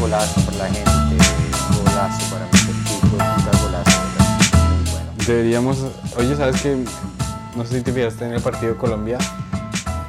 golazo 0.00 0.40
para 0.46 0.56
la 0.58 0.64
gente, 0.66 0.90
golazo 1.78 2.34
para 2.34 2.46
Mr. 2.46 2.84
Kiko, 2.84 3.08
puta 3.08 3.50
golazo, 3.62 4.00
¿verdad? 4.00 4.70
Muy 4.80 4.90
bueno. 4.90 5.10
Deberíamos. 5.26 5.84
Oye, 6.16 6.36
¿sabes 6.36 6.62
qué? 6.62 6.76
No 7.56 7.64
sé 7.64 7.78
si 7.78 7.82
te 7.84 7.92
fijaste 7.92 8.24
en 8.24 8.32
el 8.34 8.40
partido 8.42 8.72
de 8.72 8.78
Colombia. 8.78 9.18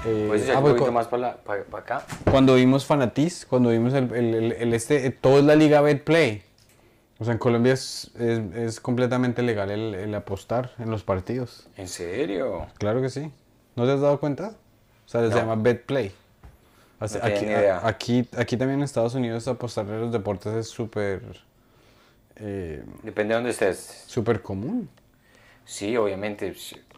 Eh, 0.05 0.25
Puedes 0.27 0.43
echar 0.43 0.55
ah, 0.55 0.59
un 0.59 0.63
pues, 0.63 0.73
poquito 0.75 0.91
más 0.91 1.07
para, 1.07 1.21
la- 1.21 1.37
para, 1.37 1.63
para 1.63 1.83
acá. 1.83 2.05
Cuando 2.29 2.55
vimos 2.55 2.85
Fanatiz, 2.85 3.45
cuando 3.47 3.69
vimos 3.69 3.93
el, 3.93 4.11
el- 4.13 4.33
el- 4.35 4.51
el 4.53 4.73
este, 4.73 5.11
todo 5.11 5.39
es 5.39 5.45
la 5.45 5.55
liga 5.55 5.81
Betplay. 5.81 6.43
O 7.19 7.23
sea, 7.25 7.33
en 7.33 7.37
Colombia 7.39 7.73
es, 7.73 8.09
es, 8.17 8.39
es 8.55 8.79
completamente 8.79 9.43
legal 9.43 9.69
el, 9.69 9.93
el 9.93 10.15
apostar 10.15 10.71
en 10.79 10.89
los 10.89 11.03
partidos. 11.03 11.67
¿En 11.77 11.87
serio? 11.87 12.65
Claro 12.79 12.99
que 13.01 13.09
sí. 13.09 13.31
¿No 13.75 13.85
te 13.85 13.91
has 13.91 14.01
dado 14.01 14.19
cuenta? 14.19 14.53
O 15.05 15.09
sea, 15.09 15.21
se 15.21 15.29
No. 15.29 15.35
llama 15.35 15.55
Betplay. 15.55 16.11
Así- 17.01 17.19
No 17.19 17.25
aquí, 17.27 17.45
idea. 17.45 17.77
a- 17.77 17.87
aquí, 17.87 18.29
aquí 18.37 18.57
también 18.57 18.79
en 18.79 18.83
Estados 18.85 19.15
Unidos 19.15 19.47
apostar 19.47 19.85
en 19.87 20.01
los 20.01 20.11
deportes 20.11 20.53
es 20.53 20.67
súper 20.67 21.21
eh, 22.37 22.83
Depende 23.03 23.33
de 23.33 23.35
dónde 23.35 23.49
estés. 23.51 24.03
súper 24.07 24.41
común. 24.41 24.89
Sí, 25.65 25.95
obviamente. 25.97 26.53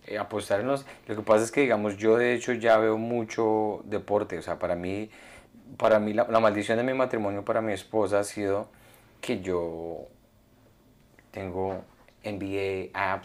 eh, 0.08 0.18
Apostar 0.18 0.62
en 0.62 0.68
los... 0.68 0.86
Lo 1.08 1.16
que 1.16 1.22
pasa 1.22 1.44
es 1.44 1.52
que, 1.52 1.62
digamos, 1.62 1.98
yo 1.98 2.18
de 2.18 2.34
hecho 2.34 2.54
ya 2.54 2.78
veo 2.78 2.98
mucho 2.98 3.82
deporte. 3.86 4.38
O 4.38 4.42
sea, 4.42 4.60
para 4.60 4.76
mí, 4.76 5.10
para 5.78 6.00
mí 6.00 6.14
la, 6.14 6.28
la 6.30 6.40
maldición 6.40 6.78
de 6.78 6.84
mi 6.84 6.94
matrimonio 6.94 7.46
para 7.46 7.62
mi 7.62 7.74
esposa 7.74 8.20
ha 8.20 8.24
sido 8.24 8.70
que 9.22 9.42
yo 9.42 10.08
tengo 11.32 11.84
NBA 12.24 13.14
app 13.14 13.24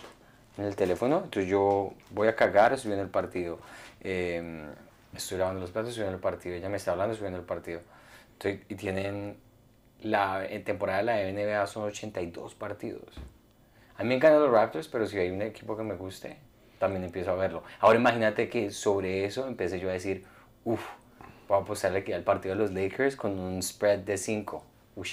en 0.56 0.65
el 0.65 0.76
teléfono. 0.76 1.18
Entonces 1.24 1.48
yo 1.51 1.92
voy 2.10 2.29
a 2.29 2.37
cagar, 2.37 2.73
estoy 2.73 2.90
viendo 2.90 3.04
el 3.04 3.10
partido. 3.10 3.59
Eh, 4.01 4.68
estoy 5.18 5.38
lavando 5.38 5.60
los 5.60 5.70
platos, 5.70 5.90
estoy 5.90 6.02
viendo 6.02 6.16
el 6.16 6.22
partido. 6.22 6.56
Ella 6.56 6.68
me 6.68 6.77
está 6.77 6.92
hablando, 6.92 7.12
estoy 7.12 7.26
viendo 7.26 7.40
el 7.40 7.46
partido. 7.46 7.80
Entonces, 8.32 8.60
y 8.68 8.74
tienen... 8.74 9.36
La 10.00 10.46
en 10.46 10.62
temporada 10.62 10.98
de 10.98 11.04
la 11.04 11.32
NBA 11.32 11.66
son 11.66 11.82
82 11.82 12.54
partidos. 12.54 13.02
A 13.96 14.04
mí 14.04 14.10
me 14.10 14.15
encantan 14.15 14.40
los 14.40 14.52
Raptors, 14.52 14.87
pero 14.87 15.09
si 15.09 15.18
hay 15.18 15.30
un 15.30 15.43
equipo 15.43 15.76
que 15.76 15.82
me 15.82 15.96
guste, 15.96 16.38
también 16.78 17.02
empiezo 17.02 17.32
a 17.32 17.34
verlo. 17.34 17.65
Ahora 17.80 17.98
imagínate 17.98 18.48
que 18.48 18.70
sobre 18.70 19.24
eso 19.24 19.48
empecé 19.48 19.80
yo 19.80 19.90
a 19.90 19.93
decir, 19.93 20.24
uff, 20.65 20.80
voy 21.48 21.59
a 21.59 21.62
apostarle 21.62 21.98
aquí 21.98 22.12
al 22.12 22.23
partido 22.23 22.54
de 22.54 22.60
los 22.60 22.73
Lakers 22.73 23.16
con 23.16 23.40
un 23.40 23.60
spread 23.60 23.98
de 23.98 24.16
5. 24.16 24.65
Uff. 24.95 25.10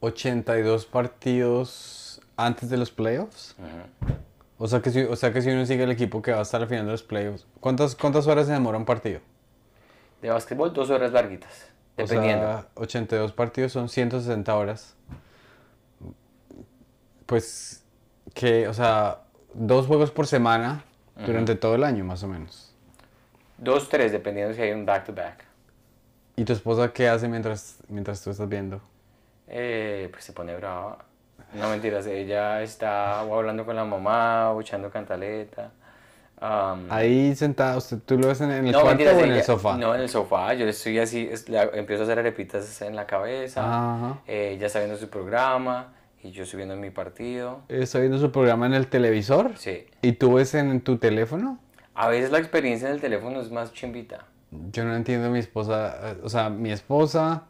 82 0.00 0.86
partidos 0.86 2.20
antes 2.36 2.68
de 2.70 2.76
los 2.76 2.90
playoffs. 2.90 3.54
O 4.58 4.66
sea, 4.66 4.82
que 4.82 4.90
si, 4.90 5.02
o 5.02 5.14
sea 5.14 5.32
que 5.32 5.40
si 5.40 5.50
uno 5.50 5.64
sigue 5.64 5.84
el 5.84 5.90
equipo 5.90 6.20
que 6.20 6.32
va 6.32 6.40
hasta 6.40 6.58
la 6.58 6.66
final 6.66 6.84
de 6.86 6.92
los 6.92 7.04
playoffs, 7.04 7.46
¿cuántas, 7.60 7.94
cuántas 7.94 8.26
horas 8.26 8.46
se 8.46 8.52
demora 8.52 8.76
un 8.76 8.84
partido? 8.84 9.20
De 10.20 10.30
básquetbol, 10.30 10.72
dos 10.72 10.90
horas 10.90 11.12
larguitas, 11.12 11.70
dependiendo. 11.96 12.44
O 12.44 12.50
sea, 12.50 12.68
82 12.74 13.32
partidos 13.32 13.72
son 13.72 13.88
160 13.88 14.56
horas. 14.56 14.96
Pues 17.26 17.84
que, 18.34 18.66
o 18.66 18.74
sea, 18.74 19.22
dos 19.54 19.86
juegos 19.86 20.10
por 20.10 20.26
semana 20.26 20.84
durante 21.24 21.54
todo 21.54 21.76
el 21.76 21.84
año, 21.84 22.04
más 22.04 22.22
o 22.24 22.28
menos. 22.28 22.74
Dos, 23.58 23.88
tres, 23.88 24.12
dependiendo 24.12 24.54
si 24.54 24.62
hay 24.62 24.72
un 24.72 24.84
back-to-back. 24.86 25.44
¿Y 26.36 26.44
tu 26.44 26.52
esposa 26.52 26.92
qué 26.92 27.08
hace 27.08 27.28
mientras, 27.28 27.78
mientras 27.88 28.22
tú 28.22 28.30
estás 28.30 28.48
viendo? 28.48 28.80
Eh, 29.48 30.08
pues 30.10 30.24
se 30.24 30.32
pone 30.32 30.54
brava. 30.56 31.04
No 31.54 31.68
mentiras, 31.70 32.06
ella 32.06 32.62
está 32.62 33.20
hablando 33.20 33.64
con 33.64 33.74
la 33.76 33.84
mamá 33.84 34.50
o 34.52 34.60
echando 34.60 34.90
cantaleta. 34.90 35.70
Am, 36.40 36.86
Ahí 36.90 37.34
sentada, 37.34 37.76
usted, 37.76 37.98
¿tú 38.04 38.16
lo 38.18 38.28
ves 38.28 38.40
en, 38.42 38.50
el 38.52 38.66
No, 38.66 38.72
cuarto 38.82 38.88
mentiras, 38.90 39.14
o 39.14 39.18
en 39.20 39.24
ella- 39.26 39.36
el 39.38 39.42
sofá? 39.44 39.76
No, 39.76 39.94
en 39.94 40.00
el 40.02 40.08
sofá. 40.08 40.54
Yo 40.54 40.66
estoy 40.68 40.98
así, 40.98 41.28
es- 41.30 41.46
empiezo 41.74 42.02
a 42.02 42.04
hacer 42.04 42.18
arepitas 42.20 42.80
en 42.82 42.94
la 42.94 43.06
cabeza. 43.06 43.62
Ajá. 43.64 44.18
eh, 44.26 44.52
ella 44.56 44.66
está 44.66 44.78
viendo 44.78 44.96
su 44.96 45.08
programa 45.08 45.88
y 46.22 46.30
yo 46.30 46.44
estoy 46.44 46.58
viendo 46.58 46.76
mi 46.76 46.90
partido. 46.90 47.62
Está 47.68 47.98
viendo 47.98 48.18
su 48.18 48.30
programa 48.30 48.66
en 48.66 48.74
el 48.74 48.86
televisor. 48.86 49.52
Sí. 49.56 49.86
¿Y 50.02 50.12
tú 50.12 50.34
ves 50.34 50.54
en 50.54 50.80
tu 50.82 50.98
teléfono? 50.98 51.58
A 51.94 52.08
veces 52.08 52.30
la 52.30 52.38
experiencia 52.38 52.86
en 52.88 52.94
el 52.94 53.00
teléfono 53.00 53.40
es 53.40 53.50
más 53.50 53.72
chimbita. 53.72 54.24
Yo 54.72 54.84
no 54.84 54.94
entiendo 54.94 55.26
a 55.26 55.30
mi 55.30 55.40
esposa, 55.40 56.12
eh, 56.12 56.20
o 56.22 56.28
sea, 56.28 56.50
mi 56.50 56.70
esposa, 56.70 57.44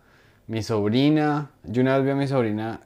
mi 0.46 0.62
sobrina. 0.62 1.50
Yo 1.64 1.82
una 1.82 1.96
vez 1.96 2.04
vi 2.06 2.10
a 2.12 2.14
mi 2.14 2.26
sobrina, 2.26 2.80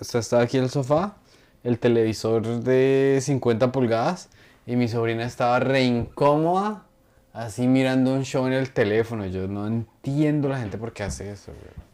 o 0.00 0.04
sea, 0.04 0.20
estaba 0.20 0.42
aquí 0.42 0.56
en 0.58 0.64
el 0.64 0.70
sofá, 0.70 1.16
el 1.64 1.78
televisor 1.78 2.42
de 2.60 3.18
50 3.22 3.72
pulgadas, 3.72 4.28
y 4.66 4.76
mi 4.76 4.88
sobrina 4.88 5.24
estaba 5.24 5.58
re 5.60 5.82
incómoda, 5.84 6.84
así 7.32 7.66
mirando 7.68 8.12
un 8.12 8.24
show 8.24 8.46
en 8.46 8.52
el 8.52 8.72
teléfono. 8.72 9.26
Yo 9.26 9.46
no 9.48 9.66
entiendo 9.66 10.48
la 10.48 10.58
gente 10.58 10.78
por 10.78 10.92
qué 10.92 11.04
hace 11.04 11.30
eso. 11.30 11.52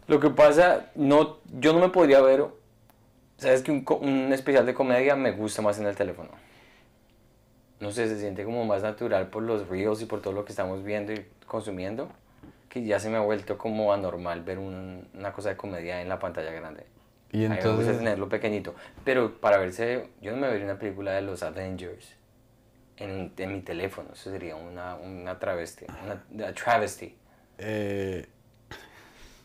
Lo 0.09 0.21
que 0.21 0.31
pasa, 0.31 0.91
no, 0.95 1.39
yo 1.59 1.73
no 1.73 1.79
me 1.81 1.89
podría 1.89 2.21
ver. 2.21 2.45
Sabes 3.39 3.63
que 3.63 3.71
un, 3.73 3.85
un 4.01 4.33
especial 4.33 4.65
de 4.67 4.75
comedia 4.75 5.17
me 5.17 5.33
gusta 5.33 5.63
más 5.63 5.79
en 5.79 5.87
el 5.87 5.97
teléfono. 5.97 6.31
No 7.81 7.91
sé, 7.91 8.07
se 8.09 8.19
siente 8.21 8.45
como 8.45 8.65
más 8.65 8.83
natural 8.83 9.29
por 9.29 9.43
los 9.43 9.69
reels 9.69 10.01
y 10.03 10.07
por 10.07 10.23
todo 10.23 10.33
lo 10.33 10.45
que 10.45 10.53
estamos 10.53 10.85
viendo 10.85 11.13
y 11.13 11.27
consumiendo. 11.47 12.09
Que 12.69 12.85
ya 12.85 13.01
se 13.01 13.11
me 13.11 13.17
ha 13.17 13.21
vuelto 13.21 13.59
como 13.59 13.93
anormal 13.93 14.43
ver 14.43 14.59
un- 14.59 15.09
una 15.15 15.33
cosa 15.33 15.51
de 15.51 15.57
comedia 15.57 16.01
en 16.01 16.09
la 16.09 16.19
pantalla 16.19 16.53
grande. 16.53 16.87
Y 17.33 17.47
A 17.47 17.49
mí 17.49 17.59
me 17.63 17.73
gusta 17.73 17.93
entonces, 17.93 17.99
tenerlo 17.99 18.29
pequeñito. 18.29 18.75
Pero 19.05 19.41
para 19.41 19.59
verse, 19.59 20.11
yo 20.21 20.33
no 20.33 20.39
me 20.39 20.49
vería 20.49 20.65
una 20.67 20.79
película 20.79 21.13
de 21.13 21.23
los 21.23 21.43
Avengers 21.43 22.15
en, 22.99 23.33
en 23.37 23.53
mi 23.53 23.63
teléfono. 23.63 24.11
Eso 24.13 24.31
sería 24.31 24.57
una, 24.57 24.97
una 24.97 25.39
travesti. 25.39 25.87
Una, 26.05 26.49
a 26.49 26.53
travesty. 26.55 27.17
eh, 27.59 28.27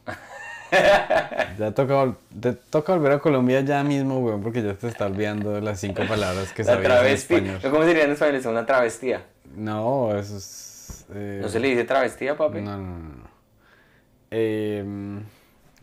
ya 1.58 1.72
toca, 1.74 2.16
te 2.42 2.54
toca 2.54 2.94
volver 2.96 3.14
a 3.14 3.20
Colombia 3.20 3.62
ya 3.62 3.84
mismo, 3.84 4.20
güey, 4.20 4.40
porque 4.42 4.62
ya 4.62 4.74
te 4.74 4.88
está 4.88 5.06
olvidando 5.06 5.60
las 5.62 5.80
cinco 5.80 6.06
palabras 6.06 6.52
que 6.54 6.64
sabías 6.64 6.98
en 7.00 7.00
travesti. 7.00 7.34
español. 7.36 7.62
¿Cómo 7.72 7.84
sería 7.84 8.04
en 8.04 8.12
español? 8.12 8.36
Es 8.36 8.46
una 8.46 8.66
travestía. 8.66 9.26
No, 9.56 10.16
eso 10.18 10.38
es... 10.38 11.06
eh, 11.14 11.40
¿No 11.42 11.50
se 11.50 11.60
le 11.60 11.70
dice 11.70 11.84
travestía, 11.86 12.36
papi? 12.38 12.62
No, 12.62 12.78
no, 12.78 13.00
no. 13.00 13.10
no. 13.10 13.30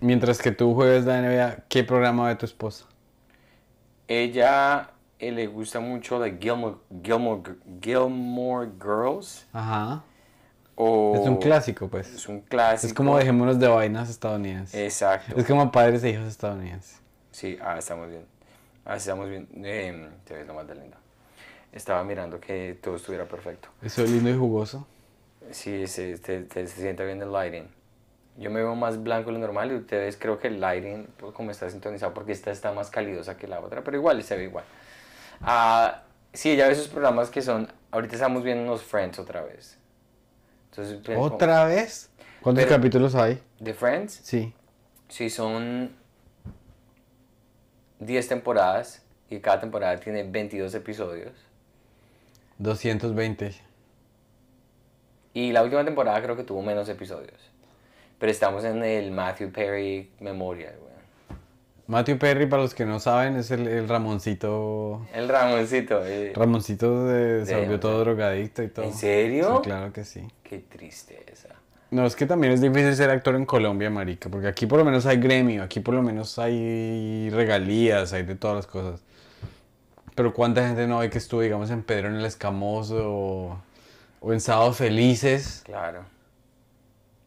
Em, 0.04 0.06
mientras 0.06 0.38
que 0.40 0.52
tú 0.52 0.74
juegas 0.74 1.04
la 1.04 1.18
NBA, 1.18 1.64
¿qué 1.68 1.84
programa 1.84 2.28
ve 2.28 2.36
tu 2.36 2.46
esposa? 2.46 2.86
Ella 4.08 4.90
eh, 5.18 5.32
le 5.32 5.46
gusta 5.46 5.80
mucho 5.80 6.20
de 6.20 6.36
Gilmore, 6.38 6.76
Gilmore, 7.02 7.54
Gilmore 7.80 8.70
Girls. 8.80 9.46
Ajá. 9.52 10.04
O 10.76 11.14
Es 11.14 11.26
un 11.28 11.36
clásico, 11.36 11.88
pues. 11.88 12.08
Es 12.12 12.28
un 12.28 12.40
clásico. 12.40 12.86
Es 12.88 12.94
como 12.94 13.16
dejémonos 13.16 13.58
de 13.58 13.68
vainas 13.68 14.10
estadounidenses. 14.10 14.74
Exacto. 14.74 15.36
Es 15.38 15.46
como 15.46 15.70
padres 15.70 16.02
e 16.04 16.10
hijos 16.10 16.26
estadounidenses. 16.26 17.00
Sí, 17.30 17.56
ah, 17.62 17.78
estamos 17.78 18.08
bien. 18.08 18.24
Ah, 18.84 18.96
estamos 18.96 19.28
bien. 19.28 19.48
Eh, 19.56 20.08
te 20.24 20.34
ves 20.34 20.46
lo 20.46 20.54
más 20.54 20.66
de 20.66 20.74
lindo. 20.74 20.96
Estaba 21.72 22.04
mirando 22.04 22.40
que 22.40 22.78
todo 22.82 22.96
estuviera 22.96 23.24
perfecto. 23.24 23.68
Eso 23.82 24.02
es 24.04 24.10
lindo 24.10 24.30
y 24.30 24.34
jugoso. 24.36 24.86
Sí, 25.50 25.86
se, 25.86 26.18
te- 26.18 26.42
te- 26.42 26.66
se 26.66 26.80
siente 26.80 27.04
bien 27.04 27.20
el 27.22 27.32
lighting. 27.32 27.68
Yo 28.36 28.50
me 28.50 28.60
veo 28.60 28.74
más 28.74 29.02
blanco 29.02 29.28
de 29.30 29.34
lo 29.34 29.38
normal 29.38 29.70
y 29.70 29.76
ustedes 29.76 30.16
creo 30.16 30.38
que 30.40 30.48
el 30.48 30.60
lighting, 30.60 31.06
pues, 31.18 31.32
como 31.34 31.50
está 31.52 31.70
sintonizado, 31.70 32.12
porque 32.14 32.32
esta 32.32 32.50
está 32.50 32.72
más 32.72 32.90
calidosa 32.90 33.36
que 33.36 33.46
la 33.46 33.60
otra, 33.60 33.84
pero 33.84 33.96
igual 33.96 34.22
se 34.24 34.36
ve 34.36 34.44
igual. 34.44 34.64
Ah, 35.40 36.02
sí, 36.32 36.50
ella 36.50 36.66
ve 36.66 36.72
esos 36.72 36.88
programas 36.88 37.30
que 37.30 37.42
son, 37.42 37.70
ahorita 37.92 38.14
estamos 38.14 38.42
viendo 38.42 38.64
unos 38.64 38.82
Friends 38.82 39.18
otra 39.20 39.42
vez. 39.42 39.78
Entonces, 40.70 41.00
pues, 41.04 41.16
como- 41.16 41.34
¿Otra 41.34 41.64
vez? 41.66 42.10
¿Cuántos 42.42 42.64
Pero- 42.64 42.76
capítulos 42.76 43.14
hay? 43.14 43.40
¿De 43.60 43.72
Friends? 43.72 44.20
Sí. 44.24 44.52
Sí, 45.08 45.30
son 45.30 45.90
10 48.00 48.26
temporadas 48.28 49.02
y 49.30 49.38
cada 49.38 49.60
temporada 49.60 49.98
tiene 50.00 50.24
22 50.24 50.74
episodios. 50.74 51.32
220. 52.58 53.54
Y 55.32 55.52
la 55.52 55.62
última 55.62 55.84
temporada 55.84 56.20
creo 56.22 56.36
que 56.36 56.44
tuvo 56.44 56.62
menos 56.62 56.88
episodios. 56.88 57.50
Pero 58.24 58.32
estamos 58.32 58.64
en 58.64 58.82
el 58.82 59.10
Matthew 59.10 59.52
Perry 59.52 60.10
Memorial, 60.20 60.72
güey. 60.80 61.38
Matthew 61.88 62.16
Perry, 62.18 62.46
para 62.46 62.62
los 62.62 62.74
que 62.74 62.86
no 62.86 62.98
saben, 62.98 63.36
es 63.36 63.50
el, 63.50 63.68
el 63.68 63.86
Ramoncito. 63.86 65.06
El 65.12 65.28
Ramoncito. 65.28 66.00
eh. 66.06 66.32
Ramoncito 66.34 67.04
de- 67.06 67.44
se 67.44 67.54
volvió 67.54 67.78
todo 67.78 68.00
drogadicto 68.00 68.62
y 68.62 68.68
todo. 68.68 68.86
¿En 68.86 68.94
serio? 68.94 69.56
Sí, 69.62 69.68
claro 69.68 69.92
que 69.92 70.04
sí. 70.04 70.26
Qué 70.42 70.60
tristeza. 70.60 71.50
No, 71.90 72.06
es 72.06 72.16
que 72.16 72.24
también 72.24 72.54
es 72.54 72.62
difícil 72.62 72.96
ser 72.96 73.10
actor 73.10 73.34
en 73.34 73.44
Colombia, 73.44 73.90
marica, 73.90 74.30
porque 74.30 74.46
aquí 74.48 74.64
por 74.64 74.78
lo 74.78 74.86
menos 74.86 75.04
hay 75.04 75.18
gremio, 75.18 75.62
aquí 75.62 75.80
por 75.80 75.92
lo 75.94 76.02
menos 76.02 76.38
hay 76.38 77.28
regalías, 77.28 78.14
hay 78.14 78.22
de 78.22 78.36
todas 78.36 78.56
las 78.56 78.66
cosas. 78.66 79.02
Pero 80.14 80.32
cuánta 80.32 80.66
gente 80.66 80.86
no 80.86 80.98
hay 80.98 81.10
que 81.10 81.18
estuvo, 81.18 81.42
digamos, 81.42 81.68
en 81.68 81.82
Pedro 81.82 82.08
en 82.08 82.14
el 82.14 82.24
Escamoso 82.24 83.02
o, 83.06 83.58
o 84.20 84.32
en 84.32 84.40
Sábados 84.40 84.78
Felices. 84.78 85.60
Claro. 85.66 86.13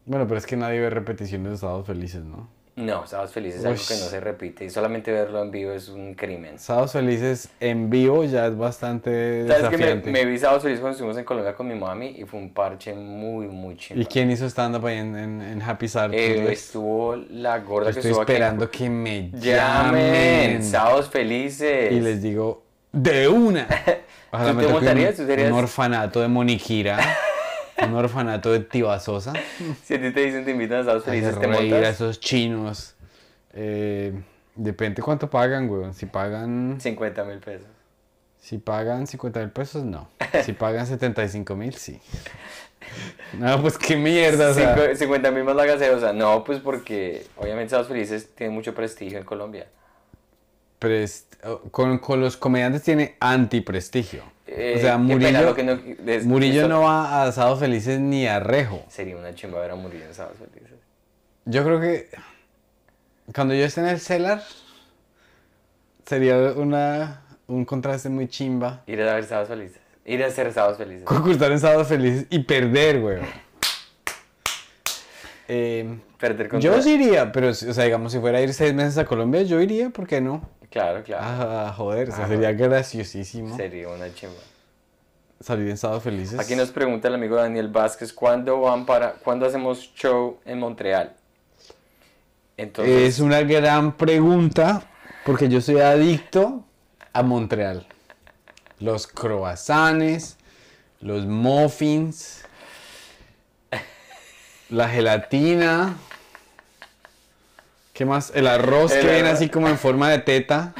Bueno, 0.08 0.26
pero 0.26 0.38
es 0.38 0.46
que 0.46 0.56
nadie 0.56 0.80
ve 0.80 0.90
repeticiones 0.90 1.52
de 1.52 1.58
Sábados 1.58 1.86
Felices, 1.86 2.24
¿no? 2.24 2.48
No, 2.76 3.06
Sábados 3.08 3.32
Felices 3.32 3.58
es 3.60 3.66
algo 3.66 3.76
que 3.88 3.94
no 3.94 4.08
se 4.08 4.20
repite 4.20 4.64
y 4.64 4.70
solamente 4.70 5.10
verlo 5.10 5.42
en 5.42 5.50
vivo 5.50 5.72
es 5.72 5.88
un 5.88 6.14
crimen. 6.14 6.60
Sábados 6.60 6.92
Felices 6.92 7.48
en 7.58 7.90
vivo 7.90 8.22
ya 8.22 8.46
es 8.46 8.56
bastante 8.56 9.44
¿Sabes 9.48 9.64
que 9.64 9.76
me, 9.76 9.84
desafiante. 9.84 10.10
me 10.12 10.24
vi 10.24 10.38
Sábados 10.38 10.62
Felices 10.62 10.80
cuando 10.80 10.92
estuvimos 10.92 11.18
en 11.18 11.24
Colombia 11.24 11.54
con 11.56 11.66
mi 11.66 11.74
mami 11.74 12.06
y 12.16 12.24
fue 12.24 12.38
un 12.38 12.50
parche 12.54 12.94
muy, 12.94 13.48
muy 13.48 13.76
chingón. 13.76 14.00
¿Y 14.02 14.06
quién 14.06 14.30
hizo 14.30 14.46
stand-up 14.48 14.86
ahí 14.86 14.98
en, 14.98 15.16
en, 15.16 15.40
en 15.42 15.60
Happy 15.60 15.88
Sad? 15.88 16.14
Eh, 16.14 16.52
estuvo 16.52 17.16
la 17.16 17.58
gorda 17.58 17.90
Yo 17.90 17.94
que 17.94 17.98
estoy 17.98 18.10
estuvo 18.12 18.22
aquí. 18.22 18.32
esperando 18.32 18.70
que 18.70 18.88
me 18.88 19.30
Llamen. 19.32 20.62
Sábados 20.62 21.08
Felices. 21.10 21.90
Y 21.92 22.00
les 22.00 22.22
digo, 22.22 22.62
de 22.92 23.28
una. 23.28 23.66
Ojalá 24.30 24.50
¿Tú 24.52 24.56
me 24.56 24.66
te 24.66 24.72
montarías? 24.72 25.16
¿Tú 25.16 25.26
serías- 25.26 25.50
un 25.50 25.58
orfanato 25.58 26.20
de 26.20 26.28
Moniquira, 26.28 26.98
un 27.82 27.94
orfanato 27.94 28.52
de 28.52 28.60
Tibasosa. 28.60 29.32
Si 29.84 29.94
a 29.94 30.00
ti 30.00 30.10
te 30.12 30.20
dicen 30.24 30.44
te 30.44 30.50
invitan 30.52 30.88
a 30.88 30.92
Ay, 30.92 31.00
Felices, 31.00 31.38
te 31.38 31.46
reír 31.46 31.72
a 31.74 31.76
montas 31.76 31.94
esos 31.94 32.20
chinos. 32.20 32.94
Eh, 33.54 34.12
depende 34.54 35.02
cuánto 35.02 35.28
pagan, 35.30 35.68
weón. 35.68 35.94
Si 35.94 36.06
pagan, 36.06 36.78
50 36.80 37.24
mil 37.24 37.38
pesos. 37.38 37.66
si 38.40 38.58
pagan 38.58 39.06
50 39.06 39.40
mil 39.40 39.50
pesos, 39.50 39.84
no. 39.84 40.08
Si 40.44 40.52
pagan 40.52 40.86
75 40.86 41.56
mil, 41.56 41.74
sí. 41.74 42.00
No, 43.38 43.60
pues 43.60 43.76
qué 43.76 43.96
mierda, 43.96 44.50
o 44.50 44.54
sea. 44.54 44.74
Cinco- 44.74 44.94
50 44.94 45.30
mil 45.30 45.44
más 45.44 45.56
la 45.56 45.66
gaseosa. 45.66 46.12
No, 46.12 46.44
pues 46.44 46.60
porque 46.60 47.26
obviamente 47.36 47.70
Sábados 47.70 47.88
Felices 47.88 48.34
tiene 48.34 48.52
mucho 48.52 48.74
prestigio 48.74 49.18
en 49.18 49.24
Colombia. 49.24 49.66
Prest- 50.80 51.36
oh, 51.44 51.60
con, 51.70 51.98
con 51.98 52.20
los 52.20 52.36
comediantes 52.36 52.82
tiene 52.82 53.16
antiprestigio. 53.20 54.22
Eh, 54.50 54.74
o 54.76 54.80
sea, 54.80 54.96
Murillo, 54.96 55.42
lo 55.42 55.54
que 55.54 55.62
no- 55.62 55.78
Murillo 56.24 56.68
no 56.68 56.80
va 56.82 57.06
a 57.22 57.24
Asados 57.24 57.58
Felices 57.60 58.00
ni 58.00 58.26
a 58.26 58.40
Rejo. 58.40 58.82
Sería 58.88 59.16
una 59.16 59.34
chimba 59.34 59.60
ver 59.60 59.72
a 59.72 59.74
Murillo 59.74 60.06
en 60.06 60.14
Sábados 60.14 60.38
Felices. 60.38 60.78
Yo 61.44 61.64
creo 61.64 61.78
que 61.80 62.08
cuando 63.34 63.52
yo 63.54 63.64
esté 63.64 63.80
en 63.82 63.88
el 63.88 64.00
Cellar 64.00 64.42
sería 66.06 66.36
una, 66.56 67.22
un 67.46 67.66
contraste 67.66 68.08
muy 68.08 68.28
chimba. 68.28 68.82
Ir 68.86 69.02
a 69.02 69.14
ver 69.14 69.24
Sábados 69.24 69.48
Felices. 69.50 69.80
Ir 70.06 70.24
a 70.24 70.28
hacer 70.28 70.50
Sábados 70.54 70.78
Felices. 70.78 71.04
Concursar 71.04 71.52
en 71.52 71.60
Sábados 71.60 71.88
Felices 71.88 72.26
y 72.30 72.38
perder. 72.38 73.20
Eh, 75.48 75.98
Perder 76.18 76.48
contra... 76.48 76.70
yo 76.74 76.82
sí 76.82 76.94
iría, 76.94 77.32
pero, 77.32 77.48
o 77.50 77.54
sea, 77.54 77.84
digamos, 77.84 78.12
si 78.12 78.18
fuera 78.18 78.38
a 78.38 78.40
ir 78.42 78.52
seis 78.52 78.74
meses 78.74 78.98
a 78.98 79.04
Colombia, 79.04 79.42
yo 79.42 79.60
iría, 79.60 79.88
¿por 79.90 80.06
qué 80.06 80.20
no? 80.20 80.42
Claro, 80.70 81.02
claro. 81.02 81.24
Ah, 81.26 81.74
joder, 81.76 82.10
Ah, 82.12 82.26
sería 82.28 82.52
graciosísimo 82.52 83.56
Sería 83.56 83.88
una 83.88 84.12
chimba. 84.14 84.34
salir 85.40 85.68
en 85.70 85.76
Sábados 85.78 86.02
Felices. 86.02 86.38
Aquí 86.38 86.54
nos 86.56 86.70
pregunta 86.70 87.08
el 87.08 87.14
amigo 87.14 87.36
Daniel 87.36 87.68
Vázquez, 87.68 88.12
¿cuándo 88.12 88.60
van 88.60 88.84
para, 88.84 89.12
cuándo 89.14 89.46
hacemos 89.46 89.78
show 89.94 90.38
en 90.44 90.58
Montreal? 90.58 91.14
Entonces, 92.56 93.14
Es 93.14 93.20
una 93.20 93.40
gran 93.42 93.96
pregunta 93.96 94.82
porque 95.24 95.48
yo 95.48 95.60
soy 95.60 95.78
adicto 95.80 96.64
a 97.12 97.22
Montreal. 97.22 97.86
Los 98.80 99.06
croissants, 99.06 100.36
los 101.00 101.24
muffins, 101.26 102.44
la 104.70 104.88
gelatina. 104.88 105.96
¿Qué 107.98 108.04
más? 108.04 108.30
El 108.32 108.46
arroz 108.46 108.92
El 108.92 109.04
que 109.04 109.12
viene 109.12 109.28
así 109.28 109.48
como 109.48 109.68
en 109.68 109.76
forma 109.86 110.08
de 110.08 110.20
teta. 110.20 110.72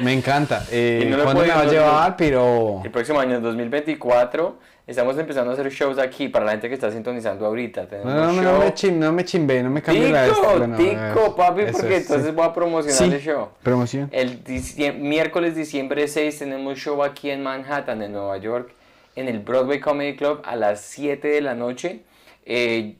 Me 0.00 0.14
encanta. 0.14 0.64
Eh, 0.70 1.06
no 1.10 1.22
¿Cuándo 1.22 1.42
me 1.42 1.48
va 1.48 1.60
a 1.60 1.66
llevar? 1.66 2.16
Pero... 2.16 2.80
el 2.82 2.90
próximo 2.90 3.20
año, 3.20 3.36
en 3.36 3.42
2024, 3.42 4.58
estamos 4.86 5.18
empezando 5.18 5.50
a 5.50 5.52
hacer 5.52 5.70
shows 5.70 5.98
aquí 5.98 6.28
para 6.28 6.46
la 6.46 6.52
gente 6.52 6.70
que 6.70 6.74
está 6.74 6.90
sintonizando 6.90 7.44
ahorita. 7.44 7.86
Tenemos 7.86 8.14
No, 8.14 8.32
no, 8.32 8.40
no, 8.40 8.58
me 8.60 8.72
chim, 8.72 8.98
no 8.98 9.12
me 9.12 9.26
chimbe, 9.26 9.62
no 9.62 9.68
me 9.68 9.82
cambie 9.82 10.08
la... 10.08 10.24
Tico, 10.24 10.56
bueno, 10.56 10.74
tico, 10.74 11.36
papi, 11.36 11.64
porque 11.70 11.96
es, 11.96 12.06
sí. 12.06 12.12
entonces 12.12 12.34
voy 12.34 12.46
a 12.46 12.54
promocionar 12.54 13.10
Sí, 13.10 13.14
el 13.14 13.20
show. 13.20 13.48
promoción. 13.62 14.08
El 14.10 14.40
miércoles 15.00 15.54
diciembre 15.54 16.08
6 16.08 16.38
tenemos 16.38 16.78
show 16.78 17.02
aquí 17.02 17.28
en 17.28 17.42
Manhattan, 17.42 18.00
en 18.00 18.12
Nueva 18.12 18.38
York, 18.38 18.72
en 19.16 19.28
el 19.28 19.40
Broadway 19.40 19.80
Comedy 19.80 20.16
Club 20.16 20.40
a 20.46 20.56
las 20.56 20.80
7 20.80 21.28
de 21.28 21.42
la 21.42 21.54
noche. 21.54 22.04
Eh, 22.46 22.96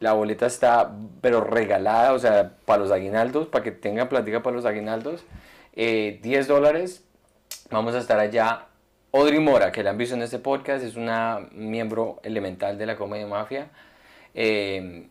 la 0.00 0.12
boleta 0.12 0.46
está, 0.46 0.92
pero 1.20 1.40
regalada, 1.42 2.12
o 2.12 2.18
sea, 2.18 2.52
para 2.64 2.82
los 2.82 2.90
aguinaldos, 2.90 3.48
para 3.48 3.64
que 3.64 3.72
tengan 3.72 4.08
plática 4.08 4.42
para 4.42 4.56
los 4.56 4.64
aguinaldos. 4.64 5.24
Eh, 5.74 6.18
10 6.22 6.48
dólares. 6.48 7.04
Vamos 7.70 7.94
a 7.94 7.98
estar 7.98 8.18
allá. 8.18 8.66
Audrey 9.12 9.40
Mora, 9.40 9.72
que 9.72 9.82
la 9.82 9.90
han 9.90 9.98
visto 9.98 10.14
en 10.14 10.22
este 10.22 10.38
podcast, 10.38 10.84
es 10.84 10.96
una 10.96 11.48
miembro 11.52 12.20
elemental 12.22 12.76
de 12.78 12.86
la 12.86 12.96
Comedia 12.96 13.26
Mafia. 13.26 13.70
Eh, 14.34 15.08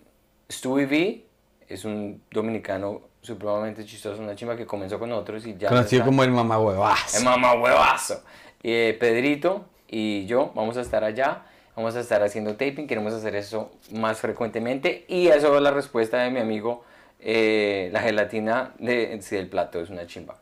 Stewie 0.50 0.86
V 0.86 1.26
es 1.68 1.84
un 1.84 2.22
dominicano 2.32 3.02
supremamente 3.22 3.84
chistoso, 3.86 4.22
una 4.22 4.36
chimba 4.36 4.56
que 4.56 4.66
comenzó 4.66 5.00
con 5.00 5.10
nosotros 5.10 5.46
y 5.46 5.58
ya... 5.58 5.70
no 5.70 5.76
Conocido 5.76 6.06
como 6.06 6.24
el 6.24 6.32
mamá 6.32 6.60
huevazo. 6.60 7.18
El 7.18 7.26
mamá 7.26 7.56
huevazo. 7.56 8.24
Eh, 8.64 8.96
Pedrito 9.00 9.66
y 9.88 10.26
yo 10.26 10.52
vamos 10.56 10.78
a 10.78 10.82
estar 10.82 11.04
allá. 11.04 11.44
Vamos 11.78 11.96
a 11.96 12.00
estar 12.00 12.22
haciendo 12.24 12.56
taping. 12.56 12.88
Queremos 12.88 13.14
hacer 13.14 13.36
eso 13.36 13.72
más 13.92 14.20
frecuentemente. 14.20 15.06
Y 15.08 15.28
eso 15.28 15.56
es 15.56 15.62
la 15.62 15.72
respuesta 15.72 16.18
de 16.18 16.32
mi 16.32 16.40
amigo. 16.40 16.84
eh, 17.20 17.90
la 17.94 18.02
gelatina 18.02 18.74
de, 18.80 19.20
sí, 19.22 19.36
del 19.36 19.48
plato 19.48 19.80
es 19.80 19.90
una 19.90 20.06
chimba. 20.08 20.38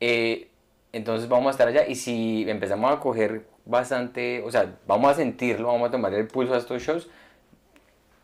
Eh, 0.00 0.48
entonces 0.92 1.28
vamos 1.28 1.48
a 1.48 1.50
estar 1.52 1.68
allá. 1.68 1.86
Y 1.86 1.94
si 1.94 2.44
empezamos 2.48 2.92
a 2.92 3.00
coger 3.00 3.46
bastante, 3.64 4.42
o 4.44 4.50
sea, 4.50 4.74
vamos 4.86 5.10
a 5.12 5.14
sentirlo, 5.14 5.68
vamos 5.68 5.88
a 5.88 5.92
tomar 5.92 6.12
el 6.14 6.26
pulso 6.26 6.54
a 6.54 6.58
estos 6.58 6.82
shows. 6.82 7.08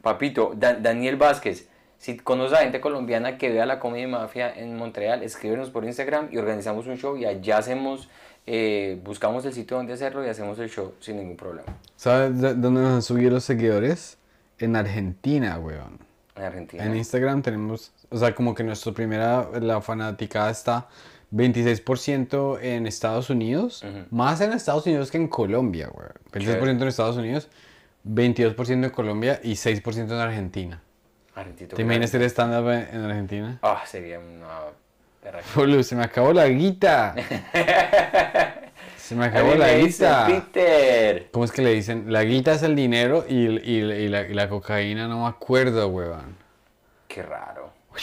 Papito, 0.03 0.53
Da- 0.57 0.75
Daniel 0.75 1.17
Vázquez, 1.17 1.69
si 1.99 2.17
conoces 2.19 2.59
a 2.59 2.63
gente 2.63 2.81
colombiana 2.81 3.39
que 3.39 3.51
vea 3.51 3.67
la 3.67 3.79
Comedia 3.79 4.09
Mafia 4.09 4.53
en 4.55 4.77
Montreal, 4.77 5.23
escríbenos 5.23 5.71
por 5.71 5.85
Instagram 5.85 6.29
y 6.31 6.39
organizamos 6.39 6.87
un 6.87 6.97
show 6.99 7.17
y 7.17 7.25
allá 7.25 7.59
hacemos, 7.59 8.09
eh, 8.47 9.01
buscamos 9.05 9.45
el 9.47 9.53
sitio 9.53 9.77
donde 9.77 9.93
hacerlo 9.95 10.25
y 10.25 10.29
hacemos 10.29 10.59
el 10.59 10.69
show 10.71 10.95
sin 11.01 11.17
ningún 11.17 11.37
problema. 11.37 11.77
¿Sabes 11.97 12.41
de- 12.41 12.55
dónde 12.55 12.81
nos 12.83 12.93
han 12.95 13.03
subido 13.03 13.31
los 13.31 13.45
seguidores? 13.45 14.19
En 14.59 14.77
Argentina, 14.77 15.59
weón. 15.59 15.99
En 16.37 16.45
Argentina. 16.45 16.85
En 16.85 16.95
Instagram 16.97 17.43
tenemos, 17.43 17.93
o 18.11 18.17
sea, 18.19 18.35
como 18.35 18.55
que 18.55 18.63
nuestra 18.65 18.93
primera, 18.93 19.49
la 19.61 19.81
fanaticada 19.81 20.51
está 20.51 20.89
26% 21.33 22.59
en 22.61 22.87
Estados 22.87 23.31
Unidos, 23.31 23.83
Ujú. 23.83 24.05
más 24.11 24.41
en 24.41 24.53
Estados 24.53 24.87
Unidos 24.87 25.11
que 25.11 25.17
en 25.19 25.29
Colombia, 25.29 25.89
weón. 25.93 26.13
26% 26.33 26.83
en 26.83 26.89
Estados 26.89 27.17
Unidos, 27.17 27.49
22% 28.05 28.85
en 28.85 28.91
Colombia 28.91 29.41
y 29.43 29.53
6% 29.57 30.15
en 30.15 30.21
Argentina. 30.21 30.83
Argentito 31.35 31.75
¿Te 31.75 31.83
imaginas 31.83 32.11
hacer 32.11 32.23
stand-up 32.25 32.69
en 32.71 32.89
en 32.95 33.05
Argentina? 33.05 33.59
Ah, 33.63 33.83
sería 33.87 34.19
una. 34.21 34.47
Boludo, 35.55 35.83
se 35.83 35.97
me 35.97 36.05
acabó 36.05 36.33
la 36.33 36.47
guita. 36.49 37.15
Se 38.97 39.15
me 39.15 39.27
acabó 39.27 39.55
la 39.55 39.67
me 39.67 39.79
guita. 39.81 40.27
Peter. 40.27 41.29
¿Cómo 41.31 41.45
es 41.45 41.53
que 41.53 41.61
le 41.61 41.75
dicen? 41.75 42.11
La 42.11 42.25
guita 42.25 42.53
es 42.55 42.63
el 42.63 42.75
dinero 42.75 43.27
y, 43.29 43.49
y- 43.59 43.81
y 43.83 44.09
la, 44.09 44.23
y 44.23 44.33
la 44.33 44.49
cocaína 44.49 45.07
no 45.09 45.25
me 45.25 45.29
acuerdo, 45.29 45.89
weón. 45.89 46.35
Qué 47.07 47.23
raro. 47.23 47.71
Uy, 47.93 48.01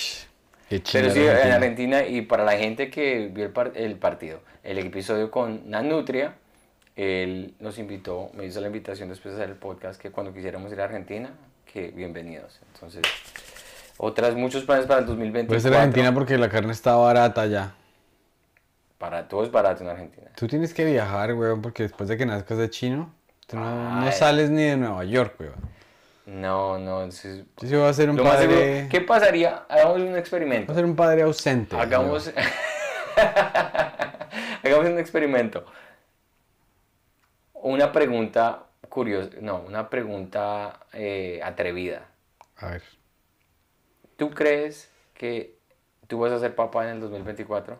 qué 0.70 0.80
Pero 0.92 1.10
sí, 1.10 1.20
en 1.22 1.30
Argentina. 1.30 1.56
Argentina 1.56 2.06
y 2.06 2.22
para 2.22 2.44
la 2.44 2.52
gente 2.56 2.92
que 2.92 3.30
vio 3.34 3.46
el, 3.46 3.52
par- 3.52 3.72
el 3.74 3.96
partido, 3.96 4.42
el 4.64 4.78
episodio 4.78 5.32
con 5.32 5.68
Nanutria, 5.72 6.36
él 6.96 7.56
nos 7.60 7.80
invitó, 7.80 8.30
me 8.36 8.46
hizo 8.46 8.62
la 8.62 8.68
invitación 8.68 9.10
después 9.10 9.34
de 9.36 9.42
hacer 9.42 9.50
el 9.54 9.58
podcast 9.60 10.00
que 10.00 10.12
cuando 10.12 10.32
quisiéramos 10.36 10.72
ir 10.72 10.82
a 10.82 10.84
Argentina, 10.86 11.32
que 11.66 11.88
bienvenidos. 11.90 12.60
Entonces, 12.76 13.02
otras, 14.04 14.36
muchos 14.36 14.64
planes 14.64 14.86
para 14.88 15.02
el 15.02 15.06
2024. 15.06 15.48
Puede 15.48 15.60
ser 15.62 15.74
Argentina 15.74 16.14
porque 16.14 16.38
la 16.38 16.50
carne 16.50 16.72
está 16.72 16.96
barata 16.96 17.46
ya. 17.46 17.74
Para 18.98 19.28
todos 19.28 19.48
es 19.48 19.52
barato 19.52 19.84
en 19.84 19.90
Argentina. 19.90 20.30
Tú 20.36 20.48
tienes 20.48 20.74
que 20.74 20.86
viajar, 20.86 21.34
weón, 21.34 21.62
porque 21.62 21.84
después 21.84 22.08
de 22.10 22.18
que 22.18 22.26
nazcas 22.26 22.58
de 22.58 22.70
chino, 22.70 23.14
tú 23.48 23.58
no, 23.58 24.12
sales 24.12 24.50
ni 24.50 24.64
de 24.64 24.78
Nueva 24.78 25.04
York, 25.06 25.36
weón. 25.40 25.56
No, 26.26 26.78
no, 26.80 27.04
es- 27.04 27.24
Yo 27.24 27.68
sí 27.68 27.76
voy 27.76 27.88
a 27.88 27.94
ser 27.94 28.10
un 28.10 28.16
seguro- 28.16 28.34
padre... 28.34 28.88
¿Qué 28.90 29.02
pasaría? 29.02 29.64
Hagamos 29.68 29.98
un 30.00 30.12
Voy 30.12 30.20
experimento. 30.20 30.72
a 30.72 30.76
ser 30.76 30.86
un 30.86 30.96
padre 30.96 31.24
ausente. 31.24 31.76
Hagamos, 31.76 32.32
hagamos 34.64 34.86
un 34.86 35.00
experimento. 35.00 35.66
Una 37.54 37.92
pregunta 37.92 38.64
curiosa, 38.90 39.30
no, 39.42 39.62
una 39.68 39.90
pregunta 39.90 40.80
eh, 40.94 41.40
atrevida. 41.44 42.06
A 42.58 42.68
ver. 42.68 42.84
¿Tú 44.22 44.30
crees 44.30 44.88
que 45.16 45.56
tú 46.06 46.20
vas 46.20 46.32
a 46.32 46.40
ser 46.40 46.54
papá 46.54 46.84
en 46.84 46.92
el 46.92 47.00
2024? 47.00 47.76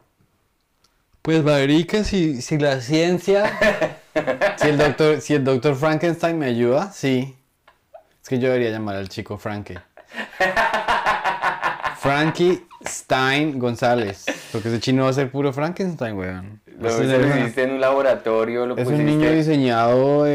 Pues 1.22 1.44
marica, 1.44 2.04
si, 2.04 2.42
si 2.42 2.58
la 2.58 2.82
ciencia, 2.82 3.46
si 4.58 4.70
el 4.70 4.80
doctor, 4.80 5.22
si 5.22 5.36
el 5.36 5.44
doctor 5.44 5.76
Frankenstein 5.76 6.40
me 6.40 6.48
ayuda, 6.48 6.92
sí. 6.94 7.38
Es 8.24 8.28
que 8.28 8.40
yo 8.40 8.48
debería 8.48 8.72
llamar 8.72 8.96
al 8.96 9.08
chico 9.08 9.38
Frankie. 9.38 9.78
Frankie 12.00 12.66
Stein 12.88 13.60
González. 13.60 14.26
Porque 14.52 14.70
ese 14.70 14.80
chino 14.80 15.04
va 15.04 15.12
a 15.12 15.14
ser 15.14 15.30
puro 15.30 15.54
Frankenstein, 15.54 16.18
weón. 16.18 16.60
Lo, 16.80 16.90
hiciste 16.90 17.62
en 17.62 17.74
un 17.74 17.82
laboratorio, 17.82 18.66
lo 18.66 18.76
es 18.78 18.84
pusiste. 18.86 19.04
un 19.04 19.20
niño 19.20 19.32
diseñado 19.32 20.26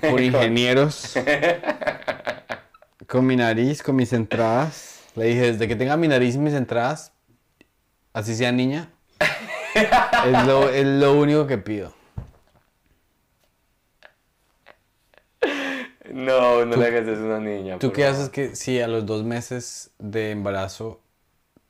por 0.00 0.20
ingenieros 0.20 1.14
con 3.06 3.24
mi 3.24 3.36
nariz, 3.36 3.84
con 3.84 3.94
mis 3.94 4.12
entradas. 4.12 5.01
Le 5.14 5.26
dije, 5.26 5.52
desde 5.52 5.68
que 5.68 5.76
tenga 5.76 5.96
mi 5.96 6.08
nariz 6.08 6.34
y 6.34 6.38
mis 6.38 6.54
entradas, 6.54 7.12
así 8.12 8.34
sea 8.34 8.52
niña, 8.52 8.90
es, 9.74 10.46
lo, 10.46 10.68
es 10.68 10.86
lo 10.86 11.14
único 11.14 11.46
que 11.46 11.58
pido. 11.58 11.92
No, 16.10 16.64
no 16.64 16.76
le 16.76 16.86
hagas 16.86 17.08
eso 17.08 17.22
a 17.22 17.24
una 17.24 17.40
niña. 17.40 17.78
¿Tú 17.78 17.88
por 17.88 17.96
qué 17.96 18.02
favor. 18.02 18.16
haces 18.16 18.28
que 18.30 18.56
si 18.56 18.80
a 18.80 18.88
los 18.88 19.06
dos 19.06 19.24
meses 19.24 19.90
de 19.98 20.30
embarazo 20.30 21.00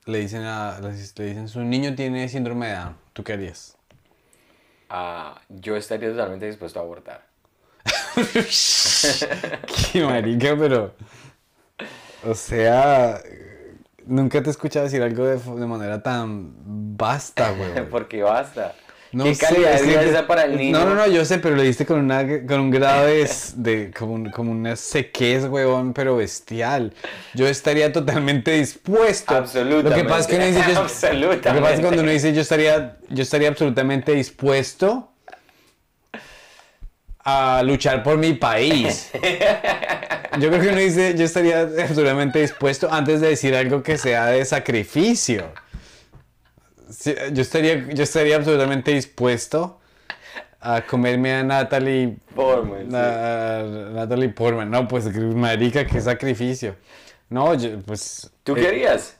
le 0.05 0.19
dicen 0.19 0.43
a 0.43 0.81
le 0.81 0.93
dicen 0.93 1.49
su 1.49 1.61
niño 1.61 1.95
tiene 1.95 2.29
síndrome 2.29 2.69
de 2.69 2.75
Down? 2.75 2.97
¿Tú 3.13 3.23
qué 3.23 3.35
harías? 3.35 3.77
Ah, 4.89 5.41
yo 5.49 5.77
estaría 5.77 6.11
totalmente 6.11 6.47
dispuesto 6.47 6.81
a 6.81 6.83
abortar. 6.83 7.25
Qué 9.93 10.05
marica, 10.05 10.57
pero. 10.59 10.95
O 12.27 12.35
sea. 12.35 13.21
Nunca 14.05 14.43
te 14.43 14.49
he 14.49 14.51
escuchado 14.51 14.85
decir 14.85 15.01
algo 15.03 15.25
de, 15.25 15.37
de 15.37 15.67
manera 15.67 16.03
tan 16.03 16.53
vasta, 16.97 17.51
güey. 17.57 17.89
Porque 17.89 18.23
basta. 18.23 18.75
No 19.13 19.25
¿Qué 19.25 19.37
calidad 19.37 19.75
es 19.75 19.83
de 19.83 19.93
que 19.93 19.99
vida 20.07 20.21
es 20.21 20.25
para 20.25 20.45
el 20.45 20.57
niño? 20.57 20.79
No, 20.79 20.87
no, 20.87 20.95
no, 20.95 21.07
yo 21.07 21.23
sé, 21.27 21.39
pero 21.39 21.55
le 21.55 21.65
diste 21.65 21.85
con, 21.85 21.99
una, 22.01 22.27
con 22.47 22.61
un 22.61 22.71
grado 22.71 23.05
de, 23.07 23.29
de 23.57 23.91
como, 23.91 24.15
un- 24.15 24.31
como 24.31 24.51
una 24.51 24.75
sequez, 24.75 25.45
huevón, 25.45 25.93
pero 25.93 26.17
bestial. 26.17 26.95
Yo 27.35 27.47
estaría 27.47 27.93
totalmente 27.93 28.53
dispuesto. 28.53 29.35
Absolutamente. 29.37 29.91
Lo 29.91 29.95
que 29.97 30.09
pasa 30.09 30.21
es 30.21 30.27
que 30.29 30.37
uno 30.37 30.47
dice, 30.47 30.73
yo, 30.73 30.81
Absolutamente. 30.81 31.49
Lo 31.51 31.55
que 31.55 31.61
pasa 31.61 31.73
es 31.75 31.81
que 31.81 31.85
cuando 31.87 32.03
uno 32.03 32.11
dice, 32.11 32.33
yo 32.33 32.41
estaría, 32.41 32.97
yo 33.11 33.23
estaría 33.23 33.49
absolutamente 33.49 34.13
dispuesto 34.15 35.12
a 37.25 37.63
luchar 37.65 38.03
por 38.03 38.19
mi 38.19 38.35
país. 38.35 39.11
Yo 40.39 40.49
creo 40.49 40.63
que 40.63 40.69
uno 40.69 40.79
dice, 40.79 41.15
yo 41.15 41.27
estaría 41.27 41.61
absolutamente 41.61 42.39
dispuesto 42.39 42.91
antes 42.91 43.21
de 43.21 43.29
decir 43.29 43.55
algo 43.55 43.83
que 43.83 43.99
sea 43.99 44.29
de 44.29 44.43
sacrificio. 44.47 45.53
Sí, 46.89 47.15
yo, 47.33 47.43
estaría, 47.43 47.87
yo 47.91 48.03
estaría 48.03 48.37
absolutamente 48.37 48.93
dispuesto 48.93 49.79
a 50.59 50.81
comerme 50.83 51.35
a 51.35 51.43
Natalie 51.43 52.17
Portman, 52.35 52.91
sí. 52.91 52.97
a 52.97 53.91
Natalie 53.93 54.31
Portman. 54.31 54.71
No, 54.71 54.89
pues 54.89 55.15
marica, 55.15 55.87
qué 55.87 56.01
sacrificio. 56.01 56.77
No, 57.29 57.55
yo, 57.55 57.81
pues 57.81 58.31
¿Tú 58.43 58.57
eh, 58.57 58.61
querías? 58.61 59.17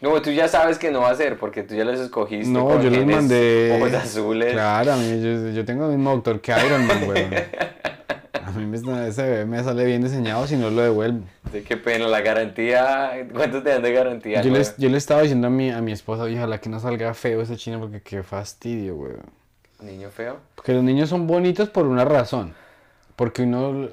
No, 0.00 0.20
tú 0.20 0.30
ya 0.30 0.46
sabes 0.48 0.78
que 0.78 0.90
no 0.90 1.00
va 1.00 1.10
a 1.10 1.14
ser 1.14 1.38
porque 1.38 1.62
tú 1.62 1.74
ya 1.74 1.84
los 1.84 1.98
escogiste. 1.98 2.48
No, 2.48 2.66
con 2.66 2.82
yo 2.82 2.90
les 2.90 3.00
genes 3.00 3.16
mandé. 3.16 3.78
Ojos 3.80 3.94
azules. 3.94 4.52
Claro, 4.52 4.92
a 4.92 4.96
mí, 4.96 5.22
yo, 5.22 5.50
yo 5.50 5.64
tengo 5.64 5.86
el 5.86 5.96
mismo 5.96 6.10
doctor 6.12 6.40
que 6.40 6.52
Iron 6.52 6.86
Man, 6.86 7.08
weón. 7.08 7.30
A 8.46 8.50
mí 8.52 8.64
me, 8.64 9.08
ese 9.08 9.22
bebé 9.22 9.44
me 9.44 9.62
sale 9.62 9.84
bien 9.84 10.02
diseñado 10.02 10.46
si 10.46 10.56
no 10.56 10.70
lo 10.70 10.80
devuelvo. 10.80 11.24
Sí, 11.52 11.62
qué 11.62 11.76
pena, 11.76 12.06
la 12.06 12.20
garantía. 12.20 13.26
¿Cuánto 13.34 13.60
te 13.62 13.70
dan 13.70 13.82
de 13.82 13.92
garantía? 13.92 14.40
Yo 14.40 14.50
le, 14.52 14.60
güey? 14.60 14.72
yo 14.78 14.88
le 14.88 14.96
estaba 14.98 15.22
diciendo 15.22 15.48
a 15.48 15.50
mi, 15.50 15.70
a 15.70 15.80
mi 15.82 15.90
esposa, 15.92 16.22
"Oye, 16.22 16.38
ojalá 16.38 16.58
que 16.58 16.70
no 16.70 16.78
salga 16.78 17.12
feo 17.12 17.42
ese 17.42 17.56
chino 17.56 17.80
porque 17.80 18.00
qué 18.00 18.22
fastidio, 18.22 18.94
weón. 18.94 19.24
Niño 19.82 20.10
feo. 20.10 20.38
Porque 20.54 20.72
los 20.72 20.84
niños 20.84 21.08
son 21.10 21.26
bonitos 21.26 21.68
por 21.68 21.86
una 21.86 22.04
razón. 22.04 22.54
Porque 23.16 23.42
uno. 23.42 23.88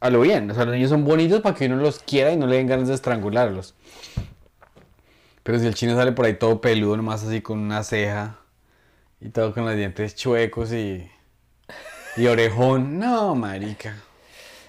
A 0.00 0.10
lo 0.10 0.20
bien, 0.20 0.48
o 0.50 0.54
sea, 0.54 0.64
los 0.64 0.74
niños 0.74 0.90
son 0.90 1.04
bonitos 1.04 1.40
para 1.40 1.56
que 1.56 1.66
uno 1.66 1.76
los 1.76 1.98
quiera 1.98 2.30
y 2.30 2.36
no 2.36 2.46
le 2.46 2.56
den 2.56 2.68
ganas 2.68 2.88
de 2.88 2.94
estrangularlos. 2.94 3.74
Pero 5.48 5.60
si 5.60 5.66
el 5.66 5.74
chino 5.74 5.96
sale 5.96 6.12
por 6.12 6.26
ahí 6.26 6.34
todo 6.34 6.60
peludo, 6.60 6.98
nomás 6.98 7.24
así 7.24 7.40
con 7.40 7.58
una 7.58 7.82
ceja 7.82 8.38
y 9.18 9.30
todo 9.30 9.54
con 9.54 9.64
los 9.64 9.74
dientes 9.74 10.14
chuecos 10.14 10.74
y. 10.74 11.10
y 12.18 12.26
orejón, 12.26 12.98
no, 12.98 13.34
marica. 13.34 13.96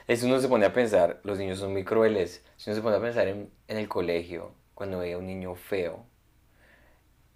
Eso 0.08 0.26
uno 0.26 0.40
se 0.40 0.48
pone 0.48 0.66
a 0.66 0.72
pensar, 0.72 1.20
los 1.26 1.38
niños 1.38 1.60
son 1.60 1.74
muy 1.74 1.84
crueles. 1.84 2.46
Si 2.56 2.70
uno 2.70 2.78
se 2.78 2.82
pone 2.82 2.96
a 2.96 3.02
pensar 3.02 3.28
en, 3.28 3.50
en 3.68 3.78
el 3.78 3.90
colegio, 3.90 4.54
cuando 4.74 5.00
veía 5.00 5.18
un 5.18 5.28
niño 5.28 5.54
feo, 5.54 6.06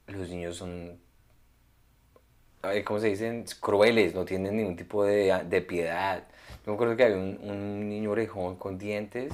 los 0.08 0.30
niños 0.30 0.56
son, 0.56 1.02
¿cómo 2.86 3.02
se 3.02 3.08
dicen? 3.08 3.44
Crueles, 3.60 4.16
no 4.16 4.24
tienen 4.24 4.56
ningún 4.56 4.78
tipo 4.78 5.04
de, 5.04 5.44
de 5.50 5.62
piedad. 5.62 6.24
Yo 6.66 6.72
me 6.72 6.76
acuerdo 6.76 6.96
que 6.96 7.04
había 7.04 7.18
un, 7.18 7.40
un 7.44 7.90
niño 7.90 8.12
orejón 8.12 8.56
con 8.56 8.78
dientes, 8.78 9.34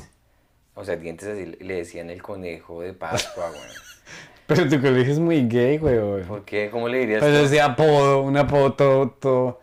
o 0.74 0.84
sea, 0.84 0.96
dientes 0.96 1.28
así, 1.28 1.46
le 1.46 1.75
decían 1.75 2.10
el 2.10 2.24
conejo 2.24 2.82
de 2.82 2.94
Pascua, 2.94 3.50
güey. 3.50 3.88
Pero 4.50 4.68
tu 4.68 4.82
colegio 4.82 5.13
es 5.13 5.20
muy 5.20 5.48
gay, 5.48 5.77
weón. 5.77 6.24
¿Por 6.27 6.44
qué? 6.44 6.70
¿Cómo 6.72 6.89
le 6.89 7.00
dirías 7.00 7.20
Pues 7.20 7.32
tú? 7.39 7.46
ese 7.46 7.62
apodo, 7.62 8.22
un 8.24 8.36
apodo 8.36 8.74
todo, 8.74 9.10
todo- 9.12 9.62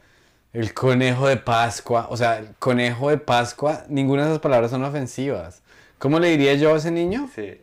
El 0.52 0.72
conejo 0.72 1.26
de 1.28 1.36
Pascua. 1.36 2.06
O 2.08 2.16
sea, 2.16 2.38
el 2.38 2.54
conejo 2.58 3.10
de 3.10 3.18
Pascua, 3.18 3.84
ninguna 3.88 4.22
de 4.22 4.28
esas 4.30 4.40
palabras 4.40 4.70
son 4.70 4.84
ofensivas. 4.84 5.62
¿Cómo 5.98 6.18
le 6.20 6.28
diría 6.30 6.54
yo 6.54 6.72
a 6.74 6.78
ese 6.78 6.90
niño? 6.90 7.28
Sí. 7.34 7.60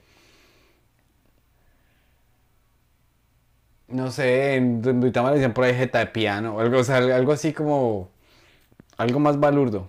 No 3.87 4.11
sé, 4.11 4.55
en 4.55 4.81
Duitama 4.81 5.29
le 5.29 5.35
decían 5.35 5.53
por 5.53 5.65
ahí 5.65 5.73
jeta 5.75 5.99
de 5.99 6.07
piano 6.07 6.55
o 6.55 6.59
algo, 6.59 6.79
o 6.79 6.83
sea, 6.83 6.97
algo 6.97 7.31
así 7.31 7.53
como. 7.53 8.09
Algo 8.97 9.19
más 9.19 9.39
balurdo. 9.39 9.87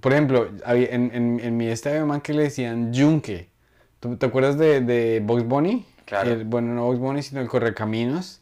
Por 0.00 0.12
ejemplo, 0.12 0.48
en, 0.66 1.10
en, 1.12 1.40
en 1.40 1.56
mi 1.56 1.66
este 1.66 1.88
había 1.88 2.02
un 2.02 2.08
man 2.08 2.20
que 2.20 2.32
le 2.32 2.44
decían 2.44 2.92
yunque. 2.92 3.48
¿Tú 4.00 4.16
te 4.16 4.26
acuerdas 4.26 4.58
de, 4.58 4.80
de 4.80 5.20
Bugs 5.24 5.44
Bunny? 5.44 5.84
Claro. 6.04 6.30
El- 6.32 6.44
bueno, 6.44 6.72
no 6.74 6.84
Bugs 6.86 6.98
Bunny, 6.98 7.22
sino 7.22 7.40
el 7.40 7.48
Correcaminos. 7.48 8.40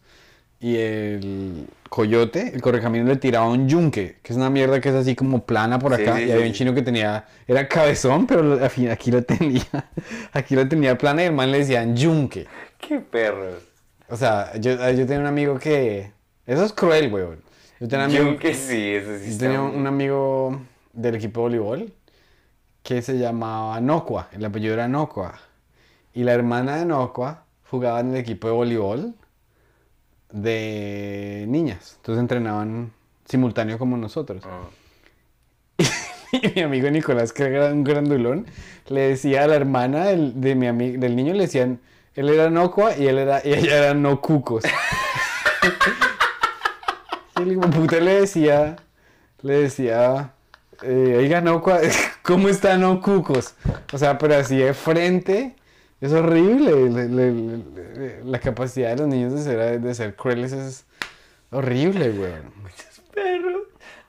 Y 0.58 0.76
el 0.78 1.66
Coyote, 1.90 2.52
el 2.54 2.62
Correcaminos 2.62 3.06
le 3.08 3.16
tiraba 3.16 3.46
un 3.48 3.68
yunque, 3.68 4.16
que 4.22 4.32
es 4.32 4.38
una 4.38 4.48
mierda 4.48 4.80
que 4.80 4.88
es 4.88 4.94
así 4.94 5.14
como 5.14 5.44
plana 5.44 5.78
por 5.78 5.92
acá. 5.92 6.16
sí, 6.16 6.24
y 6.24 6.30
había 6.32 6.46
un 6.46 6.52
chino 6.54 6.74
que 6.74 6.80
tenía, 6.80 7.26
era 7.46 7.68
cabezón, 7.68 8.26
pero 8.26 8.58
aquí 8.90 9.10
lo 9.10 9.22
tenía, 9.22 9.62
aquí 10.32 10.54
lo 10.54 10.66
tenía 10.66 10.96
plana 10.96 11.22
y 11.24 11.26
el 11.26 11.32
man 11.34 11.52
le 11.52 11.58
decían 11.58 11.94
yunque. 11.94 12.46
¡Qué 12.78 13.00
perros! 13.00 13.62
O 14.08 14.16
sea, 14.16 14.56
yo, 14.58 14.72
yo 14.92 15.04
tenía 15.06 15.20
un 15.20 15.26
amigo 15.26 15.58
que... 15.58 16.10
Eso 16.46 16.64
es 16.64 16.72
cruel, 16.72 17.12
weón. 17.12 17.40
Yo 17.78 17.86
tenía 17.88 18.06
un 18.06 18.12
amigo, 18.12 18.32
Yo 18.32 18.38
que 18.38 18.54
sí, 18.54 18.94
eso 18.94 19.18
sí 19.18 19.32
yo 19.32 19.38
tenía 19.38 19.60
muy- 19.60 19.76
un 19.76 19.86
amigo 19.86 20.58
del 20.94 21.16
equipo 21.16 21.40
de 21.40 21.58
voleibol 21.58 21.92
que 22.86 23.02
se 23.02 23.18
llamaba 23.18 23.80
Nocua. 23.80 24.28
El 24.30 24.44
apellido 24.44 24.74
era 24.74 24.86
Nocua. 24.86 25.34
Y 26.14 26.22
la 26.22 26.34
hermana 26.34 26.76
de 26.76 26.86
Nocua 26.86 27.42
jugaba 27.68 27.98
en 27.98 28.10
el 28.10 28.16
equipo 28.16 28.46
de 28.46 28.54
voleibol 28.54 29.14
de 30.30 31.46
niñas. 31.48 31.94
Entonces 31.96 32.20
entrenaban 32.20 32.92
simultáneo 33.24 33.78
como 33.78 33.96
nosotros. 33.96 34.44
Ah. 34.46 34.68
Y 36.32 36.52
mi 36.54 36.62
amigo 36.62 36.90
Nicolás, 36.90 37.32
que 37.32 37.44
era 37.44 37.72
un 37.72 37.82
grandulón, 37.82 38.46
le 38.88 39.08
decía 39.08 39.44
a 39.44 39.46
la 39.46 39.56
hermana 39.56 40.06
del, 40.06 40.38
de 40.40 40.54
mi 40.54 40.66
ami- 40.66 40.98
del 40.98 41.16
niño, 41.16 41.32
le 41.32 41.44
decían, 41.44 41.80
él 42.14 42.28
era 42.28 42.50
Nocua 42.50 42.96
y, 42.96 43.06
él 43.06 43.18
era, 43.18 43.40
y 43.44 43.54
ella 43.54 43.78
era 43.78 43.94
No 43.94 44.20
Cucos. 44.20 44.64
y 47.38 47.42
el 47.42 47.58
puta 47.58 48.00
le 48.00 48.20
decía, 48.20 48.76
le 49.42 49.54
decía, 49.54 50.32
eh, 50.82 51.16
oiga 51.18 51.40
Nocua, 51.40 51.80
¿cómo 52.26 52.48
está 52.48 52.76
No 52.76 53.00
Cucos? 53.00 53.54
O 53.92 53.98
sea, 53.98 54.18
pero 54.18 54.34
así 54.36 54.56
de 54.56 54.74
frente, 54.74 55.54
es 56.00 56.12
horrible. 56.12 56.90
le- 56.90 57.08
le- 57.08 57.32
le- 57.32 58.24
la 58.24 58.38
capacidad 58.38 58.90
de 58.90 58.96
los 58.96 59.08
niños 59.08 59.32
de 59.32 59.42
ser, 59.42 59.80
de 59.80 59.94
ser 59.94 60.14
crueles 60.16 60.52
es 60.52 60.84
horrible, 61.50 62.10
weón. 62.10 62.52
perros, 63.14 63.62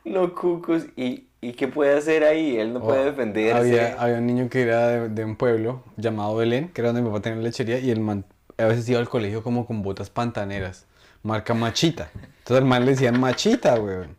no 0.04 0.34
cucos. 0.36 0.84
¿Y, 0.96 1.28
¿Y 1.40 1.54
qué 1.54 1.68
puede 1.68 1.96
hacer 1.98 2.24
ahí? 2.24 2.58
Él 2.58 2.74
no 2.74 2.82
puede 2.82 3.02
Oh, 3.02 3.06
defenderse. 3.06 3.58
Había, 3.58 4.02
había 4.02 4.18
un 4.18 4.26
niño 4.28 4.50
que 4.50 4.64
era 4.64 4.88
de, 4.88 5.10
de 5.10 5.24
un 5.24 5.36
pueblo 5.36 5.84
llamado 5.96 6.36
Belén, 6.36 6.70
que 6.70 6.82
era 6.82 6.90
donde 6.90 7.02
mi 7.02 7.10
papá 7.10 7.22
tenía 7.22 7.42
lechería, 7.42 7.80
y 7.80 7.92
el 7.92 8.00
man 8.00 8.26
a 8.58 8.66
veces 8.66 8.90
iba 8.90 9.00
al 9.00 9.08
colegio 9.08 9.44
como 9.44 9.66
con 9.68 9.84
botas 9.84 10.10
pantaneras, 10.10 10.86
marca 11.24 11.54
Machita. 11.54 12.10
Entonces 12.16 12.58
al 12.58 12.66
man 12.66 12.86
le 12.86 12.92
decían 12.92 13.20
Machita, 13.20 13.80
weón. 13.80 14.18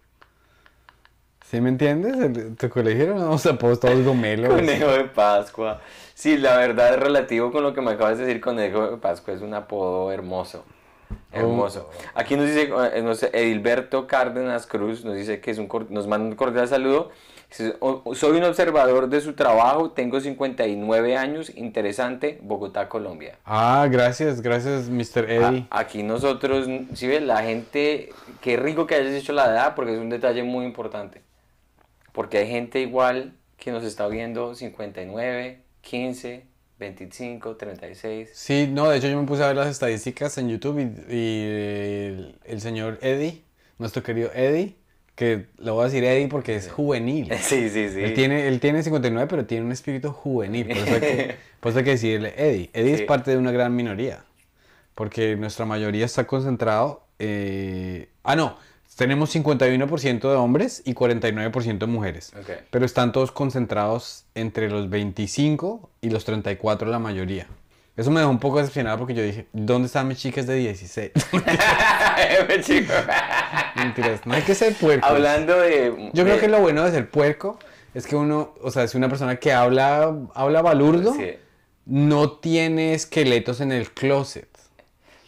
¿Sí 1.50 1.60
me 1.62 1.70
entiendes? 1.70 2.56
Tu 2.58 2.68
colegio 2.68 3.04
era 3.04 3.14
unos 3.14 3.46
apodos 3.46 3.80
todos 3.80 4.02
gomelos. 4.04 4.54
Conejo 4.54 4.88
de 4.92 5.04
Pascua. 5.04 5.80
Sí, 6.14 6.36
la 6.36 6.56
verdad 6.58 6.92
es 6.94 7.00
relativo 7.00 7.50
con 7.52 7.62
lo 7.62 7.72
que 7.72 7.80
me 7.80 7.92
acabas 7.92 8.18
de 8.18 8.26
decir. 8.26 8.40
Conejo 8.40 8.90
de 8.90 8.96
Pascua 8.98 9.32
es 9.32 9.40
un 9.40 9.54
apodo 9.54 10.12
hermoso. 10.12 10.64
Hermoso. 11.32 11.88
Aquí 12.14 12.36
nos 12.36 12.46
dice, 12.46 12.70
eh, 12.94 13.00
no 13.02 13.14
sé, 13.14 13.30
Edilberto 13.32 14.06
Cárdenas 14.06 14.66
Cruz 14.66 15.04
nos 15.06 15.14
dice 15.16 15.40
que 15.40 15.50
es 15.50 15.58
un 15.58 15.68
nos 15.88 16.06
manda 16.06 16.28
un 16.28 16.34
cordial 16.36 16.68
saludo. 16.68 17.10
Dice, 17.48 17.76
"O- 17.80 18.02
o- 18.04 18.14
Soy 18.14 18.36
un 18.36 18.44
observador 18.44 19.08
de 19.08 19.22
su 19.22 19.32
trabajo, 19.32 19.90
tengo 19.92 20.20
59 20.20 21.16
años, 21.16 21.50
interesante, 21.56 22.38
Bogotá, 22.42 22.90
Colombia. 22.90 23.38
Ah, 23.46 23.88
gracias, 23.90 24.42
gracias, 24.42 24.90
Mr. 24.90 25.30
Eddie. 25.30 25.66
A- 25.70 25.78
aquí 25.80 26.02
nosotros, 26.02 26.68
si 26.92 27.06
ves, 27.06 27.22
la 27.22 27.38
gente, 27.42 28.10
qué 28.42 28.58
rico 28.58 28.86
que 28.86 28.96
hayas 28.96 29.14
dicho 29.14 29.32
la 29.32 29.46
edad, 29.46 29.74
porque 29.74 29.94
es 29.94 29.98
un 29.98 30.10
detalle 30.10 30.42
muy 30.42 30.66
importante. 30.66 31.22
Porque 32.18 32.38
hay 32.38 32.48
gente 32.48 32.80
igual 32.80 33.32
que 33.58 33.70
nos 33.70 33.84
está 33.84 34.08
viendo 34.08 34.56
59, 34.56 35.60
15, 35.82 36.42
25, 36.80 37.56
36. 37.56 38.30
Sí, 38.32 38.68
no, 38.72 38.88
de 38.90 38.98
hecho 38.98 39.06
yo 39.06 39.20
me 39.20 39.24
puse 39.24 39.44
a 39.44 39.46
ver 39.46 39.54
las 39.56 39.68
estadísticas 39.68 40.36
en 40.38 40.48
YouTube 40.48 40.80
y, 40.80 41.14
y 41.14 41.42
el, 41.44 42.34
el 42.44 42.60
señor 42.60 42.98
Eddie, 43.02 43.44
nuestro 43.78 44.02
querido 44.02 44.32
Eddie, 44.34 44.74
que 45.14 45.46
lo 45.58 45.74
voy 45.74 45.82
a 45.82 45.84
decir 45.84 46.02
Eddie 46.02 46.26
porque 46.26 46.56
es 46.56 46.68
juvenil. 46.68 47.28
Sí, 47.40 47.70
sí, 47.70 47.88
sí. 47.88 48.02
Él 48.02 48.14
tiene, 48.14 48.48
él 48.48 48.58
tiene 48.58 48.82
59, 48.82 49.28
pero 49.30 49.46
tiene 49.46 49.64
un 49.66 49.70
espíritu 49.70 50.10
juvenil. 50.10 50.66
Por 50.66 50.76
eso 50.76 50.94
hay 50.94 51.00
que, 51.00 51.34
por 51.60 51.70
eso 51.70 51.78
hay 51.78 51.84
que 51.84 51.90
decirle 51.92 52.34
Eddie. 52.36 52.70
Eddie 52.72 52.96
Sí. 52.96 53.02
es 53.02 53.06
parte 53.06 53.30
de 53.30 53.36
una 53.38 53.52
gran 53.52 53.76
minoría. 53.76 54.24
Porque 54.96 55.36
nuestra 55.36 55.66
mayoría 55.66 56.04
está 56.04 56.26
concentrado. 56.26 57.04
eh, 57.20 58.08
Ah, 58.24 58.34
no. 58.34 58.56
Tenemos 58.98 59.32
51% 59.32 60.20
de 60.28 60.34
hombres 60.34 60.82
y 60.84 60.92
49% 60.92 61.78
de 61.78 61.86
mujeres. 61.86 62.32
Pero 62.70 62.84
están 62.84 63.12
todos 63.12 63.30
concentrados 63.30 64.24
entre 64.34 64.68
los 64.68 64.90
25 64.90 65.88
y 66.00 66.10
los 66.10 66.24
34 66.24 66.90
la 66.90 66.98
mayoría. 66.98 67.46
Eso 67.96 68.10
me 68.10 68.18
dejó 68.18 68.32
un 68.32 68.40
poco 68.40 68.58
decepcionado 68.58 68.98
porque 68.98 69.14
yo 69.14 69.22
dije, 69.22 69.46
¿dónde 69.52 69.86
están 69.86 70.08
mis 70.08 70.18
chicas 70.18 70.48
de 70.48 70.56
16? 70.56 71.12
Chico. 72.62 72.92
Mentiras, 73.76 74.26
no 74.26 74.34
hay 74.34 74.42
que 74.42 74.56
ser 74.56 74.74
puerco. 74.74 75.06
Hablando 75.06 75.60
de... 75.60 76.10
Yo 76.12 76.24
creo 76.24 76.40
que 76.40 76.48
lo 76.48 76.60
bueno 76.60 76.82
de 76.84 76.90
ser 76.90 77.08
puerco 77.08 77.56
es 77.94 78.04
que 78.04 78.16
uno, 78.16 78.52
o 78.62 78.72
sea, 78.72 78.82
es 78.82 78.96
una 78.96 79.08
persona 79.08 79.36
que 79.36 79.52
habla, 79.52 80.12
habla 80.34 80.60
balurdo, 80.60 81.14
Sí. 81.14 81.36
no 81.86 82.32
tiene 82.32 82.94
esqueletos 82.94 83.60
en 83.60 83.70
el 83.70 83.92
closet. 83.92 84.48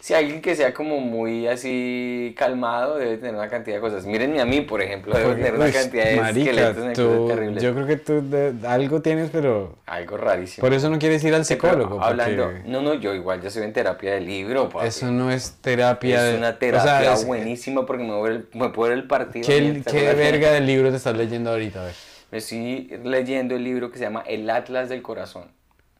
Si 0.01 0.15
alguien 0.15 0.41
que 0.41 0.55
sea 0.55 0.73
como 0.73 0.99
muy 0.99 1.45
así 1.47 2.33
calmado 2.35 2.97
debe 2.97 3.17
tener 3.17 3.35
una 3.35 3.47
cantidad 3.49 3.75
de 3.77 3.81
cosas. 3.81 4.03
Mírenme 4.05 4.41
a 4.41 4.45
mí, 4.45 4.61
por 4.61 4.81
ejemplo, 4.81 5.15
debo 5.15 5.33
tener 5.35 5.53
una 5.53 5.71
cantidad 5.71 6.05
de 6.05 6.15
marica, 6.15 6.49
esqueletos 6.49 6.83
en 6.85 6.93
tú- 6.93 7.27
terribles. 7.27 7.63
yo 7.63 7.73
creo 7.75 7.85
que 7.85 7.97
tú 7.97 8.27
de- 8.29 8.53
algo 8.67 9.01
tienes, 9.03 9.29
pero 9.31 9.77
Algo 9.85 10.17
rarísimo. 10.17 10.65
por 10.65 10.73
eso 10.73 10.89
no 10.89 10.97
quieres 10.97 11.23
ir 11.23 11.35
al 11.35 11.41
pero 11.41 11.45
psicólogo. 11.45 12.01
Hablando, 12.01 12.45
porque 12.45 12.63
no, 12.65 12.81
no, 12.81 12.95
yo 12.95 13.13
igual 13.13 13.41
ya 13.41 13.51
soy 13.51 13.61
en 13.63 13.73
terapia 13.73 14.13
de 14.15 14.21
libro, 14.21 14.69
papi. 14.69 14.87
Eso 14.87 15.11
no 15.11 15.29
es 15.31 15.57
terapia. 15.61 16.15
es 16.25 16.31
de- 16.31 16.37
una 16.39 16.47
o 16.47 16.49
sea, 16.51 16.59
terapia 16.59 17.13
es- 17.13 17.25
buenísima 17.27 17.85
porque 17.85 18.03
me 18.03 18.13
voy, 18.15 18.45
me 18.53 18.69
puedo 18.69 18.89
ver 18.89 18.97
el 18.97 19.05
partido. 19.07 19.45
¿Qué, 19.45 19.83
qué 19.89 20.13
verga 20.15 20.51
del 20.51 20.65
libro 20.65 20.89
te 20.89 20.97
estás 20.97 21.15
leyendo 21.15 21.51
ahorita? 21.51 21.79
A 21.79 21.85
ver. 21.85 21.93
Me 22.31 22.37
estoy 22.39 22.89
leyendo 23.03 23.55
el 23.55 23.63
libro 23.63 23.91
que 23.91 23.99
se 23.99 24.05
llama 24.05 24.23
El 24.25 24.49
Atlas 24.49 24.89
del 24.89 25.03
Corazón. 25.03 25.51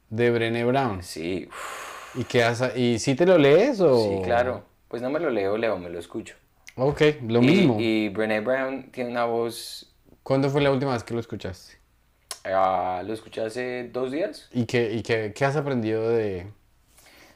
De 0.10 0.32
Brené 0.32 0.66
Brown. 0.66 1.04
Sí, 1.04 1.48
uf, 1.50 1.91
¿Y 2.16 2.24
qué 2.26 2.44
haces? 2.44 2.76
¿Y 2.76 3.00
si 3.00 3.16
te 3.16 3.26
lo 3.26 3.38
lees 3.38 3.80
o...? 3.82 3.96
sí, 3.96 4.22
claro. 4.24 4.64
Pues 4.88 5.02
no 5.02 5.10
me 5.10 5.20
lo 5.20 5.30
leo, 5.30 5.58
leo, 5.58 5.78
me 5.78 5.90
lo 5.90 6.00
escucho. 6.00 6.36
Ok, 6.76 7.02
lo 7.28 7.42
Y- 7.42 7.46
mismo. 7.46 7.78
Y 7.80 8.10
Brené 8.10 8.42
Brown 8.42 8.92
tiene 8.92 9.10
una 9.12 9.26
voz. 9.26 9.94
¿Cuándo 10.24 10.50
fue 10.50 10.62
la 10.62 10.72
última 10.72 10.94
vez 10.94 11.04
que 11.04 11.14
lo 11.14 11.20
escuchaste? 11.20 11.80
ah, 12.44 13.04
lo 13.06 13.14
escuché 13.14 13.42
hace 13.42 13.90
dos 13.94 14.12
días. 14.12 14.50
¿Y 14.52 14.66
qué, 14.66 14.92
y 14.94 15.02
qué, 15.04 15.32
qué 15.36 15.46
has 15.46 15.56
aprendido 15.56 16.10
de...? 16.10 16.48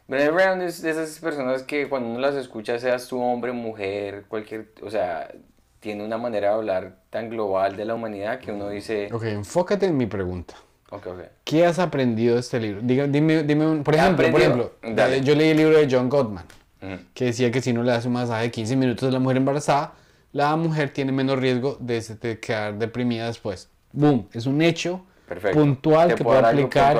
Brené 0.07 0.29
Brown 0.31 0.61
es 0.61 0.81
de 0.81 0.91
esas 0.91 1.17
personas 1.19 1.63
que 1.63 1.87
cuando 1.89 2.09
uno 2.09 2.19
las 2.19 2.35
escucha, 2.35 2.77
seas 2.77 3.07
tú 3.07 3.19
hombre, 3.21 3.51
mujer, 3.53 4.25
cualquier. 4.27 4.71
O 4.83 4.91
sea, 4.91 5.31
tiene 5.79 6.03
una 6.03 6.17
manera 6.17 6.49
de 6.49 6.55
hablar 6.55 6.97
tan 7.09 7.29
global 7.29 7.75
de 7.77 7.85
la 7.85 7.95
humanidad 7.95 8.39
que 8.39 8.51
uno 8.51 8.69
dice. 8.69 9.09
Ok, 9.13 9.23
enfócate 9.23 9.85
en 9.85 9.97
mi 9.97 10.05
pregunta. 10.05 10.55
Ok, 10.91 11.07
ok. 11.07 11.19
¿Qué 11.43 11.65
has 11.65 11.79
aprendido 11.79 12.35
de 12.35 12.41
este 12.41 12.59
libro? 12.59 12.81
Diga- 12.81 13.07
dime, 13.07 13.43
dime 13.43 13.65
un- 13.65 13.83
por 13.83 13.95
ejemplo, 13.95 14.29
por 14.29 14.39
ejemplo, 14.39 14.71
Dale. 14.83 15.21
yo 15.21 15.35
leí 15.35 15.49
el 15.49 15.57
libro 15.57 15.77
de 15.77 15.87
John 15.89 16.09
Gottman, 16.09 16.45
Ujú. 16.81 16.97
que 17.13 17.25
decía 17.25 17.51
que 17.51 17.61
si 17.61 17.71
uno 17.71 17.83
le 17.83 17.91
hace 17.91 18.07
un 18.07 18.13
masaje 18.13 18.43
de 18.43 18.51
15 18.51 18.75
minutos 18.75 19.09
a 19.09 19.11
la 19.11 19.19
mujer 19.19 19.37
embarazada, 19.37 19.93
la 20.31 20.55
mujer 20.55 20.91
tiene 20.91 21.11
menos 21.11 21.39
riesgo 21.39 21.77
de, 21.79 22.39
quedar 22.39 22.77
deprimida 22.77 23.27
después. 23.27 23.69
Boom, 23.93 24.27
es 24.33 24.45
un 24.45 24.61
hecho 24.61 25.05
Perfecto. 25.27 25.57
puntual 25.57 26.09
Te 26.09 26.15
que 26.15 26.23
puedo 26.23 26.37
aplicar 26.45 26.97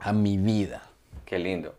a 0.00 0.12
mi 0.12 0.36
vida. 0.36 0.82
Qué 1.24 1.38
lindo. 1.38 1.74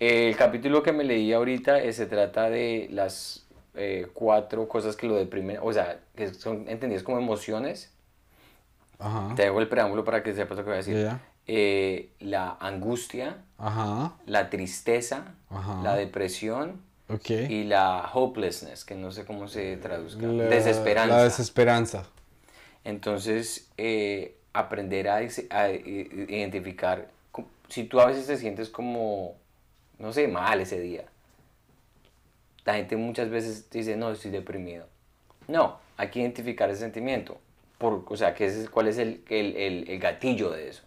El 0.00 0.34
capítulo 0.36 0.82
que 0.82 0.92
me 0.92 1.04
leí 1.04 1.32
ahorita 1.32 1.82
eh, 1.82 1.92
se 1.92 2.06
trata 2.06 2.48
de 2.48 2.88
las 2.90 3.46
eh, 3.74 4.06
cuatro 4.14 4.66
cosas 4.66 4.96
que 4.96 5.06
lo 5.06 5.14
deprimen, 5.14 5.58
o 5.62 5.72
sea, 5.72 5.98
que 6.16 6.32
son 6.34 6.64
entendidas 6.68 7.02
como 7.04 7.18
emociones. 7.18 7.92
Ajá. 9.00 9.34
Te 9.34 9.46
hago 9.46 9.60
el 9.60 9.68
preámbulo 9.68 10.04
para 10.04 10.22
que 10.22 10.34
sepas 10.34 10.58
lo 10.58 10.64
que 10.64 10.70
voy 10.70 10.74
a 10.74 10.76
decir. 10.78 11.02
Ya. 11.02 11.20
Eh, 11.46 12.10
la 12.20 12.56
angustia, 12.60 13.38
Ajá. 13.58 14.12
la 14.26 14.50
tristeza, 14.50 15.34
Ajá. 15.48 15.82
la 15.82 15.96
depresión 15.96 16.80
Ok. 17.08 17.30
y 17.30 17.64
la 17.64 18.08
hopelessness, 18.14 18.84
que 18.84 18.94
no 18.94 19.10
sé 19.10 19.24
cómo 19.24 19.48
se 19.48 19.76
traduzca. 19.78 20.26
La- 20.26 20.44
Desesperanza. 20.44 21.16
La 21.16 21.24
desesperanza. 21.24 22.04
Entonces, 22.84 23.68
eh, 23.78 24.36
aprender 24.52 25.08
a, 25.08 25.16
a 25.50 25.70
identificar, 25.70 27.08
si 27.68 27.84
tú 27.84 28.00
a 28.00 28.06
veces 28.06 28.26
te 28.26 28.36
sientes 28.36 28.68
como, 28.68 29.34
no 29.98 30.12
sé, 30.12 30.28
mal 30.28 30.60
ese 30.60 30.78
día, 30.80 31.04
la 32.64 32.74
gente 32.74 32.96
muchas 32.96 33.30
veces 33.30 33.66
te 33.68 33.78
dice, 33.78 33.96
no, 33.96 34.10
estoy 34.10 34.30
deprimido. 34.30 34.86
No, 35.48 35.78
hay 35.96 36.08
que 36.10 36.20
identificar 36.20 36.70
ese 36.70 36.80
sentimiento, 36.80 37.38
por, 37.80 38.04
o 38.08 38.16
sea, 38.18 38.30
ese 38.30 38.62
es- 38.64 38.70
cuál 38.70 38.88
es 38.88 38.98
el, 38.98 39.24
el, 39.30 39.56
el- 39.58 39.90
el 39.90 40.00
gatillo 40.00 40.52
de 40.52 40.70
eso. 40.70 40.84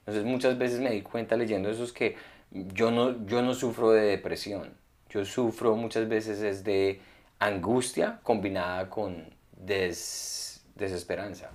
Entonces, 0.00 0.24
muchas 0.24 0.58
veces 0.58 0.80
me 0.80 0.90
di 0.92 1.02
cuenta 1.02 1.36
leyendo 1.36 1.70
eso 1.70 1.84
es 1.84 1.92
que 1.92 2.16
yo 2.52 2.92
no, 2.92 3.26
yo 3.26 3.42
no 3.42 3.54
sufro 3.54 3.92
de 3.92 4.02
depresión, 4.02 4.74
yo 5.10 5.24
sufro 5.26 5.76
muchas 5.76 6.08
veces 6.08 6.42
es 6.42 6.64
de 6.64 7.00
angustia 7.40 8.20
combinada 8.24 8.90
con 8.90 9.34
des- 9.56 10.64
desesperanza. 10.76 11.50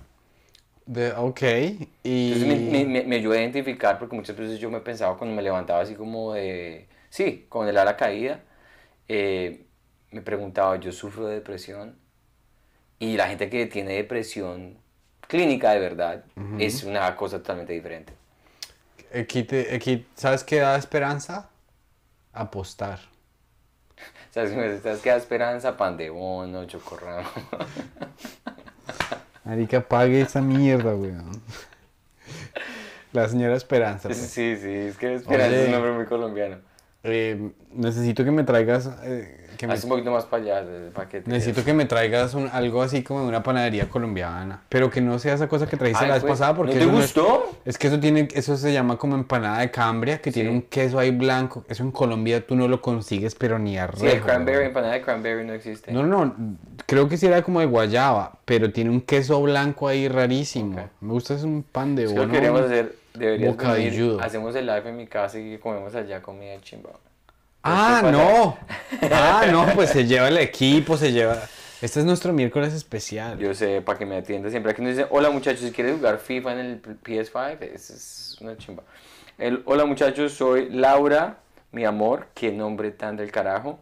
De, 0.86 1.12
ok. 1.16 1.42
Y... 2.04 2.12
Entonces 2.26 2.46
me, 2.46 2.56
me, 2.56 2.84
me, 2.84 3.04
me 3.04 3.16
ayudó 3.16 3.34
a 3.34 3.38
identificar 3.40 3.98
porque 3.98 4.14
muchas 4.16 4.36
veces 4.36 4.58
yo 4.60 4.70
me 4.70 4.80
pensaba 4.80 5.16
cuando 5.16 5.34
me 5.36 5.42
levantaba 5.42 5.80
así 5.82 5.94
como 5.94 6.34
de, 6.34 6.88
sí, 7.10 7.46
con 7.48 7.68
el 7.68 7.76
ala 7.78 7.96
caída, 7.96 8.44
eh, 9.08 9.66
me 10.12 10.22
preguntaba, 10.22 10.76
yo 10.78 10.92
sufro 10.92 11.26
de 11.26 11.36
depresión 11.36 11.98
y 12.98 13.16
la 13.16 13.28
gente 13.28 13.48
que 13.50 13.66
tiene 13.66 13.94
depresión 13.94 14.76
clínica 15.26 15.72
de 15.72 15.80
verdad 15.80 16.24
es 16.58 16.84
una 16.84 17.14
cosa 17.16 17.38
totalmente 17.38 17.72
diferente. 17.72 18.12
Aquí 19.14 19.42
te- 19.44 19.74
aquí, 19.74 20.06
¿Sabes 20.14 20.44
qué 20.44 20.56
da 20.60 20.76
esperanza? 20.76 21.48
Apostar. 22.32 23.00
¿Sabes? 24.30 24.82
¿Sabes 24.82 25.00
qué 25.00 25.10
da 25.10 25.16
esperanza? 25.16 25.76
Pan 25.76 25.96
de 25.96 26.10
bono, 26.10 26.64
chocorramo. 26.66 27.28
Marica, 29.44 29.80
pague 29.80 30.20
esa 30.20 30.40
mierda, 30.42 30.94
weón. 30.94 31.40
La 33.12 33.28
señora 33.28 33.56
Esperanza. 33.56 34.08
pues. 34.08 34.18
sí, 34.18 34.56
sí, 34.56 34.70
es 34.70 34.96
que 34.98 35.14
esperanza 35.14 35.56
es 35.56 35.66
un 35.66 35.72
nombre 35.72 35.92
muy 35.92 36.04
colombiano. 36.04 36.58
Eh, 37.02 37.50
necesito 37.72 38.24
que 38.24 38.30
me 38.30 38.44
traigas. 38.44 38.90
eh, 39.04 39.47
que 39.58 39.66
me- 39.66 39.74
Haz 39.74 39.84
un 39.84 39.90
poquito 39.90 40.10
más 40.10 40.24
para 40.24 40.42
allá 40.42 40.58
el 40.60 40.90
paquete. 40.92 41.30
necesito 41.30 41.62
que 41.64 41.74
me 41.74 41.84
traigas 41.84 42.32
un- 42.32 42.48
algo 42.50 42.80
así 42.80 43.02
como 43.02 43.20
de 43.22 43.26
una 43.28 43.42
panadería 43.42 43.90
colombiana. 43.90 44.62
Pero 44.70 44.88
que 44.90 45.02
no 45.02 45.18
sea 45.18 45.34
esa 45.34 45.48
cosa 45.48 45.66
que 45.66 45.76
trajiste 45.76 46.04
Ay, 46.04 46.08
la 46.08 46.14
vez 46.14 46.22
pues, 46.22 46.32
pasada. 46.38 46.54
Porque 46.56 46.74
¿no 46.76 46.78
te 46.78 46.84
eso 46.86 46.92
gustó? 46.94 47.50
es 47.66 47.76
que 47.76 47.88
eso 47.88 48.00
tiene, 48.00 48.28
eso 48.32 48.56
se 48.56 48.72
llama 48.72 48.96
como 48.96 49.14
empanada 49.16 49.58
de 49.58 49.70
cambria, 49.70 50.22
que 50.22 50.32
tiene 50.32 50.48
un 50.48 50.62
queso 50.62 50.98
ahí 50.98 51.10
blanco. 51.10 51.64
Eso 51.68 51.82
en 51.82 51.90
Colombia 51.90 52.46
tú 52.46 52.56
no 52.56 52.68
lo 52.68 52.80
consigues, 52.80 53.34
pero 53.34 53.58
ni 53.58 53.76
a 53.76 53.90
Sí, 53.94 54.06
el 54.06 54.20
cranberry, 54.22 54.64
empanada 54.66 54.94
de 54.94 55.02
cranberry 55.02 55.44
no 55.46 55.52
existe. 55.52 55.92
No, 55.92 56.04
no, 56.04 56.24
no. 56.24 56.34
Creo 56.86 57.08
que 57.08 57.18
sí 57.18 57.26
era 57.26 57.42
como 57.42 57.60
de 57.60 57.66
guayaba, 57.66 58.38
pero 58.46 58.72
tiene 58.72 58.88
un 58.90 59.00
queso 59.02 59.42
blanco 59.42 59.88
ahí 59.88 60.08
rarísimo. 60.08 60.88
Me 61.00 61.12
gusta 61.12 61.34
es 61.34 61.42
un 61.42 61.62
pan 61.64 61.96
de 61.96 62.04
Es 62.04 62.08
que 62.10 62.14
lo 62.14 62.20
bono. 62.22 62.32
que 62.32 62.38
queríamos 62.38 62.62
hacer, 62.62 62.94
deberías 63.14 63.56
venir, 63.56 64.16
hacemos 64.22 64.54
el 64.54 64.66
live 64.66 64.88
en 64.88 64.96
mi 64.96 65.06
casa 65.08 65.38
y 65.38 65.58
comemos 65.58 65.94
allá 65.94 66.22
comida 66.22 66.54
chimba. 66.62 66.90
Ah, 67.64 68.00
Este 68.04 68.12
no. 68.12 68.56
Ah, 69.10 69.46
no, 69.50 69.66
pues 69.74 69.90
se 69.90 70.06
lleva 70.06 70.28
el 70.28 70.38
equipo, 70.38 70.96
se 70.96 71.12
lleva. 71.12 71.38
Este 71.80 72.00
es 72.00 72.06
nuestro 72.06 72.32
miércoles 72.32 72.74
especial. 72.74 73.38
Yo 73.38 73.54
sé, 73.54 73.80
para 73.82 73.98
que 73.98 74.06
me 74.06 74.16
atienda 74.16 74.50
siempre. 74.50 74.72
Aquí 74.72 74.82
nos 74.82 74.96
dice, 74.96 75.06
hola 75.10 75.30
muchachos, 75.30 75.60
si 75.60 75.70
quieres 75.70 75.96
jugar 75.96 76.18
FIFA 76.18 76.52
en 76.52 76.58
el 76.58 76.82
PS5, 76.82 77.62
esa 77.62 77.94
es 77.94 78.36
una 78.40 78.56
chimba. 78.56 78.82
El, 79.38 79.62
hola 79.64 79.84
muchachos, 79.84 80.32
soy 80.32 80.68
Laura, 80.70 81.38
mi 81.70 81.84
amor, 81.84 82.26
qué 82.34 82.50
nombre 82.50 82.90
tan 82.90 83.16
del 83.16 83.30
carajo. 83.30 83.78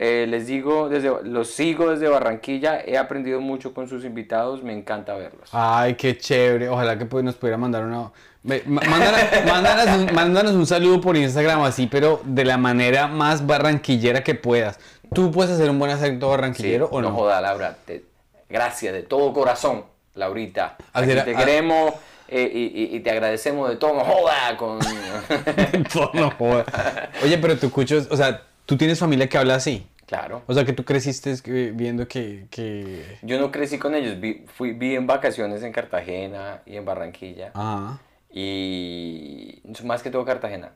Eh, 0.00 0.26
les 0.28 0.46
digo, 0.46 0.88
desde, 0.88 1.10
los 1.24 1.50
sigo 1.50 1.90
desde 1.90 2.06
Barranquilla, 2.06 2.80
he 2.86 2.96
aprendido 2.96 3.40
mucho 3.40 3.74
con 3.74 3.88
sus 3.88 4.04
invitados, 4.04 4.62
me 4.62 4.72
encanta 4.72 5.14
verlos. 5.14 5.48
Ay, 5.50 5.94
qué 5.94 6.16
chévere. 6.16 6.68
Ojalá 6.68 6.96
que 6.96 7.04
pues, 7.04 7.24
nos 7.24 7.34
pudiera 7.34 7.58
mandar 7.58 7.84
una. 7.84 8.12
Mándanos, 8.44 9.20
mándanos 9.46 9.96
un, 9.96 10.14
mándanos 10.14 10.52
un 10.52 10.66
saludo 10.66 11.00
por 11.00 11.16
Instagram 11.16 11.62
así, 11.62 11.88
pero 11.88 12.20
de 12.24 12.44
la 12.44 12.56
manera 12.56 13.08
más 13.08 13.44
barranquillera 13.44 14.22
que 14.22 14.36
puedas. 14.36 14.78
¿Tú 15.12 15.32
puedes 15.32 15.52
hacer 15.52 15.68
un 15.68 15.80
buen 15.80 15.90
acento 15.90 16.26
Sí, 16.26 16.30
barranquillero 16.30 16.88
o 16.92 17.00
no? 17.00 17.10
joda, 17.10 17.40
Laura. 17.40 17.76
te- 17.84 18.04
gracias 18.48 18.92
de 18.94 19.02
todo 19.02 19.32
corazón, 19.32 19.84
Laurita. 20.14 20.76
Aquí 20.92 21.08
te 21.08 21.20
ah. 21.20 21.24
queremos 21.24 21.94
eh, 22.28 22.90
y, 22.92 23.00
te 23.00 23.10
agradecemos 23.10 23.68
de 23.68 23.76
todo. 23.76 23.94
No 23.94 24.04
joda 24.04 24.56
con... 24.56 24.78
No 26.14 26.30
joda. 26.30 27.10
Oye, 27.24 27.36
pero 27.38 27.58
tú 27.58 27.66
escuchas, 27.66 28.06
o 28.10 28.16
sea, 28.16 28.42
tú 28.68 28.76
tienes 28.76 28.98
familia 28.98 29.30
que 29.30 29.38
habla 29.38 29.54
así. 29.54 29.86
claro. 30.04 30.42
O 30.46 30.52
sea, 30.52 30.66
que 30.66 30.74
tú 30.74 30.84
creciste 30.84 31.34
viendo 31.72 32.06
que, 32.06 32.46
que... 32.50 33.18
Yo 33.22 33.40
no 33.40 33.50
crecí 33.50 33.78
con 33.78 33.94
ellos. 33.94 34.20
Vi, 34.20 34.44
fui, 34.54 34.72
vi 34.72 34.94
en 34.94 35.06
vacaciones 35.06 35.62
en 35.62 35.72
Cartagena 35.72 36.60
y 36.66 36.76
en 36.76 36.84
Barranquilla. 36.84 37.50
Ah, 37.54 37.98
Y 38.30 39.62
más 39.84 40.02
que 40.02 40.10
todo 40.10 40.26
Cartagena. 40.26 40.72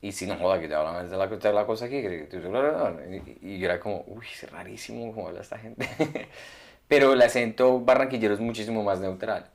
Y 0.00 0.12
si 0.12 0.26
no 0.26 0.36
joda, 0.36 0.58
que 0.58 0.68
te 0.68 0.74
hablan 0.74 1.10
de 1.10 1.16
la, 1.18 1.26
de 1.26 1.52
la 1.52 1.66
cosa 1.66 1.84
aquí. 1.84 1.96
Y, 1.96 2.28
y 3.42 3.58
yo 3.58 3.66
era 3.66 3.78
como, 3.78 4.02
uy, 4.06 4.24
es 4.32 4.50
rarísimo 4.50 5.12
cómo 5.12 5.28
habla 5.28 5.42
esta 5.42 5.58
gente. 5.58 5.86
pero 6.88 7.12
el 7.12 7.20
acento 7.20 7.78
barranquillero 7.80 8.32
es 8.32 8.40
muchísimo 8.40 8.82
más 8.82 9.00
neutral. 9.00 9.50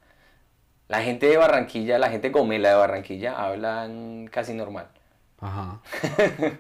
La 0.88 1.02
gente 1.02 1.26
de 1.26 1.38
Barranquilla, 1.38 1.98
la 1.98 2.12
gente 2.12 2.30
gomela 2.30 2.70
de 2.70 2.76
Barranquilla 2.76 3.34
hablan 3.34 4.28
casi 4.32 4.54
normal. 4.54 4.90
Ajá. 5.40 5.82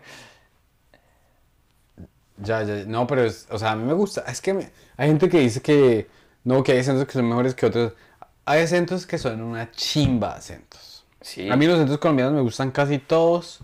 ya, 2.37 2.63
ya, 2.63 2.83
no, 2.85 3.07
pero 3.07 3.23
es, 3.23 3.47
o 3.49 3.57
sea, 3.59 3.71
a 3.71 3.75
mí 3.75 3.83
me 3.83 3.93
gusta. 3.93 4.23
Es 4.27 4.41
que 4.41 4.53
me- 4.53 4.71
hay 4.97 5.07
gente 5.07 5.29
que 5.29 5.39
dice 5.39 5.61
que 5.61 6.07
no, 6.43 6.63
que 6.63 6.73
hay 6.73 6.79
acentos 6.79 7.05
que 7.05 7.13
son 7.13 7.27
mejores 7.27 7.55
que 7.55 7.65
otros. 7.65 7.93
Hay 8.45 8.61
acentos 8.61 9.05
que 9.05 9.17
son 9.17 9.41
una 9.41 9.71
chimba 9.71 10.33
de 10.33 10.35
acentos. 10.35 11.05
Sí. 11.21 11.49
A 11.49 11.55
mí 11.55 11.65
los 11.65 11.75
acentos 11.75 11.97
colombianos 11.97 12.33
me 12.33 12.41
gustan 12.41 12.71
casi 12.71 12.99
todos. 12.99 13.61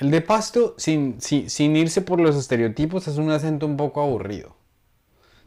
El 0.00 0.10
de 0.10 0.20
Pasto, 0.20 0.74
sin, 0.78 1.20
sin, 1.20 1.48
sin 1.50 1.76
irse 1.76 2.00
por 2.00 2.20
los 2.20 2.36
estereotipos, 2.36 3.06
es 3.06 3.16
un 3.16 3.30
acento 3.30 3.66
un 3.66 3.76
poco 3.76 4.02
aburrido. 4.02 4.56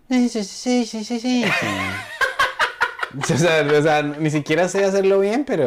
Sí, 0.09 0.29
sí, 0.29 0.43
sí, 0.43 0.85
sí, 0.85 1.03
sí, 1.03 1.19
sí. 1.19 1.43
o, 3.33 3.37
sea, 3.37 3.67
o 3.67 3.81
sea, 3.81 4.03
ni 4.03 4.29
siquiera 4.29 4.69
sé 4.69 4.85
hacerlo 4.85 5.19
bien, 5.19 5.43
pero... 5.45 5.65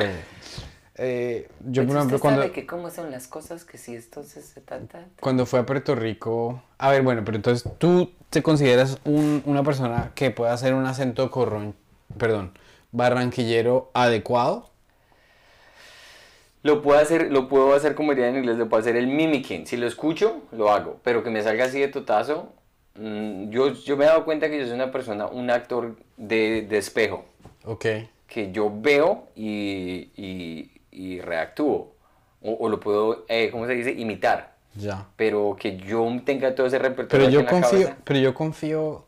eh, 1.01 1.49
yo, 1.67 1.87
por 1.87 1.97
ejemplo, 1.97 2.21
cuando, 2.21 2.53
que 2.53 2.67
cómo 2.67 2.91
son 2.91 3.11
las 3.11 3.27
cosas, 3.27 3.65
que 3.65 3.79
si 3.79 3.95
entonces 3.97 4.45
se 4.45 4.61
trata... 4.61 5.07
cuando 5.21 5.47
fue 5.47 5.59
a 5.61 5.67
Puerto 5.67 5.95
Rico... 5.95 6.63
A 6.79 6.91
ver, 6.91 7.03
bueno, 7.03 7.23
pero 7.25 7.37
entonces 7.37 7.69
tú 7.79 8.13
te 8.31 8.43
consideras 8.43 8.99
un- 9.05 9.43
una 9.47 9.63
persona 9.63 10.13
que 10.15 10.31
puede 10.31 10.53
hacer 10.53 10.75
un 10.75 10.87
acento 10.87 11.31
corron... 11.31 11.75
Perdón, 12.19 12.53
barranquillero 12.93 13.91
adecuado. 13.95 14.69
Lo 16.63 16.83
puedo 16.83 16.99
hacer, 16.99 17.33
lo 17.33 17.49
puedo 17.49 17.73
hacer 17.75 17.95
como 17.95 18.13
diría 18.13 18.29
en 18.29 18.37
inglés, 18.37 18.59
lo 18.59 18.69
puedo 18.69 18.81
hacer 18.81 18.97
el 18.97 19.07
mimicking. 19.07 19.67
Si 19.67 19.77
lo 19.77 19.87
escucho, 19.87 20.43
lo 20.53 20.71
hago. 20.71 20.99
Pero 21.03 21.23
que 21.23 21.31
me 21.31 21.43
salga 21.43 21.65
así 21.65 21.81
de 21.81 21.89
totazo, 21.89 22.53
mm, 22.97 23.49
yo, 23.51 23.73
yo 23.73 23.97
me 23.97 24.05
he 24.05 24.09
dado 24.09 24.25
cuenta 24.25 24.51
que 24.51 24.59
yo 24.59 24.67
soy 24.67 24.75
una 24.75 24.93
persona, 24.93 25.27
un 25.27 25.51
actor 25.51 25.97
de, 26.19 26.63
de 26.63 26.79
espejo. 26.79 27.25
Ok. 27.65 27.87
Que 28.27 28.53
yo 28.53 28.71
veo 28.73 29.29
y, 29.35 30.11
y, 30.17 30.80
y 30.91 31.21
reactúo. 31.21 31.95
O, 32.43 32.53
o 32.61 32.69
lo 32.69 32.81
puedo, 32.81 33.25
eh, 33.29 33.51
¿cómo 33.51 33.67
se 33.67 33.73
dice? 33.75 33.91
Imitar. 33.93 34.55
Ya. 34.75 35.07
Pero 35.17 35.57
que 35.59 35.77
yo 35.79 36.07
tenga 36.25 36.55
todo 36.55 36.67
ese 36.67 36.79
repertorio 36.79 37.27
Pero 37.27 37.31
yo 37.31 37.41
en 37.41 37.45
la 37.47 37.51
confío, 37.51 37.71
cabeza. 37.71 37.97
pero 38.05 38.19
yo 38.21 38.35
confío. 38.35 39.05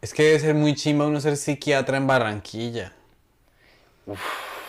Es 0.00 0.12
que 0.12 0.24
debe 0.24 0.40
ser 0.40 0.54
muy 0.54 0.74
chimba 0.74 1.06
uno 1.06 1.20
ser 1.20 1.36
psiquiatra 1.36 1.96
en 1.96 2.06
Barranquilla. 2.08 2.92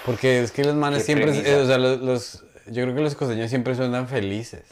Porque 0.06 0.44
es 0.44 0.52
que 0.52 0.64
los 0.64 0.76
manes 0.76 1.06
siempre, 1.06 1.32
eh, 1.50 1.56
o 1.56 1.66
sea, 1.66 1.78
los, 1.78 2.00
los- 2.02 2.44
yo 2.68 2.84
creo 2.84 2.96
que 2.96 3.02
los 3.02 3.16
costeños 3.16 3.50
siempre 3.50 3.74
suenan 3.76 4.08
felices. 4.08 4.64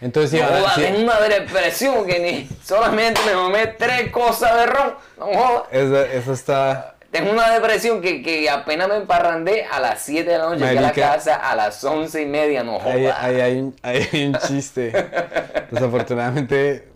Entonces, 0.00 0.32
si 0.32 0.38
No 0.38 0.44
ahora- 0.44 0.74
si- 0.74 0.80
tengo 0.82 0.98
una 1.04 1.20
depresión 1.20 2.04
que 2.06 2.18
ni 2.18 2.56
solamente 2.64 3.20
me 3.26 3.34
mamé 3.36 3.68
tres 3.68 4.10
cosas 4.10 4.56
de 4.56 4.66
ron. 4.66 4.94
No 5.18 5.26
joda. 5.26 5.64
eso, 5.70 6.02
eso 6.04 6.32
está. 6.32 6.93
Tengo 7.14 7.30
una 7.32 7.50
depresión 7.52 8.00
que, 8.02 8.22
que 8.22 8.50
apenas 8.50 8.88
me 8.88 8.96
emparrandé 8.96 9.64
a 9.64 9.78
las 9.78 10.00
7 10.02 10.28
de 10.28 10.36
la 10.36 10.44
noche, 10.46 10.64
llegué 10.64 10.78
a 10.78 10.82
la 10.82 10.92
casa 10.92 11.36
a 11.36 11.54
las 11.54 11.82
11 11.84 12.22
y 12.22 12.26
media, 12.26 12.64
no 12.64 12.80
Ahí, 12.80 13.04
joda. 13.04 13.24
ahí 13.24 13.40
hay, 13.40 13.58
un, 13.60 13.76
hay 13.82 14.08
un 14.26 14.34
chiste. 14.38 14.90
Desafortunadamente, 15.70 16.88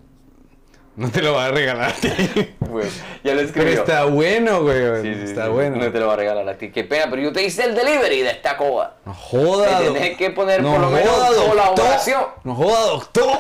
no 0.97 1.09
te 1.11 1.23
lo 1.23 1.35
va 1.35 1.47
a 1.47 1.51
regalar 1.53 1.91
a 1.91 1.93
ti. 1.93 2.11
Güey, 2.59 2.89
ya 3.23 3.33
lo 3.35 3.39
Pero 3.39 3.41
escribió. 3.43 3.73
está 3.81 4.05
bueno, 4.07 4.63
güey. 4.63 5.03
Sí, 5.03 5.15
sí, 5.15 5.23
está 5.27 5.45
sí, 5.45 5.51
bueno. 5.51 5.77
No 5.77 5.93
te 5.93 6.01
lo 6.01 6.09
va 6.09 6.15
a 6.15 6.17
regalar 6.17 6.49
a 6.49 6.59
ti. 6.59 6.71
Qué 6.73 6.83
pena, 6.83 7.07
pero 7.09 7.23
yo 7.23 7.33
te 7.33 7.45
hice 7.45 7.63
el 7.63 7.77
delivery 7.77 8.23
de 8.23 8.31
esta 8.31 8.57
coda. 8.57 8.97
No 9.07 9.15
joda. 9.15 9.81
Doc- 9.83 9.95
tenés 9.95 10.17
que 10.17 10.31
poner 10.31 10.61
no 10.63 10.73
por 10.73 10.81
lo 10.81 10.91
menos 10.91 11.09
joda, 11.15 11.27
doctor. 11.29 11.49
colaboración. 11.51 12.23
No 12.43 12.55
joda, 12.57 12.81
doctor. 12.87 13.39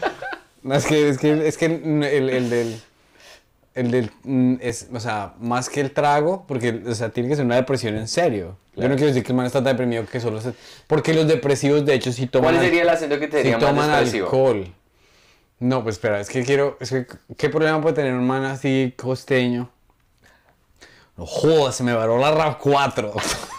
no, 0.62 0.74
es 0.74 0.86
que, 0.86 1.08
es 1.10 1.18
que, 1.18 1.46
es 1.46 1.58
que 1.58 1.66
el, 1.66 2.30
el 2.30 2.48
del. 2.50 2.80
El 3.76 3.90
del. 3.92 4.10
mm, 4.24 4.54
Es, 4.60 4.88
o 4.92 4.98
sea, 4.98 5.34
más 5.38 5.68
que 5.68 5.80
el 5.80 5.92
trago, 5.92 6.44
porque, 6.48 6.82
o 6.86 6.94
sea, 6.94 7.10
tiene 7.10 7.28
que 7.28 7.36
ser 7.36 7.44
una 7.44 7.56
depresión 7.56 7.94
en 7.96 8.08
serio. 8.08 8.56
Yo 8.74 8.88
no 8.88 8.94
quiero 8.96 9.08
decir 9.08 9.22
que 9.22 9.32
el 9.32 9.36
man 9.36 9.46
está 9.46 9.58
tan 9.62 9.76
deprimido 9.76 10.04
que 10.06 10.18
solo 10.20 10.40
se. 10.40 10.52
Porque 10.86 11.14
los 11.14 11.28
depresivos, 11.28 11.86
de 11.86 11.94
hecho, 11.94 12.10
sí 12.12 12.26
toman. 12.26 12.54
¿Cuál 12.54 12.64
sería 12.64 12.82
el 12.82 12.88
acento 12.88 13.18
que 13.20 13.28
te 13.28 13.50
más 13.52 13.60
toman 13.60 13.90
alcohol. 13.90 14.66
No, 15.58 15.82
pues 15.82 15.94
espera, 15.94 16.20
es 16.20 16.28
que 16.28 16.44
quiero. 16.44 16.76
Es 16.80 16.90
que, 16.90 17.06
¿Qué 17.36 17.48
problema 17.48 17.80
puede 17.80 17.94
tener 17.94 18.14
un 18.14 18.26
man 18.26 18.44
así 18.44 18.92
costeño? 18.96 19.70
No 21.16 21.24
jodas, 21.24 21.76
se 21.76 21.84
me 21.84 21.94
varó 21.94 22.18
la 22.18 22.30
RAV 22.32 22.58
4. 22.58 23.12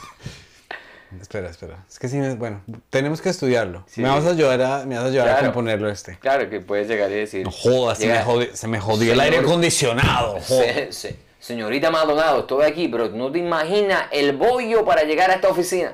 espera, 1.21 1.49
espera. 1.49 1.83
Es 1.89 1.99
que 1.99 2.07
sí, 2.07 2.19
bueno, 2.37 2.61
tenemos 2.89 3.21
que 3.21 3.29
estudiarlo. 3.29 3.83
Sí. 3.87 4.01
Me 4.01 4.09
vas 4.09 4.25
a 4.25 4.29
ayudar 4.31 4.61
a, 4.61 4.85
me 4.85 4.95
vas 4.95 5.05
a, 5.05 5.07
ayudar 5.07 5.27
a 5.27 5.31
Claro. 5.33 5.45
componerlo 5.47 5.89
este. 5.89 6.17
Claro, 6.19 6.49
que 6.49 6.59
puedes 6.59 6.87
llegar 6.87 7.09
y 7.11 7.15
decir. 7.15 7.43
No 7.45 7.51
jodas, 7.51 7.97
se 7.97 8.07
me, 8.07 8.13
llega- 8.13 8.25
jodi- 8.25 8.51
se 8.53 8.67
me 8.67 8.79
jodió 8.79 9.13
el 9.13 9.19
aire 9.19 9.37
acondicionado. 9.37 10.39
Se- 10.41 10.91
se- 10.91 11.15
señorita 11.39 11.89
Maldonado, 11.91 12.41
estoy 12.41 12.65
aquí, 12.65 12.87
pero 12.87 13.09
no 13.09 13.31
te 13.31 13.39
imaginas 13.39 14.03
el 14.11 14.35
bollo 14.35 14.83
para 14.85 15.03
llegar 15.03 15.31
a 15.31 15.35
esta 15.35 15.49
oficina. 15.49 15.93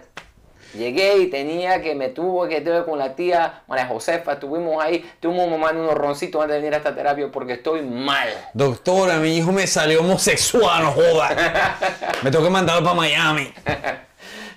Llegué 0.76 1.18
y 1.20 1.28
tenía 1.28 1.84
que, 1.84 1.94
me 1.94 2.10
tuvo 2.10 2.48
que 2.48 2.60
tener 2.60 2.84
con 2.86 2.98
la 2.98 3.16
tía 3.16 3.62
María 3.68 3.86
Josefa, 3.86 4.34
estuvimos 4.34 4.84
ahí, 4.84 5.08
estuvimos 5.14 5.48
mamando 5.48 5.84
unos 5.84 5.94
roncitos 5.94 6.42
antes 6.42 6.56
de 6.56 6.62
venir 6.62 6.74
a 6.74 6.78
esta 6.78 6.96
terapia 6.96 7.30
porque 7.32 7.54
estoy 7.54 7.84
mal. 7.84 8.28
Doctora, 8.56 9.18
mi 9.18 9.38
hijo 9.38 9.52
me 9.52 9.68
salió 9.68 10.00
homosexual, 10.00 10.82
no 10.82 10.92
joda. 10.94 11.78
me 12.24 12.32
tengo 12.32 12.44
que 12.44 12.50
mandarlo 12.50 12.82
para 12.84 12.96
Miami. 12.96 13.54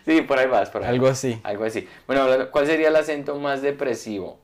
Sí, 0.06 0.22
por 0.22 0.38
ahí 0.38 0.46
vas, 0.46 0.70
por 0.70 0.84
ahí. 0.84 0.88
Algo 0.88 1.08
así. 1.08 1.40
Algo 1.42 1.64
así. 1.64 1.88
Bueno, 2.06 2.50
¿cuál 2.52 2.66
sería 2.66 2.88
el 2.88 2.96
acento 2.96 3.34
más 3.40 3.60
depresivo? 3.60 4.38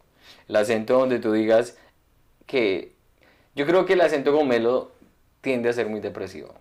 El 0.48 0.56
acento 0.56 0.98
donde 0.98 1.20
tú 1.20 1.32
digas 1.32 1.76
que... 2.46 2.96
Yo 3.54 3.64
creo 3.64 3.86
que 3.86 3.92
el 3.92 4.00
acento 4.00 4.32
gomelo 4.32 4.90
tiende 5.40 5.68
a 5.68 5.72
ser 5.72 5.88
muy 5.88 6.00
depresivo. 6.00 6.52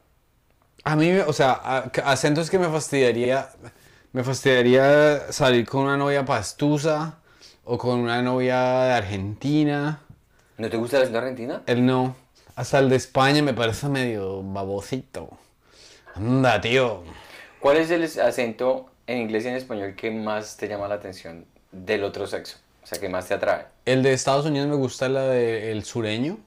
A 0.84 0.96
mí, 0.96 1.12
o 1.18 1.34
sea, 1.34 1.54
acentos 2.04 2.50
que 2.50 2.60
me 2.60 2.68
fastidiaría, 2.68 3.50
me 4.12 4.24
fastidiaría 4.24 5.32
salir 5.32 5.66
con 5.68 5.84
una 5.84 5.98
novia 5.98 6.24
pastusa 6.24 7.20
o 7.64 7.78
con 7.78 8.00
una 8.00 8.22
novia 8.22 8.84
de 8.84 8.94
Argentina. 8.94 10.02
¿No 10.58 10.70
te 10.70 10.78
gusta 10.78 10.98
el 10.98 11.04
acento 11.04 11.20
argentino? 11.20 11.62
Él 11.66 11.86
no. 11.86 12.16
Hasta 12.56 12.78
el 12.80 12.90
de 12.90 12.98
España 12.98 13.42
me 13.42 13.54
parece 13.54 13.88
medio 13.88 14.44
babosito. 14.44 15.30
Anda, 16.14 16.62
tío. 16.62 17.04
¿Cuál 17.60 17.78
es 17.78 17.90
el 17.90 18.04
acento 18.04 18.91
en 19.12 19.20
inglés 19.20 19.46
y 19.46 19.50
en 19.50 19.56
español 19.56 19.96
que 19.96 20.12
más 20.12 20.58
te 20.58 20.68
llama 20.68 20.88
la 20.88 20.96
atención 20.96 21.46
del 21.72 22.04
otro 22.04 22.28
sexo? 22.28 22.58
O 22.84 22.88
sea, 22.88 23.00
que 23.00 23.10
más 23.10 23.28
te 23.28 23.34
atrae. 23.36 23.66
El 23.86 24.02
de 24.04 24.14
Estados 24.14 24.46
Unidos 24.46 24.68
me 24.68 24.76
gusta 24.76 25.08
la 25.10 25.24
de 25.24 25.72
el 25.72 25.84
sureño. 25.84 26.38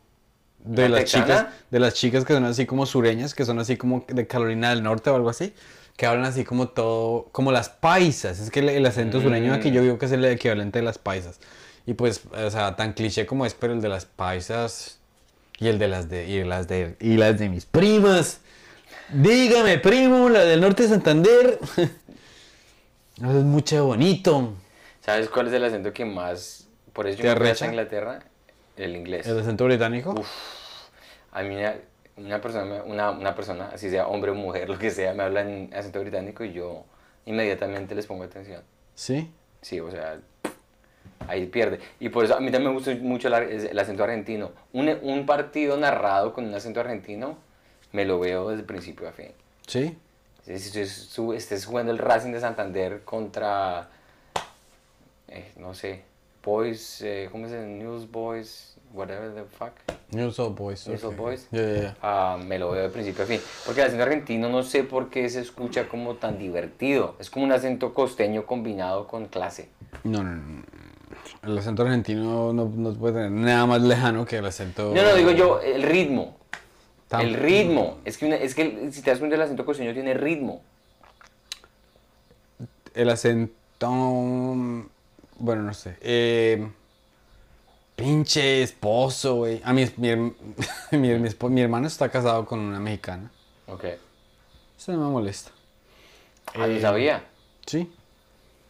De 0.58 0.88
¿La 0.88 0.96
las 0.96 1.00
texana? 1.00 1.24
chicas, 1.26 1.46
de 1.70 1.78
las 1.80 1.94
chicas 1.94 2.24
que 2.24 2.32
son 2.32 2.44
así 2.46 2.64
como 2.66 2.86
sureñas, 2.86 3.34
que 3.34 3.44
son 3.44 3.58
así 3.58 3.76
como 3.76 4.04
de 4.08 4.26
Carolina 4.26 4.70
del 4.70 4.82
Norte 4.82 5.10
o 5.10 5.14
algo 5.14 5.28
así, 5.28 5.52
que 5.96 6.06
hablan 6.06 6.24
así 6.24 6.42
como 6.42 6.68
todo, 6.68 7.28
como 7.32 7.52
las 7.52 7.68
paisas. 7.68 8.40
Es 8.40 8.50
que 8.50 8.60
el, 8.60 8.70
el 8.70 8.86
acento 8.86 9.20
sureño 9.20 9.52
aquí 9.52 9.70
yo 9.70 9.82
digo 9.82 9.98
que 9.98 10.06
es 10.06 10.12
el 10.12 10.24
equivalente 10.24 10.78
de 10.78 10.84
las 10.84 10.98
paisas. 10.98 11.38
Y 11.86 11.94
pues, 11.94 12.22
o 12.32 12.50
sea, 12.50 12.76
tan 12.76 12.94
cliché 12.94 13.26
como 13.26 13.44
es, 13.44 13.52
pero 13.54 13.74
el 13.74 13.82
de 13.82 13.90
las 13.90 14.06
paisas 14.06 14.98
y 15.58 15.68
el 15.68 15.78
de 15.78 15.86
las 15.88 16.08
de 16.08 16.26
y 16.26 16.42
las 16.44 16.66
de 16.66 16.96
y 16.98 17.16
las 17.18 17.38
de 17.38 17.48
mis 17.50 17.66
primas. 17.66 18.40
Dígame, 19.12 19.78
primo, 19.78 20.30
la 20.30 20.44
del 20.44 20.62
norte 20.62 20.84
de 20.84 20.88
Santander. 20.88 21.58
Eso 23.16 23.38
es 23.38 23.44
mucho 23.44 23.86
bonito. 23.86 24.54
¿Sabes 25.00 25.28
cuál 25.28 25.46
es 25.48 25.52
el 25.52 25.64
acento 25.64 25.92
que 25.92 26.04
más... 26.04 26.68
Por 26.92 27.06
eso 27.06 27.20
¿Te 27.20 27.28
yo 27.28 27.36
me 27.36 27.54
fui 27.54 27.66
Inglaterra, 27.66 28.20
el 28.76 28.96
inglés. 28.96 29.26
El 29.26 29.38
acento 29.38 29.64
británico. 29.64 30.14
A 31.32 31.42
mí 31.42 31.56
una, 32.16 32.40
persona, 32.40 32.82
una, 32.84 33.10
una 33.10 33.34
persona, 33.34 33.70
así 33.72 33.90
sea 33.90 34.06
hombre 34.06 34.30
o 34.30 34.34
mujer, 34.34 34.68
lo 34.68 34.78
que 34.78 34.90
sea, 34.90 35.12
me 35.12 35.24
habla 35.24 35.40
en 35.40 35.70
acento 35.74 36.00
británico 36.00 36.44
y 36.44 36.52
yo 36.52 36.84
inmediatamente 37.26 37.94
les 37.94 38.06
pongo 38.06 38.24
atención. 38.24 38.62
Sí. 38.94 39.30
Sí, 39.60 39.80
o 39.80 39.90
sea, 39.90 40.20
ahí 41.26 41.46
pierde. 41.46 41.80
Y 41.98 42.10
por 42.10 42.24
eso 42.24 42.36
a 42.36 42.40
mí 42.40 42.50
también 42.50 42.70
me 42.70 42.78
gusta 42.78 42.94
mucho 43.00 43.28
el, 43.28 43.34
el 43.34 43.78
acento 43.78 44.04
argentino. 44.04 44.52
Un, 44.72 44.88
un 45.02 45.26
partido 45.26 45.76
narrado 45.76 46.32
con 46.32 46.44
un 46.44 46.54
acento 46.54 46.80
argentino, 46.80 47.36
me 47.92 48.04
lo 48.04 48.18
veo 48.20 48.50
desde 48.50 48.62
principio 48.62 49.08
a 49.08 49.12
fin. 49.12 49.32
Sí. 49.66 49.96
Si 50.44 50.52
estés, 50.52 51.64
jugando 51.64 51.90
el 51.90 51.98
Racing 51.98 52.32
de 52.32 52.40
Santander 52.40 53.02
contra, 53.02 53.88
eh, 55.28 55.52
no 55.56 55.72
sé, 55.72 56.02
Boys, 56.44 57.00
eh, 57.00 57.28
¿cómo 57.32 57.48
se 57.48 57.56
dice? 57.58 57.66
Newsboys, 57.66 58.76
whatever 58.92 59.32
the 59.34 59.44
fuck. 59.44 59.72
News 60.10 60.38
Old 60.38 60.54
Boys. 60.54 60.86
News 60.86 61.02
Old 61.02 61.14
ok. 61.14 61.18
Boys. 61.18 61.48
Yeah, 61.50 61.62
yeah, 61.62 61.80
yeah. 61.80 61.96
Ah, 62.02 62.38
me 62.44 62.58
lo 62.58 62.70
veo 62.72 62.82
de 62.82 62.88
principio 62.90 63.24
a 63.24 63.26
fin. 63.26 63.40
Porque 63.64 63.80
el 63.80 63.86
acento 63.86 64.04
argentino 64.04 64.50
no 64.50 64.62
sé 64.62 64.84
por 64.84 65.08
qué 65.08 65.30
se 65.30 65.40
escucha 65.40 65.88
como 65.88 66.16
tan 66.16 66.38
divertido. 66.38 67.16
Es 67.18 67.30
como 67.30 67.46
un 67.46 67.52
acento 67.52 67.94
costeño 67.94 68.44
combinado 68.44 69.06
con 69.06 69.26
clase. 69.26 69.70
No, 70.04 70.22
no, 70.22 70.34
no. 70.34 70.62
El 71.42 71.56
acento 71.56 71.82
argentino 71.82 72.52
no, 72.52 72.70
no 72.74 72.92
puede 72.92 73.14
tener 73.14 73.30
nada 73.30 73.64
más 73.64 73.80
lejano 73.80 74.26
que 74.26 74.36
el 74.36 74.46
acento. 74.46 74.92
No, 74.94 75.02
no, 75.02 75.14
digo 75.14 75.30
yo, 75.30 75.60
el 75.60 75.82
ritmo. 75.82 76.36
El 77.12 77.34
ritmo. 77.34 77.98
Es 78.04 78.18
que, 78.18 78.26
una- 78.26 78.36
es 78.36 78.54
que 78.54 78.88
si 78.92 79.02
te 79.02 79.10
das 79.10 79.18
cuenta, 79.18 79.36
el 79.36 79.42
acento 79.42 79.64
costeño 79.64 79.92
tiene 79.92 80.14
ritmo. 80.14 80.62
El 82.94 83.10
acento. 83.10 83.54
Bueno, 83.88 85.62
no 85.62 85.74
sé. 85.74 85.96
Eh, 86.00 86.66
Pinche 87.96 88.62
esposo, 88.62 89.36
güey. 89.36 89.60
A 89.64 89.72
mi, 89.72 89.86
mi, 89.96 90.16
mi, 90.16 91.18
mi 91.50 91.60
hermano 91.60 91.86
está 91.86 92.08
casado 92.08 92.44
con 92.44 92.58
una 92.60 92.80
mexicana. 92.80 93.30
Ok. 93.68 93.84
Eso 94.76 94.92
no 94.92 95.06
me 95.06 95.10
molesta. 95.12 95.50
Ah, 96.54 96.66
Eh, 96.66 96.74
lo 96.74 96.80
sabía. 96.80 97.24
Sí. 97.66 97.90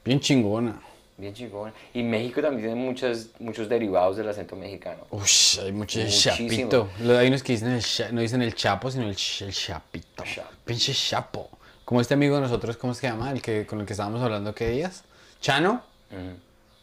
Bien 0.04 0.20
chingona. 0.20 0.80
Bien 1.16 1.32
chingón. 1.32 1.72
Y 1.92 2.02
México 2.02 2.40
también 2.42 2.66
tiene 2.68 2.80
muchos, 2.80 3.28
muchos 3.38 3.68
derivados 3.68 4.16
del 4.16 4.28
acento 4.28 4.56
mexicano. 4.56 5.06
Ush, 5.10 5.60
hay 5.60 5.70
mucho 5.72 6.00
Muchísimo. 6.00 6.34
chapito. 6.36 6.88
Hay 7.16 7.28
unos 7.28 7.42
que 7.42 7.52
dicen 7.52 7.70
el 7.70 7.82
cha- 7.84 8.10
no 8.10 8.20
dicen 8.20 8.42
el 8.42 8.54
chapo, 8.54 8.90
sino 8.90 9.04
el, 9.08 9.14
ch- 9.14 9.42
el 9.46 9.52
chapito. 9.52 10.24
Chapo. 10.24 10.48
Pinche 10.64 10.92
chapo. 10.92 11.48
Como 11.84 12.00
este 12.00 12.14
amigo 12.14 12.34
de 12.34 12.40
nosotros, 12.42 12.76
¿cómo 12.76 12.94
se 12.94 13.06
llama? 13.06 13.30
El 13.30 13.40
que 13.42 13.64
con 13.66 13.78
el 13.80 13.86
que 13.86 13.92
estábamos 13.92 14.22
hablando 14.22 14.54
qué 14.54 14.70
días. 14.70 15.04
Chano. 15.40 15.82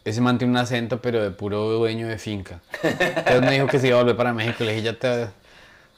Ese 0.04 0.20
man 0.20 0.38
tiene 0.38 0.52
un 0.52 0.56
acento, 0.56 1.00
pero 1.02 1.22
de 1.22 1.30
puro 1.30 1.68
dueño 1.70 2.08
de 2.08 2.18
finca. 2.18 2.60
Entonces 2.82 3.40
me 3.42 3.52
dijo 3.52 3.66
que 3.66 3.78
se 3.78 3.88
iba 3.88 3.98
a 3.98 4.00
volver 4.02 4.16
para 4.16 4.32
México. 4.32 4.64
Le 4.64 4.72
dije, 4.72 4.82
ya 4.84 4.94
te, 4.98 5.28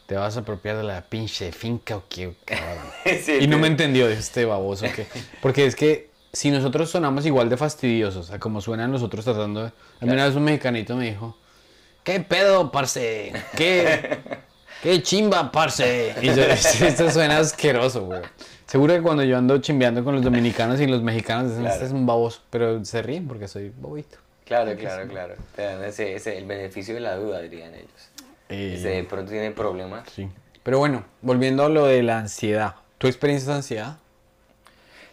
te 0.06 0.14
vas 0.16 0.36
a 0.36 0.40
apropiar 0.40 0.76
de 0.76 0.82
la 0.82 1.02
pinche 1.02 1.52
finca 1.52 1.96
o 1.96 2.04
qué, 2.08 2.34
cabrón. 2.44 2.84
Sí, 3.24 3.38
Y 3.42 3.46
no 3.46 3.58
me 3.58 3.66
entendió 3.68 4.08
este 4.08 4.44
baboso 4.44 4.86
que. 4.94 5.06
Porque 5.40 5.66
es 5.66 5.76
que 5.76 6.10
si 6.34 6.50
nosotros 6.50 6.90
sonamos 6.90 7.24
igual 7.24 7.48
de 7.48 7.56
fastidiosos 7.56 8.30
a 8.30 8.38
como 8.38 8.60
suenan 8.60 8.92
los 8.92 9.02
otros 9.02 9.24
tratando 9.24 9.62
de. 9.62 9.68
A 10.00 10.04
mí 10.04 10.12
una 10.12 10.26
vez 10.26 10.34
un 10.34 10.44
mexicanito 10.44 10.94
me 10.96 11.06
dijo, 11.10 11.36
¿qué 12.02 12.20
pedo, 12.20 12.70
parce? 12.70 13.32
¿Qué, 13.56 14.18
qué 14.82 15.02
chimba, 15.02 15.50
parce? 15.50 16.14
Y 16.20 16.26
yo, 16.26 16.42
esto 16.86 17.10
suena 17.10 17.38
asqueroso, 17.38 18.04
güey. 18.04 18.20
Seguro 18.66 18.94
que 18.94 19.02
cuando 19.02 19.22
yo 19.24 19.38
ando 19.38 19.58
chimbeando 19.58 20.02
con 20.04 20.14
los 20.14 20.22
dominicanos 20.24 20.80
y 20.80 20.86
los 20.86 21.02
mexicanos 21.02 21.44
dicen, 21.50 21.62
Claro. 21.62 21.74
este 21.74 21.86
es 21.86 21.92
un 21.92 22.04
baboso. 22.06 22.40
Pero 22.50 22.84
se 22.84 23.00
ríen 23.02 23.26
porque 23.28 23.46
soy 23.48 23.70
bobito. 23.76 24.18
Claro, 24.44 24.74
claro, 24.76 25.08
claro. 25.08 25.34
Te 25.56 25.62
dan 25.62 25.82
ese, 25.84 26.14
ese- 26.16 26.36
el 26.36 26.44
beneficio 26.46 26.94
de 26.94 27.00
la 27.00 27.16
duda, 27.16 27.40
dirían 27.40 27.74
ellos. 27.74 27.90
Eh, 28.48 28.74
Si 28.76 28.82
de 28.84 29.04
pronto 29.04 29.30
tienen 29.30 29.54
problemas. 29.54 30.08
Sí. 30.14 30.28
Pero 30.62 30.78
bueno, 30.78 31.04
volviendo 31.22 31.64
a 31.64 31.68
lo 31.68 31.86
de 31.86 32.02
la 32.02 32.18
ansiedad. 32.18 32.74
¿Tu 32.98 33.06
experiencia 33.06 33.50
es 33.52 33.56
ansiedad? 33.56 33.96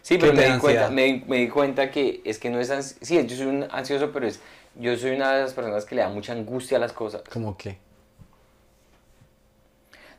Sí, 0.02 0.18
pero 0.18 0.32
¿Qué 0.32 0.38
me 0.38 0.52
di, 0.52 0.58
cuenta, 0.58 0.88
me, 0.90 1.24
me 1.28 1.36
di 1.38 1.48
cuenta 1.48 1.90
que 1.90 2.20
es 2.24 2.38
que 2.38 2.50
no 2.50 2.58
es 2.60 2.70
ansi- 2.70 2.96
Sí, 3.00 3.24
yo 3.26 3.36
soy 3.36 3.46
un 3.46 3.66
ansioso, 3.70 4.10
pero 4.12 4.26
es. 4.26 4.40
Yo 4.74 4.96
soy 4.96 5.12
una 5.12 5.32
de 5.34 5.42
las 5.42 5.54
personas 5.54 5.84
que 5.84 5.94
le 5.94 6.02
da 6.02 6.08
mucha 6.08 6.32
angustia 6.32 6.78
a 6.78 6.80
las 6.80 6.92
cosas. 6.92 7.22
¿Cómo 7.32 7.56
qué? 7.56 7.78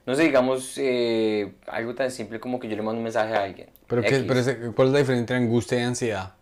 No 0.06 0.16
sé, 0.16 0.24
digamos, 0.24 0.78
eh, 0.78 1.54
algo 1.68 1.96
tan 1.96 2.12
simple 2.12 2.40
como 2.40 2.60
que 2.60 2.68
yo 2.70 2.76
le 2.76 2.82
mando 2.82 2.98
un 2.98 3.04
mensaje 3.04 3.34
a 3.34 3.44
alguien. 3.44 3.70
¿Pero 3.88 4.02
qué, 4.02 4.26
pero 4.28 4.74
¿Cuál 4.76 4.88
es 4.90 4.94
la 4.94 5.00
diferencia 5.00 5.20
entre 5.20 5.36
angustia 5.38 5.80
y 5.80 5.82
ansiedad? 5.84 6.34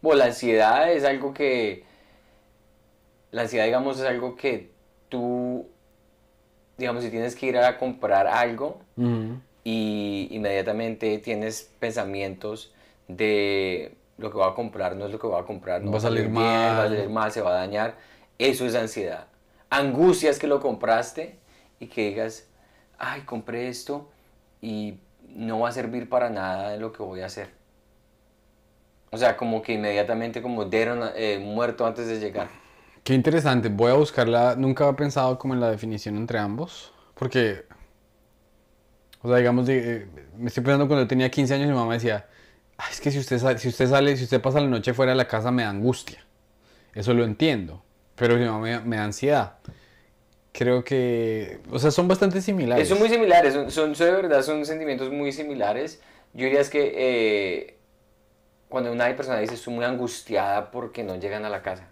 Bueno, 0.00 0.18
la 0.18 0.26
ansiedad 0.26 0.92
es 0.92 1.04
algo 1.04 1.34
que. 1.34 1.84
La 3.30 3.42
ansiedad, 3.42 3.64
digamos, 3.66 3.98
es 3.98 4.06
algo 4.06 4.36
que 4.36 4.72
tú. 5.08 5.68
Digamos, 6.76 7.04
si 7.04 7.10
tienes 7.10 7.36
que 7.36 7.46
ir 7.46 7.58
a 7.58 7.76
comprar 7.78 8.26
algo 8.26 8.80
Ujú. 8.96 9.40
Y 9.70 10.28
inmediatamente 10.32 11.18
tienes 11.18 11.62
pensamientos 11.78 12.72
de 13.08 13.96
lo 14.18 14.30
que 14.30 14.36
voy 14.38 14.48
a 14.50 14.54
comprar, 14.54 14.96
no 14.96 15.06
es 15.06 15.12
lo 15.12 15.18
que 15.20 15.26
voy 15.28 15.40
a 15.40 15.44
comprar, 15.44 15.82
no 15.82 15.92
Va 15.92 15.98
a 15.98 16.00
salir 16.00 16.28
bien, 16.28 16.34
va 16.36 16.84
a 16.84 16.88
mal. 16.88 16.88
salir 16.88 17.08
mal, 17.08 17.30
se 17.32 17.40
va 17.42 17.50
a 17.50 17.54
dañar. 17.54 17.96
Eso 18.38 18.66
es 18.66 18.74
ansiedad. 18.74 19.26
Angustia 19.70 20.30
es 20.30 20.38
que 20.38 20.46
lo 20.48 20.60
compraste 20.60 21.38
y 21.78 21.86
que 21.86 22.08
digas, 22.08 22.48
ay, 22.98 23.22
compré 23.22 23.68
esto 23.68 24.10
y 24.60 24.98
no 25.28 25.60
va 25.60 25.68
a 25.68 25.72
servir 25.72 26.08
para 26.08 26.30
nada 26.30 26.70
de 26.70 26.78
lo 26.78 26.92
que 26.92 27.02
voy 27.02 27.20
a 27.20 27.26
hacer. 27.26 27.50
O 29.12 29.16
sea, 29.18 29.36
como 29.36 29.62
que 29.62 29.74
inmediatamente 29.74 30.42
como 30.42 30.64
dieron 30.64 31.00
muerto 31.42 31.86
antes 31.86 32.06
de 32.08 32.18
llegar. 32.20 32.48
Qué 33.04 33.14
interesante. 33.14 33.68
Voy 33.68 33.90
a 33.90 33.94
buscarla. 33.94 34.54
Nunca 34.56 34.84
había 34.84 34.96
pensado 34.96 35.38
como 35.38 35.54
en 35.54 35.60
la 35.60 35.70
definición 35.70 36.16
entre 36.16 36.38
ambos. 36.38 36.92
Porque, 37.14 37.64
o 39.22 39.28
sea, 39.28 39.36
digamos, 39.38 39.68
eh, 39.68 40.06
me 40.36 40.48
estoy 40.48 40.62
pensando 40.62 40.88
cuando 40.88 41.06
tenía 41.06 41.30
15 41.30 41.54
años 41.54 41.68
mi 41.68 41.74
mamá 41.74 41.94
decía, 41.94 42.26
"Ay, 42.76 42.88
es 42.90 43.00
que 43.00 43.10
si 43.10 43.18
usted, 43.18 43.38
sale, 43.38 43.58
si 43.58 43.68
usted 43.68 43.88
sale, 43.88 44.16
si 44.16 44.24
usted 44.24 44.40
pasa 44.40 44.60
la 44.60 44.66
noche 44.66 44.94
fuera 44.94 45.12
de 45.12 45.16
la 45.16 45.28
casa 45.28 45.50
me 45.50 45.62
da 45.62 45.70
angustia. 45.70 46.24
Eso 46.94 47.14
lo 47.14 47.24
entiendo. 47.24 47.82
Pero 48.16 48.36
mi 48.36 48.44
mamá 48.44 48.82
me, 48.84 48.96
da 48.96 49.04
ansiedad. 49.04 49.54
Creo 50.52 50.84
que, 50.84 51.60
o 51.70 51.78
sea, 51.78 51.90
son 51.90 52.08
bastante 52.08 52.42
similares. 52.42 52.88
Son 52.88 52.98
muy 52.98 53.08
similares, 53.08 53.54
son 53.72 53.94
de 53.94 54.10
verdad, 54.10 54.42
son 54.42 54.66
sentimientos 54.66 55.10
muy 55.10 55.32
similares. 55.32 56.02
Yo 56.34 56.44
diría 56.44 56.60
es 56.60 56.68
que 56.68 56.92
eh, 56.96 57.78
cuando 58.68 58.92
una 58.92 59.14
persona 59.16 59.38
dice 59.38 59.54
estoy 59.54 59.74
muy 59.74 59.84
angustiada 59.84 60.70
porque 60.70 61.02
no 61.02 61.16
llegan 61.16 61.44
a 61.44 61.50
la 61.50 61.62
casa, 61.62 61.88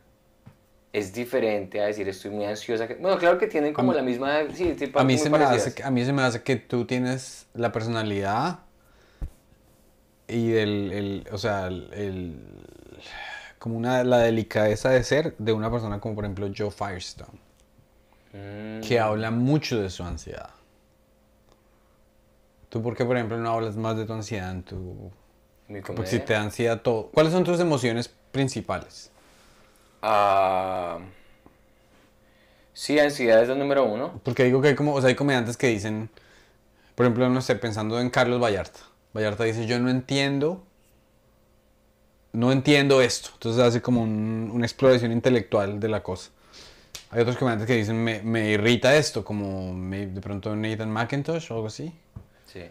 es 0.93 1.13
diferente 1.13 1.81
a 1.81 1.87
decir 1.87 2.09
estoy 2.09 2.31
muy 2.31 2.45
ansiosa. 2.45 2.87
Bueno, 3.01 3.19
claro 3.19 3.39
que 3.39 3.47
tienen 3.47 3.73
como 3.75 3.93
A 3.93 3.97
la 3.97 4.03
misma... 4.03 4.41
Sí, 4.55 4.75
A 4.95 5.05
mí, 5.05 5.19
se 5.19 5.31
me 5.31 5.39
hace, 5.39 5.75
que- 5.75 5.83
a 5.85 5.91
mí 5.91 6.05
se 6.05 6.13
me 6.13 6.23
hace 6.23 6.43
que 6.43 6.57
tú 6.57 6.85
tienes 6.87 7.47
la 7.55 7.73
personalidad 7.73 8.61
y 10.27 10.53
el, 10.53 10.93
el- 10.93 11.29
o 11.33 11.39
sea, 11.39 11.67
el, 11.67 11.91
el- 11.93 12.41
como 13.59 13.77
una, 13.77 14.05
la 14.05 14.19
delicadeza 14.19 14.91
de 14.91 15.03
ser 15.05 15.35
de 15.39 15.53
una 15.53 15.71
persona 15.71 16.01
como 16.01 16.15
por 16.15 16.25
ejemplo 16.25 16.49
Joe 16.57 16.71
Firestone, 16.71 17.39
Mm, 18.33 18.81
que 18.83 19.01
habla 19.01 19.31
mucho 19.31 19.81
de 19.81 19.89
su 19.89 20.03
ansiedad. 20.05 20.51
¿Tú 22.69 22.83
por 22.83 22.95
qué, 22.95 23.05
por 23.07 23.17
ejemplo, 23.17 23.39
no 23.39 23.51
hablas 23.51 23.77
más 23.77 23.97
de 23.97 24.05
tu 24.05 24.13
ansiedad 24.13 24.51
en 24.51 24.63
tu... 24.63 25.11
Porque 25.87 26.07
si 26.07 26.19
te 26.21 26.35
da 26.35 26.43
ansiedad 26.43 26.83
todo... 26.83 27.07
¿Cuáles 27.07 27.33
son 27.33 27.45
tus 27.45 27.59
emociones 27.59 28.11
principales? 28.31 29.11
Ah, 30.03 30.99
sí, 32.73 32.99
ansiedad 32.99 33.43
es 33.43 33.49
el 33.49 33.59
número 33.59 33.85
uno. 33.85 34.21
Porque 34.25 34.45
digo 34.45 34.61
que 34.63 34.69
hay 34.69 34.75
como, 34.75 34.95
o 34.95 35.01
sea, 35.01 35.09
hay 35.09 35.15
comediantes 35.17 35.57
que 35.57 35.69
dicen, 35.69 36.11
por 36.95 37.07
ejemplo, 37.07 37.29
no 37.31 37.41
sé, 37.43 37.57
pensando 37.57 38.01
en 38.01 38.11
Carlos 38.11 38.41
Vallarta. 38.43 38.81
Vallarta 39.15 39.45
dice, 39.45 39.67
yo 39.67 39.79
no 39.81 39.91
entiendo, 39.91 40.65
no 42.33 42.53
entiendo 42.53 43.01
esto. 43.03 43.31
Entonces 43.35 43.63
hace 43.63 43.83
como 43.83 44.03
un- 44.03 44.51
una 44.53 44.67
exploración 44.67 45.13
intelectual 45.13 45.81
de 45.81 45.89
la 45.89 46.03
cosa. 46.03 46.31
Hay 47.11 47.23
otros 47.23 47.37
comediantes 47.39 47.67
que 47.67 47.75
dicen, 47.77 48.03
me, 48.05 48.23
me 48.23 48.51
irrita 48.51 48.97
esto, 48.97 49.25
como 49.25 49.73
me- 49.75 50.07
de 50.07 50.21
pronto 50.21 50.55
Nathan 50.57 50.91
McIntosh 50.91 51.51
o 51.51 51.55
algo 51.57 51.67
así. 51.69 51.93
Sí. 52.47 52.63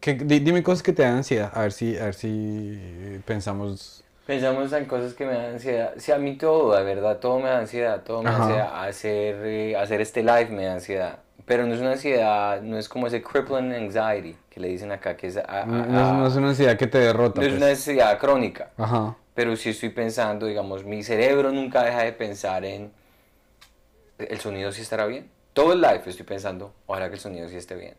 Que, 0.00 0.14
di- 0.14 0.40
dime 0.40 0.62
cosas 0.62 0.82
que 0.82 0.92
te 0.92 1.02
dan 1.02 1.16
ansiedad, 1.16 1.50
a 1.54 1.62
ver 1.62 1.72
si, 1.72 1.96
a 1.96 2.04
ver 2.04 2.14
si 2.14 3.20
pensamos... 3.24 4.02
Pensamos 4.26 4.72
en 4.72 4.86
cosas 4.86 5.14
que 5.14 5.24
me 5.24 5.34
dan 5.34 5.44
ansiedad. 5.54 5.92
Sí, 5.98 6.10
a 6.10 6.18
mí 6.18 6.36
todo, 6.36 6.76
de 6.76 6.82
verdad, 6.82 7.18
todo 7.18 7.38
me 7.38 7.48
da 7.48 7.58
ansiedad. 7.58 8.02
Todo 8.02 8.22
me 8.22 8.30
da 8.30 8.36
ansiedad. 8.42 8.84
Hacer, 8.84 9.36
eh, 9.46 9.76
hacer 9.76 10.00
este 10.00 10.22
live 10.22 10.46
me 10.50 10.64
da 10.64 10.74
ansiedad. 10.74 11.18
Pero 11.44 11.64
no 11.64 11.74
es 11.74 11.80
una 11.80 11.92
ansiedad, 11.92 12.60
no 12.60 12.76
es 12.76 12.88
como 12.88 13.06
ese 13.06 13.22
crippling 13.22 13.72
anxiety 13.72 14.36
que 14.50 14.58
le 14.58 14.68
dicen 14.68 14.90
acá, 14.90 15.16
que 15.16 15.28
es... 15.28 15.36
a- 15.36 15.62
a- 15.62 15.64
No, 15.66 15.86
no 15.86 16.00
es, 16.00 16.12
no 16.12 16.26
es 16.26 16.34
una 16.36 16.48
ansiedad 16.48 16.76
que 16.76 16.88
te 16.88 16.98
derrota. 16.98 17.40
no 17.40 17.46
es 17.46 17.52
pues. 17.52 17.62
una 17.62 17.70
ansiedad 17.70 18.18
crónica. 18.18 18.70
Ajá. 18.76 19.14
Pero 19.34 19.54
sí 19.54 19.70
estoy 19.70 19.90
pensando, 19.90 20.46
digamos, 20.46 20.82
mi 20.84 21.04
cerebro 21.04 21.52
nunca 21.52 21.84
deja 21.84 22.02
de 22.02 22.12
pensar 22.12 22.64
en... 22.64 22.90
¿El 24.18 24.40
sonido 24.40 24.72
sí 24.72 24.82
estará 24.82 25.06
bien? 25.06 25.30
Todo 25.52 25.72
el 25.74 25.80
live 25.80 26.02
estoy 26.06 26.26
pensando, 26.26 26.72
ojalá 26.86 27.08
que 27.08 27.14
el 27.14 27.20
sonido 27.20 27.48
sí 27.48 27.56
esté 27.56 27.76
bien. 27.76 27.94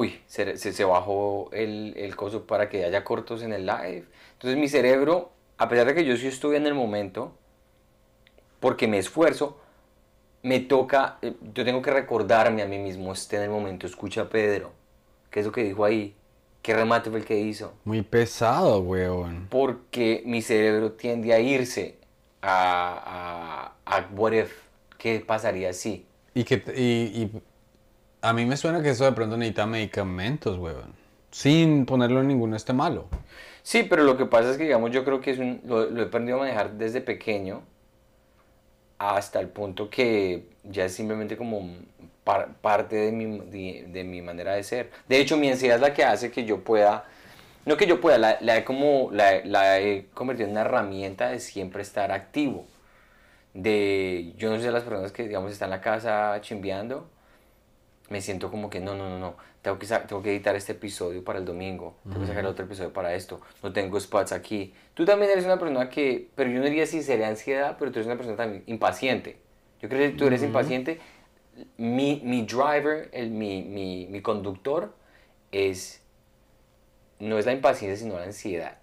Uy, 0.00 0.20
se, 0.26 0.56
se, 0.56 0.72
se 0.72 0.84
bajó 0.84 1.50
el, 1.52 1.94
el 1.96 2.16
coso 2.16 2.46
para 2.46 2.68
que 2.68 2.84
haya 2.84 3.04
cortos 3.04 3.42
en 3.42 3.52
el 3.52 3.64
live. 3.66 4.04
Entonces 4.32 4.58
mi 4.58 4.68
cerebro, 4.68 5.30
a 5.56 5.68
pesar 5.68 5.86
de 5.86 5.94
que 5.94 6.04
yo 6.04 6.16
sí 6.16 6.26
estoy 6.26 6.56
en 6.56 6.66
el 6.66 6.74
momento, 6.74 7.32
porque 8.60 8.88
me 8.88 8.98
esfuerzo, 8.98 9.58
me 10.42 10.60
toca, 10.60 11.18
eh, 11.22 11.34
yo 11.54 11.64
tengo 11.64 11.82
que 11.82 11.92
recordarme 11.92 12.62
a 12.62 12.66
mí 12.66 12.78
mismo, 12.78 13.12
esté 13.12 13.36
en 13.36 13.44
el 13.44 13.50
momento, 13.50 13.86
escucha 13.86 14.22
a 14.22 14.28
Pedro, 14.30 14.72
¿qué 15.30 15.40
es 15.40 15.46
lo 15.46 15.52
que 15.52 15.64
dijo 15.64 15.84
ahí? 15.84 16.14
¿Qué 16.62 16.74
remate 16.74 17.10
fue 17.10 17.20
el 17.20 17.24
que 17.26 17.38
hizo? 17.40 17.74
Muy 17.84 18.02
pesado, 18.02 18.80
weón. 18.80 19.48
porque 19.48 20.22
mi 20.26 20.42
cerebro 20.42 20.92
tiende 20.92 21.32
a 21.32 21.40
irse 21.40 21.98
a, 22.42 23.72
a, 23.86 23.96
a 23.96 24.08
what 24.14 24.32
if, 24.32 24.52
¿qué 24.98 25.20
pasaría 25.20 25.72
si? 25.72 26.06
Y 26.34 26.44
que 26.44 26.62
y, 26.76 27.22
y 27.22 27.42
a 28.24 28.32
mí 28.32 28.44
me 28.46 28.56
suena 28.56 28.82
que 28.82 28.90
eso 28.90 29.04
de 29.04 29.12
pronto 29.12 29.36
necesita 29.36 29.66
medicamentos, 29.66 30.58
weón. 30.58 30.92
Sin 31.30 31.86
ponerlo 31.86 32.20
en 32.20 32.28
ninguno 32.28 32.56
este 32.56 32.72
malo. 32.72 33.06
Sí, 33.62 33.82
pero 33.84 34.04
lo 34.04 34.16
que 34.16 34.26
pasa 34.26 34.50
es 34.50 34.56
que, 34.56 34.64
digamos, 34.64 34.90
yo 34.90 35.04
creo 35.04 35.20
que 35.20 35.30
es 35.32 35.38
un, 35.38 35.60
lo, 35.64 35.90
lo 35.90 36.02
he 36.02 36.06
aprendido 36.06 36.36
a 36.38 36.40
manejar 36.40 36.72
desde 36.72 37.00
pequeño 37.00 37.62
hasta 38.98 39.40
el 39.40 39.48
punto 39.48 39.90
que 39.90 40.46
ya 40.62 40.84
es 40.86 40.94
simplemente 40.94 41.36
como 41.36 41.68
par- 42.24 42.54
parte 42.60 42.96
de 42.96 43.12
mi, 43.12 43.38
de, 43.40 43.86
de 43.88 44.04
mi 44.04 44.22
manera 44.22 44.54
de 44.54 44.62
ser. 44.62 44.90
De 45.08 45.18
hecho, 45.20 45.36
mi 45.36 45.50
ansiedad 45.50 45.76
es 45.76 45.82
la 45.82 45.94
que 45.94 46.04
hace 46.04 46.30
que 46.30 46.44
yo 46.44 46.62
pueda, 46.64 47.04
no 47.66 47.76
que 47.76 47.86
yo 47.86 48.00
pueda, 48.00 48.18
la, 48.18 48.38
la 48.40 48.64
como, 48.64 49.10
la, 49.12 49.44
la 49.44 49.80
he 49.80 50.06
convertido 50.14 50.46
en 50.48 50.52
una 50.52 50.62
herramienta 50.62 51.30
de 51.30 51.40
siempre 51.40 51.82
estar 51.82 52.12
activo. 52.12 52.66
De, 53.54 54.34
yo 54.38 54.50
no 54.50 54.60
sé 54.60 54.70
las 54.72 54.84
personas 54.84 55.12
que, 55.12 55.24
digamos, 55.28 55.52
están 55.52 55.68
en 55.68 55.70
la 55.72 55.80
casa 55.80 56.38
chimbeando 56.42 57.08
me 58.10 58.20
siento 58.20 58.50
como 58.50 58.68
que 58.68 58.80
no, 58.80 58.94
no, 58.94 59.08
no, 59.08 59.18
no, 59.18 59.36
tengo 59.62 59.78
que, 59.78 59.86
tengo 59.86 60.22
que 60.22 60.30
editar 60.30 60.54
este 60.56 60.72
episodio 60.72 61.24
para 61.24 61.38
el 61.38 61.44
domingo, 61.44 61.96
tengo 62.04 62.20
que 62.20 62.26
sacar 62.26 62.44
otro 62.46 62.66
episodio 62.66 62.92
para 62.92 63.14
esto, 63.14 63.40
no 63.62 63.72
tengo 63.72 63.98
spots 63.98 64.32
aquí. 64.32 64.74
Tú 64.92 65.04
también 65.04 65.30
eres 65.30 65.44
una 65.44 65.58
persona 65.58 65.88
que, 65.88 66.28
pero 66.34 66.50
yo 66.50 66.58
no 66.58 66.66
diría 66.66 66.86
si 66.86 67.02
sería 67.02 67.28
ansiedad, 67.28 67.76
pero 67.78 67.90
tú 67.90 67.98
eres 67.98 68.06
una 68.06 68.16
persona 68.16 68.36
también 68.36 68.62
impaciente. 68.66 69.38
Yo 69.80 69.88
creo 69.88 70.10
que 70.10 70.16
tú 70.16 70.26
eres 70.26 70.42
impaciente. 70.42 71.00
Mi, 71.76 72.20
mi 72.24 72.42
driver, 72.42 73.08
el, 73.12 73.30
mi, 73.30 73.62
mi, 73.62 74.06
mi 74.06 74.20
conductor 74.20 74.94
es, 75.50 76.02
no 77.18 77.38
es 77.38 77.46
la 77.46 77.52
impaciencia, 77.52 77.96
sino 77.96 78.18
la 78.18 78.24
ansiedad. 78.24 78.78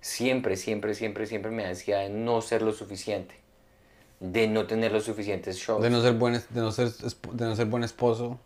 Siempre, 0.00 0.56
siempre, 0.56 0.94
siempre, 0.94 1.26
siempre 1.26 1.50
me 1.50 1.64
da 1.64 1.70
ansiedad 1.70 2.00
de 2.00 2.10
no 2.10 2.40
ser 2.40 2.62
lo 2.62 2.72
suficiente 2.72 3.45
de 4.20 4.48
no 4.48 4.66
tener 4.66 4.92
los 4.92 5.04
suficientes 5.04 5.56
shows. 5.56 5.82
De 5.82 5.90
no 5.90 6.00
ser 6.00 6.14
buen, 6.14 6.34
de 6.34 6.60
no 6.60 6.72
ser, 6.72 6.90
de 6.90 7.44
no 7.44 7.56
ser 7.56 7.66
buen 7.66 7.84
esposo, 7.84 8.38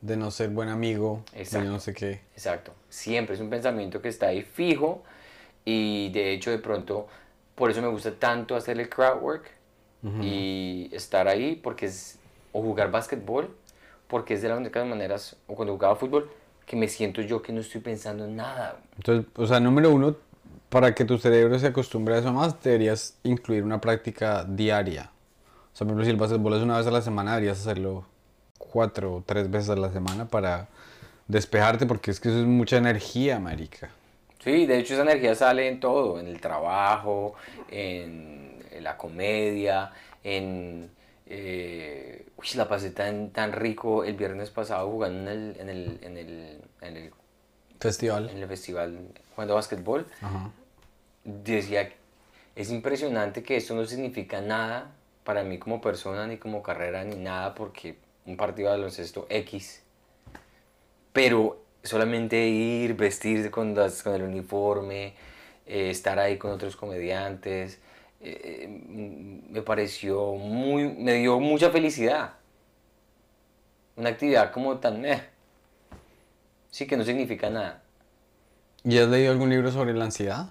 de 0.00 0.16
no 0.16 0.30
ser 0.30 0.50
buen 0.50 0.68
amigo, 0.68 1.22
Exacto. 1.34 1.66
de 1.66 1.72
no 1.72 1.80
sé 1.80 1.94
qué. 1.94 2.20
Exacto. 2.34 2.72
Siempre 2.88 3.34
es 3.34 3.40
un 3.40 3.50
pensamiento 3.50 4.00
que 4.00 4.08
está 4.08 4.28
ahí 4.28 4.42
fijo 4.42 5.02
y 5.64 6.10
de 6.10 6.32
hecho 6.32 6.50
de 6.50 6.58
pronto, 6.58 7.06
por 7.54 7.70
eso 7.70 7.82
me 7.82 7.88
gusta 7.88 8.12
tanto 8.12 8.56
hacer 8.56 8.78
el 8.80 8.88
crowd 8.88 9.22
work 9.22 9.50
y 10.22 10.88
estar 10.92 11.26
ahí 11.26 11.56
porque 11.56 11.86
es, 11.86 12.18
o 12.52 12.62
jugar 12.62 12.90
básquetbol, 12.90 13.54
porque 14.06 14.34
es 14.34 14.42
de 14.42 14.48
las 14.48 14.58
únicas 14.58 14.86
maneras, 14.86 15.36
o 15.48 15.54
cuando 15.54 15.74
jugaba 15.74 15.96
fútbol, 15.96 16.30
que 16.64 16.76
me 16.76 16.86
siento 16.86 17.20
yo 17.20 17.42
que 17.42 17.52
no 17.52 17.60
estoy 17.60 17.80
pensando 17.80 18.24
en 18.24 18.36
nada. 18.36 18.76
Entonces, 18.96 19.26
o 19.34 19.46
sea, 19.46 19.58
número 19.58 19.90
uno, 19.90 20.14
para 20.68 20.94
que 20.94 21.04
tu 21.04 21.18
cerebro 21.18 21.58
se 21.58 21.68
acostumbre 21.68 22.14
a 22.14 22.18
eso 22.18 22.32
más, 22.32 22.60
deberías 22.62 23.16
incluir 23.22 23.64
una 23.64 23.80
práctica 23.80 24.44
diaria. 24.44 25.10
O 25.72 25.76
sea, 25.76 25.86
por 25.86 25.88
ejemplo, 25.88 26.04
si 26.04 26.10
el 26.10 26.16
básquetbol 26.16 26.54
es 26.54 26.62
una 26.62 26.78
vez 26.78 26.86
a 26.86 26.90
la 26.90 27.02
semana, 27.02 27.32
deberías 27.32 27.60
hacerlo 27.60 28.06
cuatro 28.58 29.14
o 29.16 29.22
tres 29.24 29.50
veces 29.50 29.70
a 29.70 29.76
la 29.76 29.90
semana 29.90 30.26
para 30.26 30.68
despejarte, 31.26 31.86
porque 31.86 32.10
es 32.10 32.20
que 32.20 32.28
eso 32.28 32.40
es 32.40 32.46
mucha 32.46 32.76
energía, 32.76 33.38
marica. 33.38 33.90
Sí, 34.42 34.66
de 34.66 34.78
hecho 34.78 34.94
esa 34.94 35.02
energía 35.02 35.34
sale 35.34 35.68
en 35.68 35.80
todo, 35.80 36.20
en 36.20 36.26
el 36.26 36.40
trabajo, 36.40 37.34
en, 37.70 38.58
la 38.80 38.96
comedia, 38.96 39.90
en... 40.22 40.90
Eh, 41.30 42.24
uy, 42.36 42.46
la 42.54 42.68
pasé 42.68 42.90
tan, 42.90 43.30
tan 43.30 43.52
rico 43.52 44.04
el 44.04 44.16
viernes 44.16 44.50
pasado 44.50 44.88
jugando 44.90 45.30
en 45.30 45.38
el, 45.38 45.60
en 45.60 45.68
el, 45.68 45.98
en 46.02 46.16
el, 46.16 46.60
en 46.80 46.96
el 46.96 47.12
festival. 47.78 48.30
En 48.30 48.38
el 48.38 48.48
festival 48.48 48.98
jugando 49.38 49.54
básquetbol. 49.54 50.04
Decía, 51.22 51.92
es 52.56 52.70
impresionante 52.72 53.44
que 53.44 53.56
esto 53.56 53.72
no 53.76 53.84
significa 53.84 54.40
nada 54.40 54.90
para 55.22 55.44
mí 55.44 55.58
como 55.58 55.80
persona, 55.80 56.26
ni 56.26 56.38
como 56.38 56.60
carrera, 56.60 57.04
ni 57.04 57.14
nada, 57.14 57.54
porque 57.54 57.98
un 58.26 58.36
partido 58.36 58.72
de 58.72 58.78
baloncesto 58.78 59.28
X. 59.30 59.84
Pero 61.12 61.62
solamente 61.84 62.48
ir, 62.48 62.94
vestirse 62.94 63.48
con, 63.48 63.76
con 63.76 64.14
el 64.14 64.22
uniforme, 64.22 65.14
eh, 65.66 65.90
estar 65.90 66.18
ahí 66.18 66.36
con 66.36 66.50
otros 66.50 66.74
comediantes, 66.74 67.80
eh, 68.20 68.40
eh, 68.42 68.68
me 68.68 69.62
pareció 69.62 70.32
muy, 70.32 70.88
me 70.88 71.14
dio 71.14 71.38
mucha 71.38 71.70
felicidad. 71.70 72.34
Una 73.94 74.08
actividad 74.10 74.50
como 74.50 74.78
tan, 74.78 75.04
sí 76.70 76.88
que 76.88 76.96
no 76.96 77.04
significa 77.04 77.50
nada. 77.50 77.84
¿Y 78.88 78.96
has 78.96 79.08
leído 79.08 79.32
algún 79.32 79.50
libro 79.50 79.70
sobre 79.70 79.92
la 79.92 80.06
ansiedad? 80.06 80.50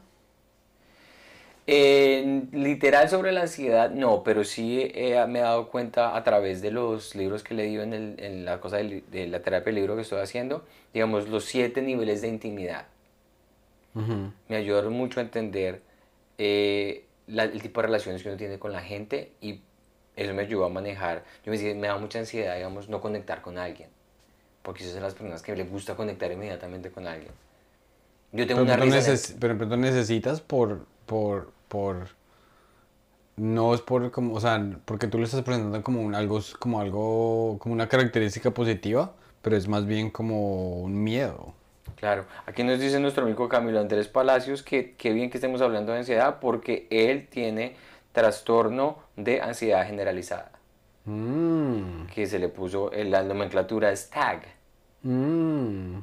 literal 1.65 3.09
sobre 3.09 3.33
la 3.33 3.41
ansiedad, 3.41 3.89
no, 3.89 4.23
pero 4.23 4.45
sí 4.45 4.89
me 5.27 5.39
he 5.39 5.41
dado 5.41 5.69
cuenta 5.69 6.15
a 6.15 6.23
través 6.23 6.61
de 6.61 6.71
los 6.71 7.13
libros 7.13 7.43
que 7.43 7.53
he 7.53 7.57
leído 7.57 7.83
en, 7.83 7.93
el, 7.93 8.15
en 8.19 8.45
la 8.45 8.61
cosa 8.61 8.77
de, 8.77 9.27
la 9.27 9.41
terapia 9.41 9.65
del 9.65 9.75
libro 9.75 9.95
que 9.95 10.03
estoy 10.03 10.21
haciendo, 10.21 10.63
digamos, 10.93 11.27
los 11.27 11.43
siete 11.43 11.81
niveles 11.81 12.21
de 12.21 12.29
intimidad. 12.29 12.85
Me 14.47 14.55
ayudaron 14.55 14.93
mucho 14.93 15.19
a 15.19 15.23
entender 15.23 15.81
eh, 16.37 17.03
el 17.27 17.61
tipo 17.61 17.81
de 17.81 17.87
relaciones 17.87 18.21
que 18.21 18.29
uno 18.29 18.37
tiene 18.37 18.59
con 18.59 18.71
la 18.71 18.81
gente 18.81 19.31
y 19.41 19.59
eso 20.15 20.33
me 20.33 20.43
ayudó 20.43 20.65
a 20.65 20.69
manejar. 20.69 21.25
Yo 21.43 21.51
me, 21.51 21.73
me 21.73 21.87
da 21.87 21.97
mucha 21.97 22.19
ansiedad, 22.19 22.55
digamos, 22.55 22.87
no 22.87 23.01
conectar 23.01 23.41
con 23.41 23.57
alguien, 23.57 23.89
porque 24.61 24.83
esas 24.83 24.93
son 24.93 25.03
las 25.03 25.15
personas 25.15 25.41
que 25.41 25.55
les 25.55 25.69
gusta 25.69 25.95
conectar 25.95 26.31
inmediatamente 26.31 26.91
con 26.91 27.07
alguien. 27.07 27.33
Yo 28.31 28.45
tengo 28.45 28.65
pero 28.65 28.75
una 28.75 28.99
risa. 28.99 29.35
Pero 29.39 29.57
pronto 29.57 29.77
necesitas 29.77 30.41
por, 30.41 30.85
por, 31.05 31.51
por 31.67 32.09
no 33.37 33.73
es 33.73 33.81
por 33.81 34.11
como, 34.11 34.33
o 34.33 34.41
sea, 34.41 34.63
porque 34.85 35.07
tú 35.07 35.19
lo 35.19 35.25
estás 35.25 35.43
presentando 35.43 35.81
como 35.83 36.01
un, 36.01 36.15
algo, 36.15 36.39
como 36.59 36.81
algo, 36.81 37.57
como 37.59 37.73
una 37.73 37.87
característica 37.87 38.51
positiva, 38.51 39.13
pero 39.41 39.55
es 39.55 39.67
más 39.67 39.85
bien 39.85 40.09
como 40.09 40.81
un 40.81 41.03
miedo. 41.03 41.53
Claro, 41.95 42.25
aquí 42.45 42.63
nos 42.63 42.79
dice 42.79 42.99
nuestro 42.99 43.23
amigo 43.23 43.47
Camilo 43.47 43.79
Andrés 43.79 44.07
Palacios 44.07 44.61
que 44.61 44.95
qué 44.95 45.13
bien 45.13 45.29
que 45.29 45.37
estemos 45.37 45.61
hablando 45.61 45.93
de 45.93 45.99
ansiedad 45.99 46.39
porque 46.39 46.87
él 46.91 47.27
tiene 47.29 47.75
trastorno 48.11 48.99
de 49.15 49.41
ansiedad 49.41 49.85
generalizada. 49.85 50.51
Mm. 51.05 52.07
Que 52.13 52.27
se 52.27 52.39
le 52.39 52.49
puso 52.49 52.91
en 52.91 53.11
la 53.11 53.23
nomenclatura 53.23 53.91
es 53.91 54.09
TAG. 54.09 54.43
Mm. 55.03 55.99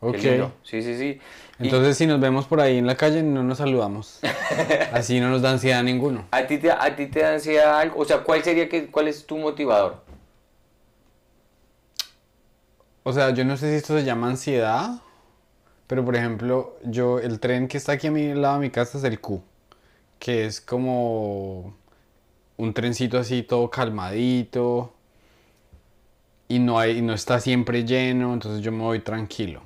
Ok. 0.00 0.16
Sí, 0.62 0.82
sí, 0.82 0.96
sí. 0.96 1.20
Entonces, 1.58 1.96
si 1.96 2.06
nos 2.06 2.20
vemos 2.20 2.46
por 2.46 2.60
ahí 2.60 2.78
en 2.78 2.86
la 2.86 2.96
calle, 2.96 3.22
no 3.22 3.42
nos 3.42 3.58
saludamos. 3.58 4.20
Así 4.92 5.20
no 5.20 5.30
nos 5.30 5.42
da 5.42 5.50
ansiedad 5.52 5.82
ninguno. 5.82 6.26
¿A 6.30 6.46
ti 6.46 6.58
te, 6.58 6.70
a 6.70 6.94
ti 6.94 7.06
te 7.06 7.20
da 7.20 7.34
ansiedad 7.34 7.78
algo? 7.78 8.00
O 8.00 8.04
sea, 8.04 8.18
¿cuál 8.18 8.42
sería 8.42 8.68
que, 8.68 8.88
cuál 8.88 9.08
es 9.08 9.26
tu 9.26 9.38
motivador? 9.38 10.04
O 13.02 13.12
sea, 13.12 13.30
yo 13.30 13.44
no 13.44 13.56
sé 13.56 13.70
si 13.70 13.76
esto 13.76 13.96
se 13.96 14.04
llama 14.04 14.28
ansiedad, 14.28 15.00
pero 15.86 16.04
por 16.04 16.16
ejemplo, 16.16 16.76
yo, 16.82 17.20
el 17.20 17.40
tren 17.40 17.68
que 17.68 17.78
está 17.78 17.92
aquí 17.92 18.08
a 18.08 18.10
mi 18.10 18.34
lado 18.34 18.54
de 18.54 18.60
mi 18.60 18.70
casa 18.70 18.98
es 18.98 19.04
el 19.04 19.20
Q, 19.20 19.42
que 20.18 20.44
es 20.44 20.60
como 20.60 21.74
un 22.56 22.74
trencito 22.74 23.18
así 23.18 23.42
todo 23.42 23.70
calmadito 23.70 24.92
y 26.48 26.58
no, 26.58 26.78
hay, 26.78 27.00
no 27.00 27.14
está 27.14 27.40
siempre 27.40 27.84
lleno, 27.84 28.34
entonces 28.34 28.60
yo 28.62 28.72
me 28.72 28.82
voy 28.82 29.00
tranquilo. 29.00 29.62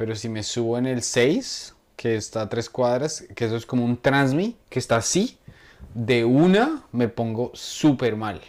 Pero 0.00 0.16
si 0.16 0.30
me 0.30 0.42
subo 0.42 0.78
en 0.78 0.86
el 0.86 1.02
6, 1.02 1.74
que 1.94 2.16
está 2.16 2.40
a 2.40 2.48
tres 2.48 2.70
cuadras, 2.70 3.22
que 3.36 3.44
eso 3.44 3.54
es 3.54 3.66
como 3.66 3.84
un 3.84 3.98
transmi, 4.00 4.56
que 4.70 4.78
está 4.78 4.96
así, 4.96 5.36
de 5.92 6.24
una 6.24 6.84
me 6.90 7.08
pongo 7.08 7.50
súper 7.52 8.16
mal. 8.16 8.40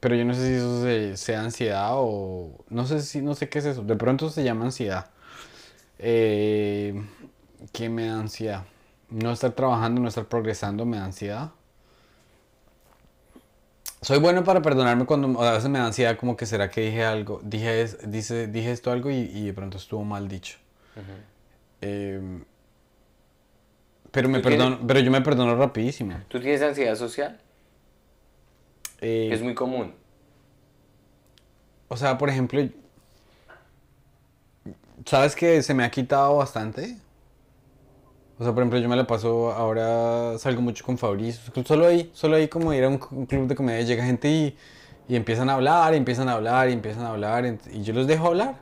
Pero 0.00 0.14
yo 0.14 0.24
no 0.24 0.32
sé 0.32 0.46
si 0.46 0.54
eso 0.54 1.16
sea 1.18 1.42
ansiedad 1.42 1.90
o... 1.92 2.64
No 2.70 2.86
sé 2.86 3.02
si, 3.02 3.20
no 3.20 3.34
sé 3.34 3.50
qué 3.50 3.58
es 3.58 3.66
eso. 3.66 3.82
De 3.82 3.96
pronto 3.96 4.30
se 4.30 4.42
llama 4.42 4.64
ansiedad. 4.64 5.10
Eh, 5.98 6.94
¿Qué 7.74 7.90
me 7.90 8.06
da 8.06 8.18
ansiedad? 8.18 8.64
No 9.10 9.32
estar 9.32 9.52
trabajando, 9.52 10.00
no 10.00 10.08
estar 10.08 10.24
progresando 10.24 10.86
me 10.86 10.96
da 10.96 11.04
ansiedad. 11.04 11.50
Soy 14.02 14.18
bueno 14.18 14.44
para 14.44 14.62
perdonarme 14.62 15.04
cuando 15.04 15.42
a 15.42 15.52
veces 15.52 15.68
me 15.68 15.78
da 15.78 15.86
ansiedad 15.86 16.16
como 16.16 16.36
que 16.36 16.46
será 16.46 16.70
que 16.70 16.80
dije 16.80 17.04
algo, 17.04 17.40
dije, 17.42 17.86
dice, 18.06 18.46
dije 18.46 18.72
esto 18.72 18.90
algo 18.90 19.10
y, 19.10 19.44
de 19.44 19.52
pronto 19.52 19.76
estuvo 19.76 20.04
mal 20.04 20.26
dicho. 20.26 20.56
Em, 21.82 22.44
pero, 24.10 24.28
me 24.28 24.40
perdono, 24.40 24.78
pero 24.86 25.00
yo 25.00 25.10
me 25.10 25.20
perdono 25.20 25.54
rapidísimo. 25.54 26.18
¿Tú 26.28 26.40
tienes 26.40 26.62
ansiedad 26.62 26.96
social? 26.96 27.38
Eh, 29.02 29.28
es 29.32 29.42
muy 29.42 29.54
común. 29.54 29.94
O 31.88 31.96
sea, 31.96 32.16
por 32.16 32.30
ejemplo, 32.30 32.66
¿sabes 35.04 35.34
que 35.34 35.62
se 35.62 35.74
me 35.74 35.84
ha 35.84 35.90
quitado 35.90 36.36
bastante? 36.36 36.96
O 38.40 38.42
sea, 38.42 38.54
por 38.54 38.62
ejemplo, 38.62 38.78
yo 38.78 38.88
me 38.88 38.96
la 38.96 39.06
paso, 39.06 39.52
ahora 39.52 40.38
salgo 40.38 40.62
mucho 40.62 40.82
con 40.82 40.96
Fabricio. 40.96 41.52
Solo 41.62 41.86
ahí, 41.86 42.10
solo 42.14 42.36
ahí 42.36 42.48
como 42.48 42.72
ir 42.72 42.84
a 42.84 42.88
un, 42.88 42.96
club 42.98 43.46
de 43.46 43.54
comedia, 43.54 43.82
llega 43.82 44.02
gente 44.02 44.30
y, 44.30 44.56
y, 45.08 45.16
empiezan 45.16 45.50
a 45.50 45.54
hablar, 45.54 45.92
y 45.92 45.98
empiezan 45.98 46.26
a 46.30 46.32
hablar, 46.32 46.70
y 46.70 46.72
empiezan 46.72 47.04
a 47.04 47.10
hablar, 47.10 47.58
y 47.70 47.82
yo 47.82 47.92
los 47.92 48.06
dejo 48.06 48.28
hablar. 48.28 48.54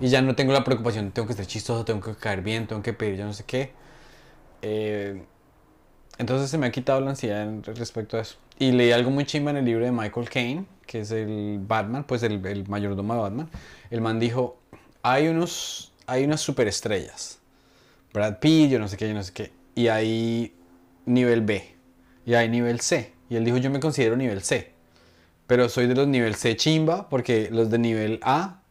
Y 0.00 0.08
ya 0.08 0.22
no 0.22 0.36
tengo 0.36 0.52
la 0.52 0.62
preocupación, 0.62 1.10
tengo 1.10 1.26
que 1.26 1.34
ser 1.34 1.46
chistoso, 1.46 1.84
tengo 1.84 2.00
que 2.00 2.14
caer 2.14 2.42
bien, 2.42 2.68
tengo 2.68 2.80
que 2.80 2.92
pedir 2.92 3.16
yo 3.16 3.24
no 3.24 3.32
sé 3.32 3.42
qué. 3.44 3.72
Eh, 4.62 5.24
entonces 6.18 6.48
se 6.48 6.56
me 6.56 6.66
ha 6.66 6.70
quitado 6.70 7.00
la 7.00 7.10
ansiedad 7.10 7.48
respecto 7.74 8.16
a 8.16 8.20
eso. 8.20 8.36
Y 8.60 8.70
leí 8.70 8.92
algo 8.92 9.10
muy 9.10 9.24
chimba 9.24 9.50
en 9.50 9.56
el 9.56 9.64
libro 9.64 9.84
de 9.84 9.90
Michael 9.90 10.30
Caine, 10.30 10.66
que 10.86 11.00
es 11.00 11.10
el 11.10 11.58
Batman, 11.60 12.04
pues 12.04 12.22
el, 12.22 12.46
el 12.46 12.68
mayordomo 12.68 13.14
de 13.14 13.20
Batman. 13.20 13.50
El 13.90 14.00
man 14.00 14.20
dijo, 14.20 14.58
hay, 15.02 15.26
unos, 15.26 15.92
hay 16.06 16.22
unas 16.22 16.40
superestrellas 16.40 17.40
Brad 18.14 18.38
Pitt, 18.38 18.70
yo 18.70 18.78
no 18.78 18.86
sé 18.86 18.96
qué, 18.96 19.08
yo 19.08 19.14
no 19.14 19.24
sé 19.24 19.32
qué. 19.32 19.50
Y 19.74 19.88
hay 19.88 20.54
nivel 21.04 21.42
B. 21.42 21.74
Y 22.24 22.34
hay 22.34 22.48
nivel 22.48 22.80
C. 22.80 23.12
Y 23.28 23.34
él 23.34 23.44
dijo, 23.44 23.56
yo 23.58 23.70
me 23.70 23.80
considero 23.80 24.16
nivel 24.16 24.40
C. 24.40 24.72
Pero 25.48 25.68
soy 25.68 25.88
de 25.88 25.96
los 25.96 26.06
nivel 26.06 26.36
C 26.36 26.56
chimba 26.56 27.08
porque 27.08 27.48
los 27.50 27.70
de 27.70 27.78
nivel 27.78 28.20
A 28.22 28.62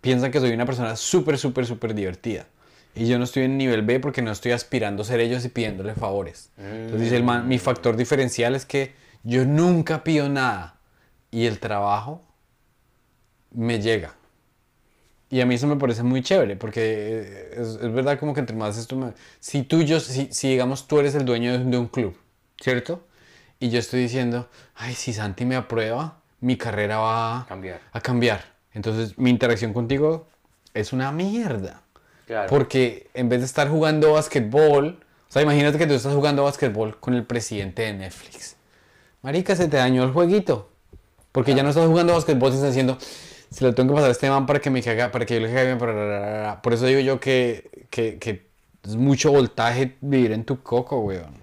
piensan 0.00 0.30
que 0.30 0.38
soy 0.38 0.52
una 0.52 0.64
persona 0.64 0.94
súper, 0.94 1.38
súper, 1.38 1.66
súper 1.66 1.92
divertida. 1.92 2.46
Y 2.94 3.08
yo 3.08 3.18
no 3.18 3.24
estoy 3.24 3.42
en 3.42 3.58
nivel 3.58 3.82
B 3.82 3.98
porque 3.98 4.22
no 4.22 4.30
estoy 4.30 4.52
aspirando 4.52 5.02
a 5.02 5.04
ser 5.04 5.18
ellos 5.18 5.44
y 5.44 5.48
pidiéndole 5.48 5.94
favores. 5.94 6.50
Entonces 6.56 7.00
dice 7.00 7.16
el 7.16 7.24
man, 7.24 7.48
mi 7.48 7.58
factor 7.58 7.96
diferencial 7.96 8.54
es 8.54 8.64
que 8.64 8.94
yo 9.24 9.44
nunca 9.44 10.04
pido 10.04 10.28
nada. 10.28 10.76
Y 11.32 11.46
el 11.46 11.58
trabajo 11.58 12.22
me 13.52 13.80
llega. 13.80 14.14
Y 15.30 15.40
a 15.40 15.46
mí 15.46 15.54
eso 15.54 15.66
me 15.68 15.76
parece 15.76 16.02
muy 16.02 16.22
chévere, 16.22 16.56
porque 16.56 16.80
eh, 16.82 17.50
es, 17.56 17.68
es 17.80 17.92
verdad 17.92 18.18
como 18.18 18.34
que 18.34 18.40
entre 18.40 18.56
más 18.56 18.76
esto 18.76 18.96
me... 18.96 19.12
Si 19.38 19.62
tú 19.62 19.82
yo, 19.82 20.00
si, 20.00 20.28
si 20.32 20.48
digamos 20.50 20.88
tú 20.88 20.98
eres 20.98 21.14
el 21.14 21.24
dueño 21.24 21.52
de, 21.52 21.64
de 21.64 21.78
un 21.78 21.86
club, 21.86 22.16
¿cierto? 22.60 23.06
Y 23.60 23.70
yo 23.70 23.78
estoy 23.78 24.00
diciendo, 24.00 24.48
ay, 24.74 24.94
si 24.94 25.12
Santi 25.12 25.44
me 25.44 25.54
aprueba, 25.54 26.18
mi 26.40 26.56
carrera 26.56 26.98
va 26.98 27.46
Cambiar. 27.48 27.80
a 27.92 28.00
cambiar. 28.00 28.44
Entonces 28.72 29.16
mi 29.18 29.30
interacción 29.30 29.72
contigo 29.72 30.26
es 30.74 30.92
una 30.92 31.12
mierda. 31.12 31.82
Claro. 32.26 32.48
Porque 32.48 33.08
en 33.14 33.28
vez 33.28 33.40
de 33.40 33.46
estar 33.46 33.68
jugando 33.68 34.12
basquetbol, 34.14 34.98
o 35.28 35.32
sea, 35.32 35.42
imagínate 35.42 35.78
que 35.78 35.86
tú 35.86 35.94
estás 35.94 36.14
jugando 36.14 36.44
basquetbol 36.44 36.98
con 36.98 37.14
el 37.14 37.24
presidente 37.24 37.82
de 37.82 37.92
Netflix. 37.92 38.56
Marica, 39.22 39.54
se 39.54 39.68
te 39.68 39.76
dañó 39.76 40.02
el 40.02 40.12
jueguito. 40.12 40.70
Porque 41.32 41.54
ya 41.54 41.62
no 41.62 41.68
estás 41.68 41.86
jugando 41.86 42.14
basquetbol, 42.14 42.52
estás 42.52 42.68
diciendo, 42.68 42.98
se 43.50 43.64
lo 43.64 43.74
tengo 43.74 43.90
que 43.90 43.94
pasar 43.96 44.10
a 44.10 44.12
este 44.12 44.30
man 44.30 44.46
para 44.46 44.60
que 44.60 44.70
me 44.70 44.82
caiga, 44.82 45.10
para 45.10 45.26
que 45.26 45.34
yo 45.34 45.40
le 45.40 45.46
caiga 45.48 45.64
bien. 45.64 45.78
para 45.78 45.92
ra, 45.92 46.06
ra, 46.20 46.42
ra". 46.42 46.62
Por 46.62 46.72
eso 46.74 46.86
digo 46.86 47.00
yo 47.00 47.20
que, 47.20 47.86
que, 47.90 48.18
que 48.18 48.46
es 48.84 48.96
mucho 48.96 49.32
voltaje 49.32 49.96
vivir 50.00 50.32
en 50.32 50.44
tu 50.44 50.62
coco, 50.62 51.00
weón. 51.00 51.34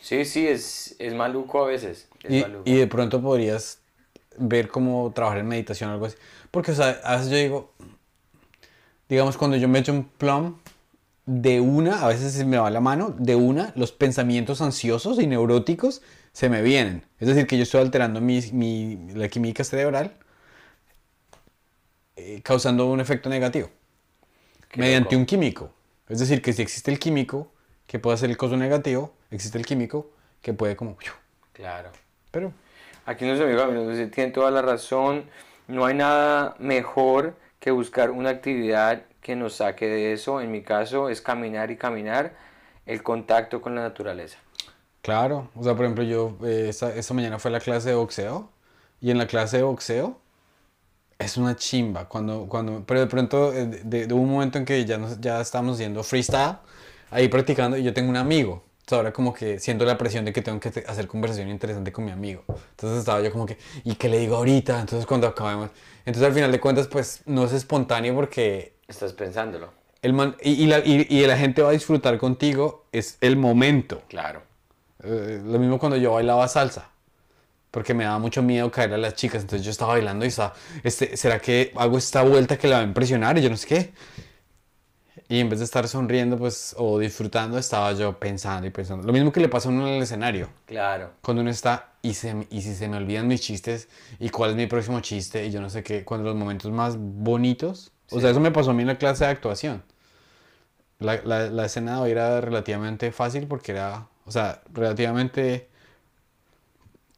Sí, 0.00 0.24
sí, 0.24 0.46
es, 0.46 0.96
es 0.98 1.14
maluco 1.14 1.62
a 1.64 1.66
veces. 1.68 2.08
Es 2.22 2.32
Y, 2.32 2.40
maluco. 2.40 2.64
y 2.64 2.76
de 2.76 2.86
pronto 2.86 3.20
podrías 3.22 3.78
ver 4.38 4.68
cómo 4.68 5.12
trabajar 5.14 5.38
en 5.40 5.48
meditación 5.48 5.90
o 5.90 5.94
algo 5.94 6.06
así. 6.06 6.16
Porque, 6.50 6.72
o 6.72 6.74
sea, 6.74 7.00
a 7.04 7.16
veces 7.16 7.30
yo 7.30 7.36
digo, 7.36 7.72
digamos, 9.08 9.36
cuando 9.36 9.56
yo 9.56 9.68
me 9.68 9.78
echo 9.80 9.92
un 9.92 10.04
plum, 10.04 10.56
de 11.26 11.60
una, 11.60 12.02
a 12.04 12.08
veces 12.08 12.34
se 12.34 12.44
me 12.44 12.58
va 12.58 12.70
la 12.70 12.80
mano, 12.80 13.14
de 13.18 13.36
una, 13.36 13.72
los 13.76 13.92
pensamientos 13.92 14.62
ansiosos 14.62 15.20
y 15.20 15.26
neuróticos 15.28 16.02
se 16.32 16.48
me 16.50 16.62
vienen. 16.62 17.04
Es 17.20 17.28
decir, 17.28 17.46
que 17.46 17.56
yo 17.58 17.64
estoy 17.64 17.82
alterando 17.82 18.20
mi, 18.20 18.40
mi- 18.52 18.98
la 19.14 19.28
química 19.28 19.64
cerebral, 19.64 20.14
eh, 22.22 22.42
causando 22.42 22.86
un 22.90 23.00
efecto 23.00 23.28
negativo 23.28 23.68
mediante 24.74 25.14
loco. 25.14 25.20
un 25.20 25.26
químico. 25.26 25.70
Es 26.08 26.18
decir, 26.18 26.42
que 26.42 26.52
si 26.52 26.62
existe 26.62 26.90
el 26.90 26.98
químico 26.98 27.48
que 27.86 27.98
puede 27.98 28.14
hacer 28.14 28.30
el 28.30 28.36
coso 28.36 28.56
negativo, 28.56 29.14
existe 29.30 29.58
el 29.58 29.66
químico 29.66 30.10
que 30.40 30.52
puede 30.52 30.76
como... 30.76 30.96
Claro. 31.52 31.90
Pero 32.30 32.52
Aquí 33.04 33.24
nuestro 33.24 33.46
amigo 33.46 33.90
dice, 33.90 34.06
tiene 34.06 34.30
toda 34.30 34.50
la 34.50 34.62
razón. 34.62 35.24
No 35.66 35.84
hay 35.84 35.94
nada 35.94 36.54
mejor 36.58 37.34
que 37.58 37.70
buscar 37.72 38.10
una 38.10 38.30
actividad 38.30 39.02
que 39.20 39.34
nos 39.34 39.54
saque 39.56 39.86
de 39.86 40.12
eso. 40.12 40.40
En 40.40 40.52
mi 40.52 40.62
caso 40.62 41.08
es 41.08 41.20
caminar 41.20 41.70
y 41.70 41.76
caminar, 41.76 42.34
el 42.86 43.02
contacto 43.02 43.60
con 43.60 43.74
la 43.74 43.82
naturaleza. 43.82 44.38
Claro, 45.02 45.50
o 45.56 45.64
sea, 45.64 45.74
por 45.74 45.84
ejemplo, 45.84 46.04
yo 46.04 46.36
eh, 46.44 46.66
esta, 46.68 46.94
esta 46.94 47.12
mañana 47.12 47.40
fue 47.40 47.50
la 47.50 47.58
clase 47.58 47.88
de 47.88 47.96
boxeo 47.96 48.48
y 49.00 49.10
en 49.10 49.18
la 49.18 49.26
clase 49.26 49.56
de 49.56 49.62
boxeo 49.64 50.20
es 51.18 51.36
una 51.36 51.56
chimba 51.56 52.08
cuando, 52.08 52.46
cuando, 52.48 52.84
pero 52.86 53.00
de 53.00 53.06
pronto 53.06 53.52
eh, 53.52 53.66
de, 53.66 54.06
de 54.06 54.14
un 54.14 54.28
momento 54.30 54.58
en 54.58 54.64
que 54.64 54.84
ya, 54.84 54.98
nos, 54.98 55.20
ya 55.20 55.40
estábamos 55.40 55.74
haciendo 55.76 56.02
freestyle, 56.02 56.56
ahí 57.10 57.28
practicando 57.28 57.76
y 57.76 57.82
yo 57.82 57.92
tengo 57.94 58.10
un 58.10 58.16
amigo, 58.16 58.62
entonces 58.80 58.96
ahora 58.96 59.12
como 59.12 59.32
que 59.32 59.58
siento 59.60 59.84
la 59.84 59.96
presión 59.98 60.24
de 60.24 60.32
que 60.32 60.42
tengo 60.42 60.58
que 60.60 60.68
hacer 60.86 61.06
conversación 61.08 61.48
interesante 61.48 61.92
con 61.92 62.04
mi 62.04 62.10
amigo, 62.10 62.44
entonces 62.70 63.00
estaba 63.00 63.20
yo 63.22 63.30
como 63.32 63.46
que, 63.46 63.58
¿y 63.84 63.94
qué 63.96 64.08
le 64.08 64.18
digo 64.18 64.36
ahorita? 64.36 64.80
Entonces 64.80 65.06
cuando 65.06 65.26
acabemos, 65.28 65.70
entonces 66.04 66.24
al 66.28 66.34
final 66.34 66.50
de 66.52 66.60
cuentas 66.60 66.88
pues 66.88 67.22
no 67.26 67.44
es 67.44 67.52
espontáneo 67.52 68.14
porque 68.14 68.72
Estás 68.88 69.12
pensándolo. 69.14 69.72
el 70.02 70.12
man, 70.12 70.36
y, 70.42 70.52
y 70.64 70.66
la, 70.66 70.80
y, 70.80 71.06
y 71.08 71.26
la 71.26 71.36
gente 71.38 71.62
va 71.62 71.70
a 71.70 71.72
disfrutar 71.72 72.18
contigo, 72.18 72.86
es 72.92 73.16
el 73.20 73.36
momento. 73.36 74.02
Claro. 74.08 74.42
Eh, 75.02 75.40
lo 75.44 75.58
mismo 75.58 75.78
cuando 75.78 75.96
yo 75.96 76.12
bailaba 76.12 76.46
salsa. 76.48 76.91
Porque 77.72 77.94
me 77.94 78.04
daba 78.04 78.20
mucho 78.20 78.42
miedo 78.42 78.70
caer 78.70 78.92
a 78.94 78.98
las 78.98 79.14
chicas. 79.14 79.42
Entonces 79.42 79.64
yo 79.64 79.72
estaba 79.72 79.94
bailando 79.94 80.24
y 80.24 80.28
estaba, 80.28 80.54
este, 80.84 81.16
¿será 81.16 81.40
que 81.40 81.72
hago 81.74 81.98
esta 81.98 82.22
vuelta 82.22 82.56
que 82.56 82.68
la 82.68 82.76
va 82.76 82.82
a 82.82 82.86
impresionar? 82.86 83.36
Y 83.38 83.42
yo 83.42 83.50
no 83.50 83.56
sé 83.56 83.66
qué. 83.66 83.92
Y 85.28 85.40
en 85.40 85.48
vez 85.48 85.60
de 85.60 85.64
estar 85.64 85.88
sonriendo 85.88 86.36
pues, 86.36 86.74
o 86.76 86.98
disfrutando, 86.98 87.56
estaba 87.56 87.92
yo 87.94 88.18
pensando 88.18 88.66
y 88.66 88.70
pensando. 88.70 89.06
Lo 89.06 89.14
mismo 89.14 89.32
que 89.32 89.40
le 89.40 89.48
pasa 89.48 89.70
a 89.70 89.72
uno 89.72 89.88
en 89.88 89.94
el 89.94 90.02
escenario. 90.02 90.50
Claro. 90.66 91.12
Cuando 91.22 91.40
uno 91.40 91.50
está, 91.50 91.94
y, 92.02 92.12
se, 92.12 92.46
y 92.50 92.60
si 92.60 92.74
se 92.74 92.86
me 92.86 92.98
olvidan 92.98 93.26
mis 93.26 93.40
chistes, 93.40 93.88
y 94.18 94.28
cuál 94.28 94.50
es 94.50 94.56
mi 94.56 94.66
próximo 94.66 95.00
chiste, 95.00 95.46
y 95.46 95.50
yo 95.50 95.62
no 95.62 95.70
sé 95.70 95.82
qué, 95.82 96.04
cuando 96.04 96.28
los 96.28 96.36
momentos 96.36 96.70
más 96.70 96.96
bonitos. 96.98 97.92
O 98.10 98.20
sea, 98.20 98.28
eso 98.28 98.40
me 98.40 98.50
pasó 98.50 98.72
a 98.72 98.74
mí 98.74 98.82
en 98.82 98.88
la 98.88 98.98
clase 98.98 99.24
de 99.24 99.30
actuación. 99.30 99.82
La, 100.98 101.22
la, 101.24 101.46
la 101.50 101.64
escena 101.64 101.96
de 101.96 102.02
hoy 102.02 102.10
era 102.10 102.42
relativamente 102.42 103.10
fácil 103.10 103.46
porque 103.46 103.72
era, 103.72 104.08
o 104.26 104.30
sea, 104.30 104.60
relativamente 104.74 105.70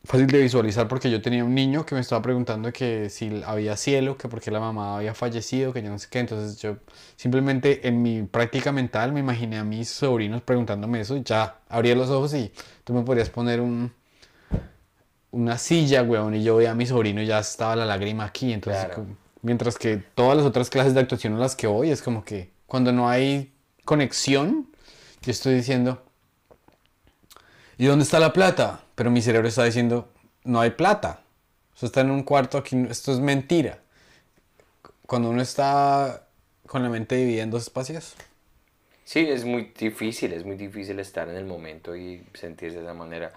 fácil 0.05 0.27
de 0.27 0.39
visualizar 0.43 0.87
porque 0.89 1.11
yo 1.11 1.23
tenía 1.23 1.45
un 1.45 1.55
niño 1.55 1.87
que 1.87 1.95
me 1.95 2.01
estaba 2.01 2.21
preguntando 2.23 2.73
que 2.73 3.09
si 3.11 3.43
había 3.47 3.77
cielo, 3.77 4.17
que 4.19 4.29
por 4.29 4.41
qué 4.41 4.51
la 4.51 4.61
mamá 4.61 4.97
había 4.99 5.15
fallecido, 5.15 5.73
que 5.73 5.83
yo 5.83 5.91
no 5.91 5.99
sé 5.99 6.09
qué. 6.11 6.21
Entonces 6.21 6.61
yo 6.61 6.77
simplemente 7.17 7.87
en 7.89 8.03
mi 8.03 8.23
práctica 8.23 8.71
mental 8.73 9.13
me 9.13 9.21
imaginé 9.21 9.59
a 9.59 9.65
mis 9.65 9.89
sobrinos 9.89 10.43
preguntándome 10.43 11.01
eso 11.01 11.17
y 11.17 11.23
ya 11.23 11.59
abría 11.69 11.95
los 11.97 12.11
ojos 12.11 12.35
y 12.35 12.53
tú 12.85 12.93
me 12.95 13.03
podrías 13.03 13.31
poner 13.31 13.61
un, 13.61 13.93
una 15.31 15.59
silla, 15.59 16.03
weón, 16.03 16.35
y 16.35 16.45
yo 16.45 16.57
veía 16.57 16.71
a 16.73 16.75
mi 16.75 16.87
sobrino 16.87 17.21
y 17.23 17.27
ya 17.27 17.39
estaba 17.41 17.75
la 17.77 17.85
lágrima 17.87 18.25
aquí. 18.25 18.53
Entonces, 18.53 18.85
Claro. 18.87 19.07
mientras 19.43 19.79
que 19.79 19.97
todas 20.15 20.37
las 20.37 20.47
otras 20.47 20.71
clases 20.71 20.95
de 20.95 21.01
actuación 21.01 21.35
a 21.35 21.39
las 21.39 21.57
que 21.57 21.67
voy 21.67 21.91
es 21.91 22.03
como 22.03 22.25
que 22.25 22.53
cuando 22.67 22.93
no 22.93 23.09
hay 23.09 23.53
conexión, 23.85 24.69
yo 25.23 25.31
estoy 25.33 25.55
diciendo, 25.55 26.03
¿y 27.79 27.87
dónde 27.87 28.05
está 28.05 28.18
la 28.18 28.33
plata? 28.33 28.81
Pero 28.95 29.11
mi 29.11 29.22
cerebro 29.22 29.49
está 29.49 29.64
diciendo, 29.64 30.09
no 30.45 30.61
hay 30.61 30.70
plata. 30.70 31.20
Eso 31.77 31.87
está 31.87 32.03
en 32.03 32.11
un 32.11 32.22
cuarto 32.22 32.59
aquí, 32.59 32.77
esto 32.89 33.12
es 33.12 33.20
mentira. 33.20 33.79
Cuando 35.07 35.31
uno 35.31 35.43
está 35.43 36.27
con 36.66 36.83
la 36.83 36.89
mente 36.89 37.16
dividida 37.16 37.43
en 37.43 37.51
dos 37.51 37.64
espacios. 37.64 38.14
Sí, 39.05 39.20
es 39.20 39.45
muy 39.45 39.72
difícil, 39.79 40.33
es 40.33 40.45
muy 40.45 40.57
difícil 40.57 40.99
estar 40.99 41.29
en 41.29 41.37
el 41.37 41.45
momento 41.45 41.95
y 41.95 42.25
sentirse 42.33 42.79
de 42.79 42.85
esa 42.85 42.95
manera. 42.95 43.33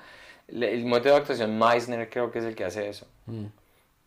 El 0.47 0.85
método 0.85 1.13
de 1.13 1.19
actuación 1.19 1.59
Meissner 1.59 2.09
creo 2.09 2.31
que 2.31 2.39
es 2.39 2.45
el 2.45 2.55
que 2.55 2.63
hace 2.63 2.87
eso, 2.87 3.05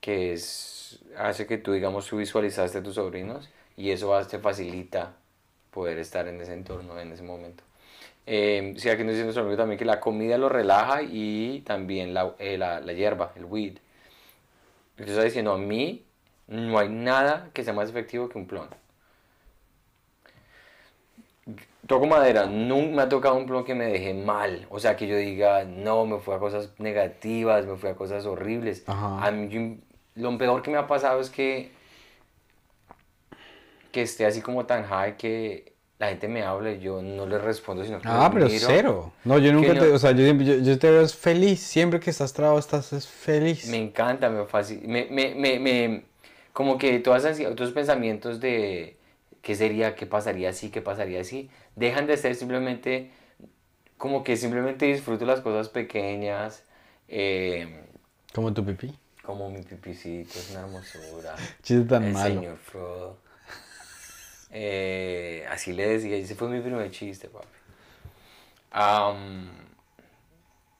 que 0.00 0.32
es, 0.32 1.00
hace 1.18 1.46
que 1.46 1.58
tú, 1.58 1.72
digamos, 1.72 2.06
tú 2.06 2.16
visualizaste 2.16 2.78
a 2.78 2.82
tus 2.82 2.94
sobrinos 2.94 3.50
y 3.76 3.90
eso 3.90 4.18
te 4.26 4.38
facilita 4.38 5.12
poder 5.70 5.98
estar 5.98 6.26
en 6.28 6.40
ese 6.40 6.54
entorno, 6.54 6.98
en 6.98 7.12
ese 7.12 7.22
momento. 7.22 7.62
Eh, 8.32 8.74
sí, 8.76 8.88
aquí 8.88 9.02
nos 9.02 9.14
dice 9.14 9.24
nuestro 9.24 9.42
amigo 9.42 9.56
también 9.56 9.76
que 9.76 9.84
la 9.84 9.98
comida 9.98 10.38
lo 10.38 10.48
relaja 10.48 11.02
y 11.02 11.62
también 11.66 12.14
la, 12.14 12.32
eh, 12.38 12.56
la, 12.56 12.78
la 12.78 12.92
hierba, 12.92 13.32
el 13.34 13.44
weed. 13.44 13.78
Yo 14.98 15.04
está 15.04 15.24
diciendo, 15.24 15.52
a 15.52 15.58
mí 15.58 16.04
no 16.46 16.78
hay 16.78 16.88
nada 16.90 17.50
que 17.52 17.64
sea 17.64 17.72
más 17.72 17.90
efectivo 17.90 18.28
que 18.28 18.38
un 18.38 18.46
plon. 18.46 18.68
Toco 21.88 22.06
madera, 22.06 22.46
nunca 22.46 22.94
me 22.96 23.02
ha 23.02 23.08
tocado 23.08 23.34
un 23.34 23.46
plon 23.46 23.64
que 23.64 23.74
me 23.74 23.86
deje 23.86 24.14
mal. 24.14 24.64
O 24.70 24.78
sea, 24.78 24.94
que 24.94 25.08
yo 25.08 25.16
diga, 25.16 25.64
no, 25.64 26.06
me 26.06 26.20
fui 26.20 26.32
a 26.32 26.38
cosas 26.38 26.70
negativas, 26.78 27.66
me 27.66 27.76
fui 27.76 27.90
a 27.90 27.96
cosas 27.96 28.26
horribles. 28.26 28.84
Ajá. 28.86 29.26
A 29.26 29.32
mí, 29.32 29.48
yo- 29.48 30.22
lo 30.22 30.38
peor 30.38 30.62
que 30.62 30.70
me 30.70 30.78
ha 30.78 30.86
pasado 30.86 31.20
es 31.20 31.30
que, 31.30 31.72
que 33.90 34.02
esté 34.02 34.24
así 34.26 34.40
como 34.40 34.66
tan 34.66 34.84
high 34.84 35.16
que 35.16 35.69
la 36.00 36.08
gente 36.08 36.26
me 36.28 36.42
hable 36.42 36.76
y 36.76 36.80
yo 36.80 37.02
no 37.02 37.26
le 37.26 37.38
respondo, 37.38 37.84
sino 37.84 38.00
que 38.00 38.08
Ah, 38.08 38.30
pero 38.32 38.46
miro. 38.48 38.66
cero. 38.68 39.12
No, 39.24 39.38
yo 39.38 39.52
nunca 39.52 39.74
no- 39.74 39.80
te, 39.82 39.92
o 39.92 39.98
sea, 39.98 40.12
yo, 40.12 40.24
siempre- 40.24 40.46
yo, 40.46 40.54
yo 40.56 40.78
te 40.78 40.90
veo 40.90 41.06
feliz. 41.08 41.60
Siempre 41.60 42.00
que 42.00 42.08
estás 42.10 42.32
trabado 42.32 42.58
estás 42.58 42.92
es 42.94 43.06
feliz. 43.06 43.66
Me 43.68 43.76
encanta, 43.76 44.30
me 44.30 44.46
fascina, 44.46 44.80
me, 44.88 45.06
me, 45.10 45.34
me, 45.34 45.58
me- 45.60 46.04
como 46.54 46.78
que 46.78 46.98
todas 47.00 47.24
esas, 47.26 47.46
otros 47.46 47.72
pensamientos 47.72 48.40
de 48.40 48.96
qué 49.42 49.54
sería, 49.54 49.94
qué 49.94 50.06
pasaría 50.06 50.48
así, 50.48 50.70
qué 50.70 50.80
pasaría 50.80 51.20
así, 51.20 51.50
dejan 51.76 52.06
de 52.06 52.16
ser 52.16 52.34
simplemente, 52.34 53.10
como 53.98 54.24
que 54.24 54.38
simplemente 54.38 54.86
disfruto 54.86 55.26
las 55.26 55.42
cosas 55.42 55.68
pequeñas, 55.68 56.64
eh, 57.08 57.84
Como 58.34 58.54
tu 58.54 58.64
pipí. 58.64 58.90
como 59.22 59.50
mi 59.50 59.60
pipicito, 59.62 60.38
es 60.38 60.50
una 60.52 60.60
hermosura, 60.60 61.36
Chiste 61.62 61.84
tan 61.86 62.04
el 62.04 62.12
malo. 62.14 62.40
señor 62.40 62.56
Frodo. 62.56 63.18
Eh, 64.52 65.44
así 65.50 65.72
le 65.72 65.86
decía, 65.88 66.16
ese 66.16 66.34
fue 66.34 66.48
mi 66.48 66.60
primer 66.60 66.90
chiste, 66.90 67.28
papi. 67.28 67.46
Am, 68.72 69.48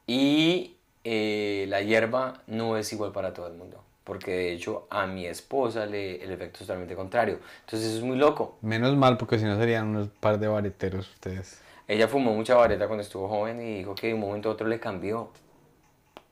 y 0.07 0.77
eh, 1.05 1.67
la 1.69 1.83
hierba 1.83 2.43
no 2.47 2.77
es 2.77 2.93
igual 2.93 3.13
para 3.13 3.33
todo 3.33 3.47
el 3.47 3.55
mundo, 3.55 3.83
porque 4.05 4.33
de 4.33 4.53
hecho 4.53 4.87
a 4.91 5.07
mi 5.07 5.27
esposa 5.27 5.87
le, 5.87 6.23
el 6.23 6.31
efecto 6.33 6.59
es 6.61 6.67
totalmente 6.67 6.95
contrario. 6.95 7.39
Entonces 7.65 7.89
eso 7.89 7.99
es 7.99 8.05
muy 8.05 8.17
loco. 8.17 8.59
Menos 8.63 8.97
mal, 8.97 9.17
porque 9.17 9.39
si 9.39 9.45
no 9.45 9.57
serían 9.57 9.89
unos 9.89 10.09
par 10.09 10.39
de 10.39 10.49
bareteros 10.49 11.09
ustedes. 11.11 11.61
Ella 11.89 12.07
fumó 12.07 12.33
mucha 12.35 12.55
vareta 12.55 12.87
cuando 12.87 13.03
estuvo 13.03 13.29
joven 13.29 13.61
y 13.61 13.79
dijo 13.79 13.95
que 13.95 14.09
de 14.09 14.15
un 14.15 14.21
momento 14.21 14.49
a 14.49 14.53
otro 14.53 14.69
le 14.69 14.79
cambió. 14.79 15.31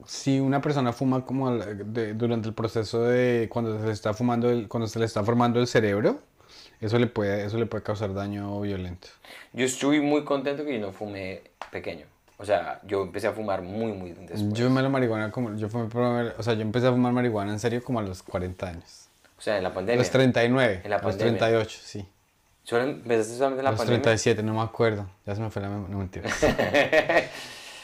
Si 0.07 0.39
una 0.39 0.61
persona 0.61 0.93
fuma 0.93 1.25
como 1.27 1.51
de- 1.57 2.15
durante 2.15 2.47
el 2.49 2.55
proceso 2.55 3.03
de 3.03 3.49
cuando 3.51 3.81
se 3.81 3.87
le 3.87 3.93
está 3.93 4.15
fumando 4.15 4.49
el, 4.49 4.69
cuando 4.69 4.87
se 4.87 4.99
le 5.01 5.05
está 5.05 5.25
formando 5.25 5.59
el 5.59 5.67
cerebro, 5.67 6.21
eso 6.81 6.99
le 6.99 7.07
puede, 7.07 7.45
eso 7.45 7.59
le 7.59 7.67
puede 7.67 7.83
causar 7.83 8.15
daño 8.15 8.61
violento. 8.61 9.09
Yo 9.53 9.65
estoy 9.67 10.01
muy 10.01 10.25
contento 10.25 10.65
que 10.65 10.75
yo 10.79 10.81
no 10.87 10.93
fumé 10.93 11.43
pequeño. 11.71 12.07
O 12.41 12.45
sea, 12.45 12.81
yo 12.85 13.03
empecé 13.03 13.27
a 13.27 13.33
fumar 13.33 13.63
muy, 13.63 13.93
muy 13.93 14.11
después. 14.13 14.53
Yo 14.53 14.71
me 14.71 14.81
la 14.81 14.89
marihuana 14.89 15.31
como, 15.33 15.55
yo 15.57 15.69
fumé, 15.69 15.89
o 16.39 16.43
sea, 16.43 16.55
yo 16.55 16.63
empecé 16.63 16.87
a 16.87 16.93
fumar 16.93 17.13
marihuana 17.13 17.53
en 17.53 17.59
serio 17.59 17.83
como 17.83 17.99
a 17.99 18.03
los 18.03 18.23
40 18.23 18.69
años. 18.69 19.09
O 19.37 19.41
sea, 19.43 19.57
en 19.57 19.65
la 19.65 19.73
pandemia. 19.75 19.99
Los 20.03 20.11
39. 20.11 20.81
En 20.85 20.91
la 20.91 20.97
los 20.99 21.05
pandemia. 21.05 21.39
38, 21.39 21.81
sí. 21.83 22.07
¿Solo 22.63 22.83
empezaste 22.85 23.33
solamente 23.35 23.61
en 23.61 23.65
la 23.65 23.71
Los 23.73 23.79
pandemia? 23.79 24.03
37, 24.03 24.43
no 24.43 24.55
me 24.55 24.61
acuerdo. 24.61 25.09
Ya 25.27 25.35
se 25.35 25.41
me 25.41 25.51
fue 25.51 25.63
la 25.63 25.69
memoria. 25.69 25.93
No, 25.93 25.99
mentira. 25.99 26.29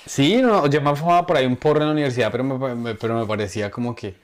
sí, 0.06 0.36
no, 0.42 0.66
yo 0.66 0.80
me 0.82 0.94
fumaba 0.94 1.26
por 1.26 1.36
ahí 1.36 1.46
un 1.46 1.56
porro 1.56 1.80
en 1.80 1.86
la 1.86 1.92
universidad, 1.92 2.30
pero 2.30 2.44
me, 2.44 2.74
me- 2.74 2.94
pero 2.94 3.18
me 3.18 3.26
parecía 3.26 3.70
como 3.70 3.94
que... 3.94 4.14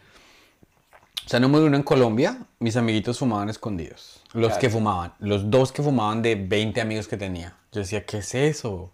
O 1.30 1.32
sea, 1.32 1.38
número 1.38 1.64
uno 1.66 1.76
en 1.76 1.84
Colombia, 1.84 2.38
mis 2.58 2.76
amiguitos 2.76 3.20
fumaban 3.20 3.48
escondidos. 3.48 4.20
Los 4.32 4.48
Claro. 4.48 4.60
que 4.62 4.68
fumaban. 4.68 5.12
Los 5.20 5.48
dos 5.48 5.70
que 5.70 5.80
fumaban 5.80 6.22
de 6.22 6.34
20 6.34 6.80
amigos 6.80 7.06
que 7.06 7.16
tenía. 7.16 7.54
Yo 7.70 7.82
decía, 7.82 8.04
¿qué 8.04 8.18
es 8.18 8.34
eso? 8.34 8.90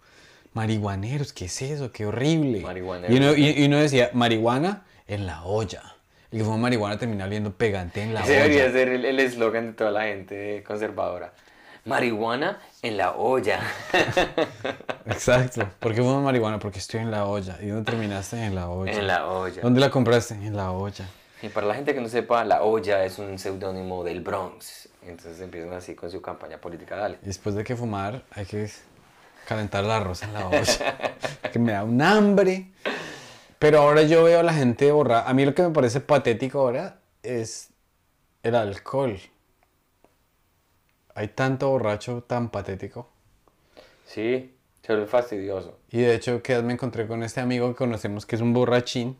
Marihuaneros, 0.53 1.33
¿qué 1.33 1.45
es 1.45 1.59
eso? 1.63 1.91
Qué 1.91 2.05
horrible. 2.05 2.59
Marihuaneros. 2.61 3.11
Y 3.11 3.17
uno, 3.19 3.33
y- 3.35 3.63
y 3.63 3.65
uno 3.65 3.77
decía, 3.79 4.11
marihuana 4.13 4.83
en 5.07 5.25
la 5.25 5.45
olla. 5.45 5.81
El 6.31 6.37
que 6.37 6.45
fuma 6.45 6.57
marihuana 6.57 6.99
termina 6.99 7.25
oliendo 7.25 7.53
pegante 7.53 8.03
en 8.03 8.13
la 8.13 8.21
Ese 8.21 8.33
olla. 8.33 8.43
debería 8.43 8.71
ser 8.71 8.89
el 8.89 9.05
el 9.05 9.19
eslogan 9.19 9.65
de 9.69 9.73
toda 9.73 9.89
la 9.89 10.03
gente 10.03 10.63
conservadora. 10.67 11.33
Marihuana 11.85 12.59
en 12.83 12.97
la 12.97 13.13
olla. 13.13 13.61
Exacto. 15.07 15.67
¿Por 15.79 15.95
qué 15.95 16.01
fumas 16.03 16.23
marihuana? 16.23 16.59
Porque 16.59 16.77
estoy 16.77 16.99
en 16.99 17.09
la 17.09 17.25
olla. 17.25 17.57
¿Y 17.63 17.67
dónde 17.69 17.89
terminaste? 17.89 18.43
En 18.43 18.53
la 18.53 18.69
olla. 18.69 18.91
en 18.91 19.07
la 19.07 19.25
olla. 19.27 19.59
¿Dónde 19.63 19.79
la 19.79 19.89
compraste? 19.89 20.35
En 20.35 20.55
la 20.55 20.69
olla. 20.71 21.05
Y 21.41 21.49
para 21.49 21.67
la 21.67 21.75
gente 21.75 21.93
que 21.93 22.01
no 22.01 22.09
sepa, 22.09 22.43
la 22.43 22.63
olla 22.63 23.05
es 23.05 23.19
un 23.19 23.37
seudónimo 23.37 24.03
del 24.03 24.21
Bronx. 24.21 24.89
Entonces 25.03 25.39
empiezan 25.39 25.73
así 25.73 25.95
con 25.95 26.09
su 26.09 26.21
campaña 26.21 26.59
política, 26.59 26.95
dale. 26.95 27.19
Y 27.21 27.27
después 27.27 27.55
de 27.55 27.63
que 27.63 27.75
fumar, 27.75 28.23
hay 28.31 28.45
que 28.45 28.69
calentar 29.47 29.83
el 29.83 29.91
arroz 29.91 30.23
en 30.23 30.33
la 30.33 30.47
olla. 30.47 30.97
que 31.51 31.59
me 31.59 31.73
da 31.73 31.83
un 31.83 32.01
hambre. 32.01 32.71
Pero 33.59 33.79
ahora 33.79 34.03
yo 34.03 34.23
veo 34.23 34.39
a 34.39 34.43
la 34.43 34.53
gente 34.53 34.91
borrar. 34.91 35.23
A 35.27 35.33
mí 35.33 35.45
lo 35.45 35.53
que 35.53 35.63
me 35.63 35.69
parece 35.69 35.99
patético 36.01 36.59
ahora 36.59 36.99
es 37.23 37.69
el 38.43 38.55
alcohol. 38.55 39.19
Hay 41.15 41.29
tanto 41.29 41.69
borracho 41.69 42.23
tan 42.23 42.49
patético. 42.49 43.09
Sí, 44.05 44.55
se 44.81 44.93
vuelve 44.93 45.07
fastidioso. 45.07 45.79
Y 45.89 46.01
de 46.01 46.15
hecho, 46.15 46.41
que 46.43 46.61
me 46.61 46.73
encontré 46.73 47.07
con 47.07 47.23
este 47.23 47.41
amigo 47.41 47.69
que 47.69 47.75
conocemos 47.75 48.25
que 48.25 48.35
es 48.35 48.41
un 48.41 48.53
borrachín. 48.53 49.17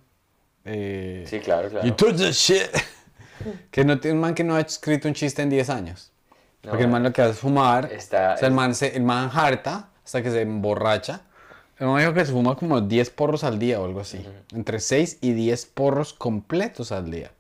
Eh, 0.68 1.26
Sí, 1.28 1.40
claro, 1.40 1.70
claro. 1.70 1.86
You 1.86 1.94
took 1.94 2.16
the 2.18 2.32
shit. 2.32 2.68
que 3.72 3.84
no 3.86 4.00
tiene 4.00 4.16
un 4.16 4.22
man 4.22 4.34
que 4.36 4.44
no 4.44 4.56
ha 4.56 4.62
escrito 4.62 5.08
un 5.08 5.14
chiste 5.14 5.42
en 5.42 5.50
10 5.50 5.70
años. 5.70 6.12
No, 6.64 6.72
Porque 6.72 6.84
el 6.86 6.90
man 6.90 7.04
lo 7.04 7.14
que 7.14 7.22
hace 7.22 7.32
es 7.32 7.38
fumar. 7.40 7.90
está- 7.92 8.34
o 8.34 8.38
sea, 8.38 8.48
el 8.48 8.54
man, 8.54 8.76
se, 8.76 8.96
el 8.96 9.04
man 9.04 9.30
harta 9.34 9.90
hasta 10.04 10.22
que 10.22 10.32
se 10.32 10.42
emborracha. 10.42 11.22
El 11.80 11.88
man 11.88 12.00
dijo 12.00 12.14
que 12.14 12.26
se 12.26 12.32
fuma 12.32 12.56
como 12.56 12.82
10 12.82 13.10
porros 13.12 13.44
al 13.44 13.60
día 13.60 13.80
o 13.80 13.86
algo 13.86 14.00
así. 14.02 14.26
Entre 14.54 14.80
6 14.80 15.20
y 15.22 15.34
10 15.34 15.66
porros 15.68 16.14
completos 16.14 16.92
al 16.92 17.12
día. 17.12 17.32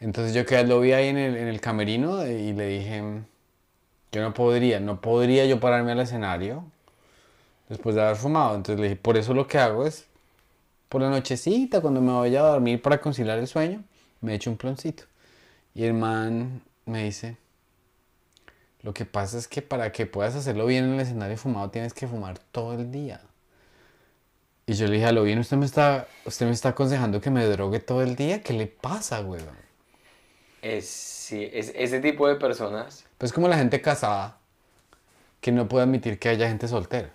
Entonces 0.00 0.32
yo 0.34 0.46
que 0.46 0.62
lo 0.64 0.80
vi 0.80 0.92
ahí 0.92 1.08
en 1.08 1.18
el, 1.18 1.36
en 1.36 1.48
el 1.48 1.60
camerino 1.60 2.24
y 2.26 2.52
le 2.52 2.66
dije, 2.66 3.02
yo 4.12 4.22
no 4.22 4.32
podría, 4.34 4.80
no 4.80 5.00
podría 5.00 5.44
yo 5.46 5.60
pararme 5.60 5.92
al 5.92 6.00
escenario 6.00 6.64
después 7.68 7.94
de 7.96 8.02
haber 8.02 8.16
fumado. 8.16 8.54
Entonces 8.56 8.80
le 8.80 8.88
dije, 8.90 9.00
por 9.00 9.16
eso 9.16 9.34
lo 9.34 9.46
que 9.46 9.58
hago 9.58 9.86
es, 9.86 10.06
por 10.92 11.00
la 11.00 11.08
nochecita, 11.08 11.80
cuando 11.80 12.02
me 12.02 12.12
voy 12.12 12.36
a 12.36 12.42
dormir 12.42 12.82
para 12.82 13.00
conciliar 13.00 13.38
el 13.38 13.46
sueño, 13.46 13.82
me 14.20 14.34
echo 14.34 14.50
un 14.50 14.58
ploncito. 14.58 15.04
Y 15.74 15.84
el 15.84 15.94
man 15.94 16.60
me 16.84 17.04
dice, 17.04 17.38
lo 18.82 18.92
que 18.92 19.06
pasa 19.06 19.38
es 19.38 19.48
que 19.48 19.62
para 19.62 19.90
que 19.90 20.04
puedas 20.04 20.34
hacerlo 20.34 20.66
bien 20.66 20.84
en 20.84 20.92
el 20.92 21.00
escenario 21.00 21.38
fumado 21.38 21.70
tienes 21.70 21.94
que 21.94 22.06
fumar 22.06 22.38
todo 22.38 22.74
el 22.74 22.92
día. 22.92 23.22
Y 24.66 24.74
yo 24.74 24.86
le 24.86 24.96
dije, 24.96 25.06
a 25.06 25.12
lo 25.12 25.22
bien, 25.22 25.38
usted 25.38 25.56
me 25.56 25.64
está, 25.64 26.08
usted 26.26 26.44
me 26.44 26.52
está 26.52 26.68
aconsejando 26.68 27.22
que 27.22 27.30
me 27.30 27.46
drogue 27.46 27.80
todo 27.80 28.02
el 28.02 28.14
día. 28.14 28.42
¿Qué 28.42 28.52
le 28.52 28.66
pasa, 28.66 29.22
weón? 29.22 29.46
Es, 30.60 30.88
sí, 30.88 31.48
es, 31.54 31.72
ese 31.74 32.00
tipo 32.00 32.28
de 32.28 32.34
personas. 32.34 33.06
Pues 33.16 33.32
como 33.32 33.48
la 33.48 33.56
gente 33.56 33.80
casada 33.80 34.36
que 35.40 35.52
no 35.52 35.68
puede 35.68 35.84
admitir 35.84 36.18
que 36.18 36.28
haya 36.28 36.48
gente 36.48 36.68
soltera. 36.68 37.14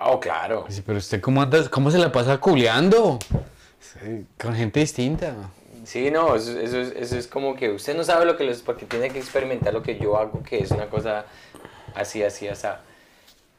Oh, 0.00 0.18
claro. 0.18 0.64
Dice, 0.66 0.82
pero 0.84 0.98
usted 0.98 1.20
cómo 1.20 1.42
anda, 1.42 1.68
cómo 1.68 1.90
se 1.90 1.98
la 1.98 2.10
pasa 2.10 2.38
culeando 2.38 3.18
Sí, 3.80 4.26
con 4.38 4.54
gente 4.54 4.80
distinta. 4.80 5.50
Sí, 5.84 6.10
no, 6.10 6.36
eso, 6.36 6.58
eso, 6.60 6.78
es, 6.78 6.92
eso 6.94 7.16
es 7.18 7.26
como 7.26 7.56
que 7.56 7.70
usted 7.70 7.96
no 7.96 8.04
sabe 8.04 8.26
lo 8.26 8.36
que 8.36 8.48
es 8.48 8.62
porque 8.62 8.86
tiene 8.86 9.10
que 9.10 9.18
experimentar 9.18 9.72
lo 9.72 9.82
que 9.82 9.98
yo 9.98 10.16
hago, 10.16 10.42
que 10.42 10.58
es 10.58 10.70
una 10.70 10.88
cosa 10.88 11.24
así, 11.94 12.22
así, 12.22 12.46
así. 12.48 12.66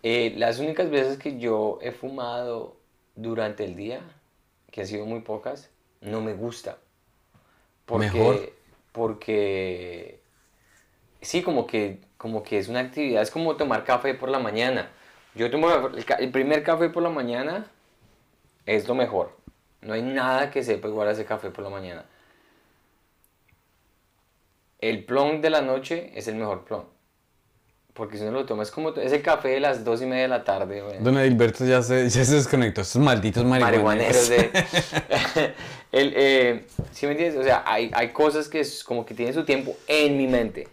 Eh, 0.04 0.34
las 0.38 0.60
únicas 0.60 0.90
veces 0.90 1.18
que 1.18 1.40
yo 1.40 1.80
he 1.82 1.92
fumado 1.92 2.78
durante 3.16 3.66
el 3.66 3.76
día, 3.76 4.02
que 4.72 4.82
han 4.82 4.88
sido 4.88 5.06
muy 5.06 5.22
pocas, 5.22 5.70
no 6.02 6.22
me 6.22 6.34
gusta. 6.34 6.78
Porque, 7.86 8.06
Mejor. 8.06 8.54
Porque, 8.92 10.22
sí, 11.22 11.42
como 11.42 11.66
que, 11.66 12.00
como 12.18 12.44
que 12.44 12.58
es 12.60 12.68
una 12.68 12.80
actividad, 12.80 13.22
es 13.22 13.32
como 13.32 13.56
tomar 13.56 13.84
café 13.84 14.14
por 14.14 14.30
la 14.30 14.40
mañana. 14.40 14.92
Yo 15.36 15.50
tomo 15.50 15.70
el, 16.20 16.32
primer 16.32 16.64
café 16.64 16.90
por 16.90 17.04
la 17.04 17.10
mañana, 17.10 17.66
es 18.66 18.88
lo 18.88 18.96
mejor. 18.96 19.38
No 19.82 19.94
hay 19.94 20.02
nada 20.02 20.52
que 20.52 20.64
sepa 20.64 20.88
igual 20.88 21.08
a 21.08 21.12
ese 21.12 21.26
café 21.26 21.50
por 21.50 21.64
la 21.64 21.70
mañana. 21.70 22.06
El 24.80 25.06
plon 25.06 25.42
de 25.42 25.50
la 25.50 25.62
noche 25.62 26.12
es 26.16 26.28
el 26.28 26.36
mejor 26.36 26.66
plon. 26.66 26.86
Porque 27.94 28.18
si 28.18 28.24
uno 28.24 28.32
lo 28.32 28.46
toma, 28.46 28.64
es 28.64 28.72
como 28.72 28.90
es 28.90 29.12
el 29.12 29.22
café 29.22 29.50
de 29.50 29.60
las 29.60 29.84
dos 29.84 30.02
y 30.02 30.06
media 30.06 30.24
de 30.24 30.28
la 30.30 30.44
tarde. 30.44 30.82
güey. 30.82 31.00
Don 31.00 31.18
Edilberto 31.18 31.66
ya 31.66 31.82
se, 31.82 32.10
ya 32.10 32.26
se 32.26 32.36
desconectó. 32.36 32.82
Estos 32.82 33.02
malditos 33.02 33.44
marihuaneros 33.44 34.30
marihuaneros. 34.30 34.30
de... 34.30 35.54
el, 35.92 36.14
eh, 36.16 36.68
¿Sí 36.92 37.06
me 37.06 37.14
entiendes? 37.14 37.40
O 37.40 37.44
sea, 37.44 37.64
hay, 37.66 37.92
hay 37.94 38.10
cosas 38.12 38.48
que 38.48 38.62
es 38.62 38.84
como 38.84 39.06
que 39.06 39.14
tienen 39.14 39.34
su 39.34 39.46
tiempo 39.46 39.76
en 39.88 40.18
mi 40.18 40.28
mente. 40.28 40.68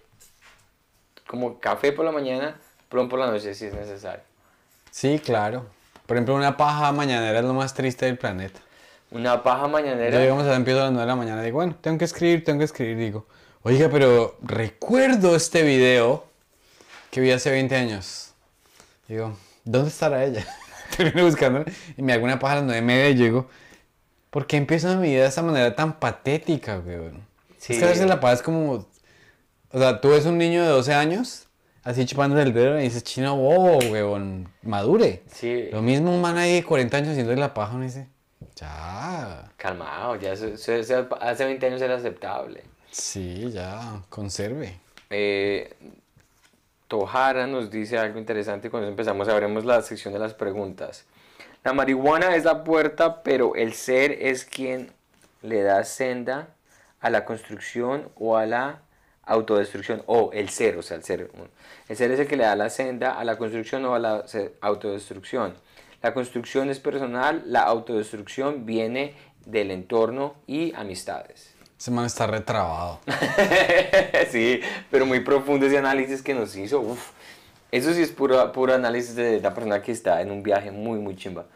Como 1.26 1.58
café 1.58 1.92
por 1.92 2.04
la 2.04 2.12
mañana, 2.12 2.58
plon 2.88 3.08
por 3.08 3.18
la 3.18 3.26
noche 3.26 3.52
si 3.54 3.66
es 3.66 3.74
necesario. 3.74 4.27
Sí, 4.90 5.18
claro. 5.18 5.66
Por 6.06 6.16
ejemplo, 6.16 6.34
una 6.34 6.56
paja 6.56 6.90
mañanera 6.92 7.38
es 7.38 7.44
lo 7.44 7.54
más 7.54 7.74
triste 7.74 8.06
del 8.06 8.16
planeta. 8.16 8.60
Una 9.10 9.42
paja 9.42 9.62
Yo, 9.62 9.68
mañanera. 9.68 10.20
digamos, 10.20 10.46
a 10.46 10.54
empiezo 10.54 10.80
a 10.80 10.84
las 10.84 10.92
9 10.92 11.02
de 11.02 11.06
la 11.06 11.16
mañana 11.16 11.42
digo, 11.42 11.56
bueno, 11.56 11.76
tengo 11.80 11.98
que 11.98 12.04
escribir, 12.04 12.44
tengo 12.44 12.58
que 12.58 12.64
escribir. 12.64 12.96
Digo, 12.98 13.26
oiga, 13.62 13.88
pero 13.90 14.36
recuerdo 14.42 15.34
este 15.34 15.62
video 15.62 16.26
que 17.10 17.20
vi 17.20 17.30
hace 17.30 17.50
20 17.50 17.74
años. 17.76 18.32
Digo, 19.06 19.36
¿dónde 19.64 19.88
estará 19.88 20.24
ella? 20.24 20.46
Termino 20.96 21.26
buscándola 21.26 21.66
y 21.96 22.02
me 22.02 22.12
hago 22.12 22.24
una 22.24 22.38
paja 22.38 22.54
a 22.54 22.56
las 22.56 22.64
9 22.64 22.78
y 22.78 22.84
media 22.84 23.08
y 23.10 23.14
digo, 23.14 23.48
¿por 24.30 24.46
qué 24.46 24.56
empiezo 24.56 24.94
mi 24.96 25.08
vida 25.10 25.22
de 25.22 25.28
esa 25.28 25.42
manera 25.42 25.74
tan 25.74 25.98
patética, 25.98 26.78
weón? 26.78 27.26
Sí. 27.58 27.74
Es 27.74 27.78
que 27.78 27.84
a 27.84 27.88
veces 27.88 28.06
la 28.06 28.20
paja 28.20 28.34
es 28.34 28.42
como, 28.42 28.86
o 29.72 29.78
sea, 29.78 30.00
tú 30.00 30.10
ves 30.10 30.26
un 30.26 30.38
niño 30.38 30.62
de 30.62 30.68
12 30.68 30.94
años 30.94 31.47
así 31.88 32.04
chupándose 32.06 32.42
el 32.42 32.52
dedo 32.52 32.78
y 32.78 32.82
dices, 32.82 33.02
chino 33.04 33.36
bobo, 33.36 33.78
weón, 33.90 34.48
madure. 34.62 35.22
Sí, 35.32 35.68
Lo 35.72 35.82
mismo 35.82 36.10
un 36.14 36.20
man 36.20 36.36
ahí 36.38 36.54
de 36.56 36.64
40 36.64 36.96
años 36.96 37.08
haciendo 37.10 37.34
la 37.34 37.54
paja, 37.54 37.74
uno 37.74 37.84
dice, 37.84 38.06
ya, 38.56 39.50
calmado, 39.56 40.16
ya 40.16 40.32
eso- 40.32 40.46
eso- 40.48 40.72
eso 40.74 41.08
hace 41.20 41.44
20 41.44 41.66
años 41.66 41.80
era 41.82 41.96
aceptable. 41.96 42.62
sí, 42.90 43.50
ya, 43.52 44.02
conserve. 44.08 44.78
Eh, 45.10 45.72
Tojara 46.88 47.46
nos 47.46 47.70
dice 47.70 47.98
algo 47.98 48.18
interesante 48.18 48.70
cuando 48.70 48.88
empezamos, 48.88 49.28
abrimos 49.28 49.64
la 49.64 49.82
sección 49.82 50.12
de 50.14 50.20
las 50.20 50.32
preguntas. 50.34 51.04
La 51.64 51.72
marihuana 51.74 52.34
es 52.34 52.44
la 52.44 52.64
puerta, 52.64 53.22
pero 53.22 53.54
el 53.56 53.74
ser 53.74 54.12
es 54.12 54.44
quien 54.44 54.90
le 55.42 55.62
da 55.62 55.84
senda 55.84 56.48
a 57.00 57.10
la 57.10 57.24
construcción 57.26 58.08
o 58.16 58.36
a 58.38 58.46
la 58.46 58.80
autodestrucción. 59.28 60.02
O 60.06 60.30
el 60.32 60.48
ser, 60.48 60.76
o 60.76 60.82
sea, 60.82 60.96
el 60.96 61.04
ser. 61.04 61.30
El 61.88 61.96
ser 61.96 62.10
es 62.10 62.20
el 62.20 62.26
que 62.26 62.36
le 62.36 62.44
da 62.44 62.56
la 62.56 62.70
senda 62.70 63.12
a 63.12 63.24
la 63.24 63.38
construcción 63.38 63.84
o 63.84 63.94
a 63.94 63.98
la 63.98 64.24
autodestrucción. 64.60 65.54
La 66.02 66.14
construcción 66.14 66.70
es 66.70 66.78
personal, 66.78 67.42
la 67.46 67.62
autodestrucción 67.62 68.66
viene 68.66 69.14
del 69.46 69.70
entorno 69.70 70.34
y 70.46 70.72
amistades. 70.74 71.54
Ese 71.78 71.90
man 71.90 72.06
está 72.06 72.26
retrabado. 72.26 73.00
sí, 74.30 74.60
pero 74.90 75.06
muy 75.06 75.20
profundo 75.20 75.66
ese 75.66 75.78
análisis 75.78 76.22
que 76.22 76.34
nos 76.34 76.56
hizo. 76.56 76.80
Uf, 76.80 77.10
eso 77.70 77.92
sí 77.94 78.02
es 78.02 78.10
puro, 78.10 78.50
puro 78.52 78.74
análisis 78.74 79.14
de 79.14 79.40
la 79.40 79.54
persona 79.54 79.80
que 79.80 79.92
está 79.92 80.20
en 80.20 80.30
un 80.30 80.42
viaje 80.42 80.70
muy, 80.70 80.98
muy 80.98 81.16
chimba. 81.16 81.46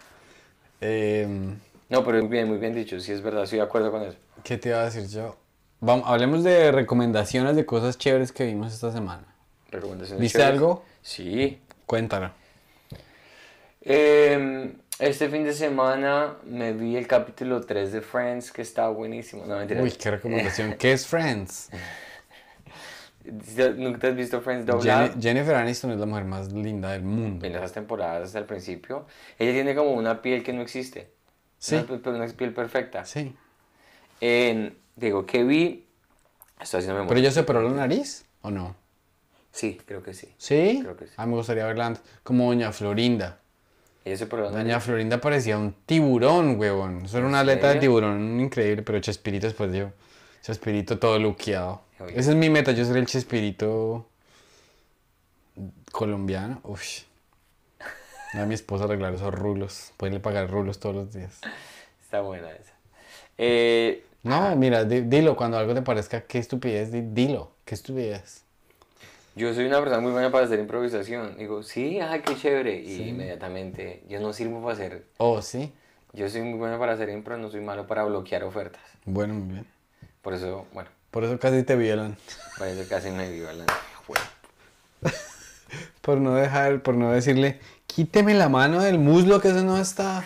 Em, 0.80 1.56
No, 1.88 2.04
pero 2.04 2.18
muy 2.18 2.28
bien, 2.28 2.48
muy 2.48 2.58
bien 2.58 2.74
dicho. 2.74 2.98
Sí, 3.00 3.12
es 3.12 3.22
verdad, 3.22 3.44
estoy 3.44 3.58
de 3.58 3.64
acuerdo 3.64 3.90
con 3.90 4.02
eso. 4.02 4.16
¿Qué 4.42 4.58
te 4.58 4.70
iba 4.70 4.80
a 4.80 4.84
decir 4.84 5.06
yo? 5.08 5.36
Vamos, 5.85 6.09
hablemos 6.09 6.45
de 6.45 6.70
recomendaciones 6.70 7.57
de 7.57 7.66
cosas 7.66 7.99
chéveres 7.99 8.30
que 8.30 8.47
vimos 8.47 8.72
esta 8.72 8.93
semana. 8.93 9.24
Recomendaciones 9.70 10.20
¿Viste 10.20 10.39
chéveres. 10.39 10.59
algo? 10.61 10.85
Sí. 11.03 11.61
Cuéntalo. 11.87 12.30
Em, 13.80 14.74
este 15.01 15.28
fin 15.28 15.43
de 15.43 15.53
semana 15.53 16.37
me 16.45 16.72
vi 16.72 16.97
el 16.97 17.09
capítulo 17.09 17.61
3 17.62 17.91
de 17.93 18.01
Friends, 18.01 18.53
que 18.53 18.62
está 18.62 18.89
buenísimo. 18.91 19.45
No, 19.45 19.57
mentira. 19.59 19.83
Uy, 19.83 19.91
qué 19.91 20.12
recomendación. 20.12 20.74
¿Qué 20.78 20.93
es 20.93 21.05
Friends? 21.05 21.70
¿Nunca 23.24 23.99
te 23.99 24.07
has 24.09 24.14
visto 24.16 24.41
Friends 24.41 24.64
doblado? 24.66 25.12
Jennifer 25.20 25.57
Aniston 25.57 25.91
es 25.91 25.99
la 25.99 26.07
mujer 26.07 26.24
más 26.26 26.53
linda 26.53 26.93
del 26.93 27.03
mundo. 27.03 27.45
En 27.45 27.57
esas 27.57 27.72
temporadas 27.72 28.22
hasta 28.28 28.39
el 28.39 28.45
principio. 28.45 29.07
Ella 29.37 29.53
tiene 29.53 29.74
como 29.74 29.91
una 29.95 30.22
piel 30.22 30.45
que 30.45 30.53
no 30.53 30.62
existe. 30.62 31.11
Sí. 31.59 31.74
Una, 31.74 31.87
piel- 31.87 32.14
una 32.14 32.26
piel 32.28 32.53
perfecta. 32.55 33.05
Sí. 33.05 33.35
En- 34.20 34.80
digo, 34.97 35.26
que 35.26 35.45
vi 35.45 35.86
Estoy 36.62 36.78
haciendo 36.78 36.95
memoria. 36.95 37.09
¿Pero 37.09 37.20
ella 37.20 37.30
se 37.30 37.40
operó 37.40 37.62
la 37.62 37.70
nariz 37.70 38.24
o 38.43 38.51
no? 38.51 38.76
Sí, 39.51 39.80
creo 39.84 40.03
que 40.03 40.14
sí. 40.14 40.32
¿Sí? 40.38 40.78
Creo 40.82 40.97
que 40.97 41.07
sí. 41.07 41.12
A 41.16 41.26
mí 41.26 41.32
me 41.32 41.38
gustaría 41.38 41.66
verla 41.66 41.86
antes. 41.86 42.03
Como 42.22 42.47
Doña 42.47 42.72
Florinda. 42.72 43.40
Ella 44.05 44.16
se 44.16 44.24
operó 44.24 44.45
la 44.45 44.51
Doña 44.51 44.64
nariz. 44.64 44.84
Florinda 44.84 45.20
parecía 45.20 45.59
un 45.59 45.74
tiburón, 45.84 46.59
huevón. 46.59 47.05
Eso 47.05 47.18
era 47.18 47.26
una 47.26 47.40
aleta 47.40 47.68
de 47.68 47.80
tiburón 47.80 48.40
increíble, 48.40 48.82
pero 48.82 49.01
Chespirito 49.01 49.47
después 49.47 49.72
yo. 49.72 49.90
Chespirito 50.43 50.99
todo 50.99 51.18
luqueado. 51.18 51.82
Esa 52.14 52.30
es 52.30 52.36
mi 52.36 52.49
meta, 52.49 52.72
yo 52.72 52.84
ser 52.84 52.97
el 52.97 53.07
Chespirito 53.07 54.09
colombiano. 55.90 56.61
Uf. 56.62 56.82
A 58.34 58.47
mi 58.47 58.55
esposa 58.55 58.84
arreglar 58.84 59.14
esos 59.14 59.34
rulos. 59.34 59.93
Poderle 59.97 60.20
pagar 60.20 60.49
rulos 60.49 60.78
todos 60.78 60.95
los 60.95 61.12
días. 61.12 61.40
Está 62.01 62.20
buena 62.20 62.51
esa. 62.53 62.72
Eh, 63.36 64.05
No, 64.22 64.54
mira, 64.56 64.84
di- 64.84 65.00
dilo 65.02 65.34
cuando 65.36 65.58
algo 65.58 65.74
te 65.74 65.82
parezca 65.82 66.20
qué 66.22 66.38
estupidez, 66.38 66.92
di- 66.92 67.00
dilo, 67.02 67.50
qué 67.64 67.74
estupidez. 67.74 68.42
yo 69.34 69.52
soy 69.54 69.64
una 69.66 69.78
persona 69.78 70.00
muy 70.00 70.12
buena 70.12 70.30
para 70.30 70.44
hacer 70.44 70.60
improvisación. 70.60 71.36
Digo, 71.38 71.62
sí, 71.62 71.98
ay, 72.00 72.20
qué 72.20 72.36
chévere. 72.36 72.76
Y 72.80 73.08
inmediatamente, 73.08 74.02
yo 74.08 74.20
no 74.20 74.32
sirvo 74.32 74.60
para 74.62 74.74
hacer. 74.74 75.04
Oh, 75.16 75.40
sí. 75.42 75.72
Yo 76.12 76.28
soy 76.28 76.42
muy 76.42 76.58
bueno 76.58 76.78
para 76.78 76.92
hacer 76.92 77.08
impro, 77.08 77.36
no 77.38 77.50
soy 77.50 77.60
malo 77.62 77.86
para 77.86 78.04
bloquear 78.04 78.44
ofertas. 78.44 78.82
Bueno, 79.06 79.34
muy 79.34 79.54
bien. 79.54 79.66
Por 80.20 80.34
eso, 80.34 80.66
bueno, 80.72 80.90
Por 81.10 81.24
eso 81.24 81.38
casi 81.40 81.62
te 81.64 81.74
violan. 81.76 82.16
por 82.58 82.68
eso 82.68 82.86
casi 82.88 83.10
me 83.10 83.28
vivo 83.30 83.50
la. 83.52 83.64
Bueno. 84.06 84.24
Por 86.02 86.18
no 86.18 86.34
dejar, 86.34 86.82
por 86.82 86.94
no 86.94 87.10
decirle, 87.12 87.58
quíteme 87.86 88.34
la 88.34 88.48
mano 88.48 88.82
del 88.82 88.98
muslo 88.98 89.40
que 89.40 89.48
eso 89.48 89.62
no 89.64 89.78
está. 89.78 90.24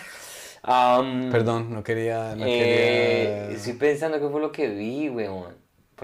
Am, 0.69 1.29
Perdón, 1.31 1.73
no 1.73 1.81
quería. 1.81 2.35
No 2.35 2.45
eh, 2.45 3.47
quería... 3.47 3.49
Estoy 3.57 3.73
pensando 3.73 4.19
qué 4.19 4.27
fue 4.27 4.41
lo 4.41 4.51
que 4.51 4.67
vi, 4.67 5.07
weón. 5.07 5.55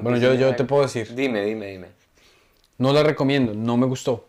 Bueno, 0.02 0.18
yo, 0.18 0.34
yo 0.36 0.56
te 0.56 0.64
puedo 0.64 0.84
decir. 0.84 1.14
Dime, 1.14 1.44
dime, 1.44 1.68
dime. 1.68 1.88
No 2.78 2.94
la 2.94 3.04
recomiendo, 3.04 3.54
no 3.54 3.76
me 3.76 3.86
gustó. 3.86 4.26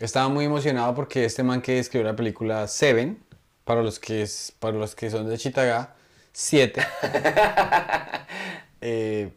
Estaba 0.00 0.28
muy 0.28 0.44
emocionado 0.44 0.94
porque 0.94 1.24
este 1.24 1.42
man 1.44 1.62
que 1.62 1.78
escribió 1.78 2.06
la 2.08 2.16
película 2.16 2.66
Seven, 2.66 3.18
para 3.64 3.82
los 3.82 4.00
que, 4.00 4.22
es, 4.22 4.52
para 4.58 4.76
los 4.76 4.96
que 4.96 5.10
son 5.10 5.28
de 5.28 5.38
Chitagá, 5.38 5.94
7. 6.32 6.82
eh, 8.80 9.30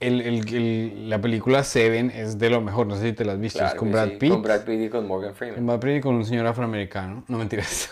el- 0.00 0.20
el- 0.22 0.54
el- 0.54 1.10
la 1.10 1.20
película 1.20 1.64
Seven 1.64 2.10
es 2.10 2.38
de 2.38 2.48
lo 2.50 2.60
mejor, 2.62 2.86
no 2.86 2.96
sé 2.96 3.02
si 3.02 3.12
te 3.12 3.24
la 3.26 3.32
has 3.32 3.40
visto. 3.40 3.58
es 3.58 3.64
Claro 3.64 3.78
con 3.78 3.88
que 3.88 3.92
Brad 3.94 4.08
sí, 4.08 4.16
Pitt. 4.16 4.30
Con 4.30 4.42
Brad 4.42 4.64
Pitt 4.64 4.80
y 4.80 4.88
con 4.88 5.06
Morgan 5.06 5.34
Freeman. 5.34 5.66
Brad 5.66 5.80
Pitt 5.80 5.96
y 5.96 6.00
con 6.00 6.14
un 6.14 6.24
señor 6.24 6.46
afroamericano. 6.46 7.24
No 7.28 7.36
mentiras. 7.38 7.90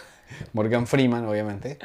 Morgan 0.52 0.86
Freeman, 0.86 1.26
obviamente. 1.26 1.78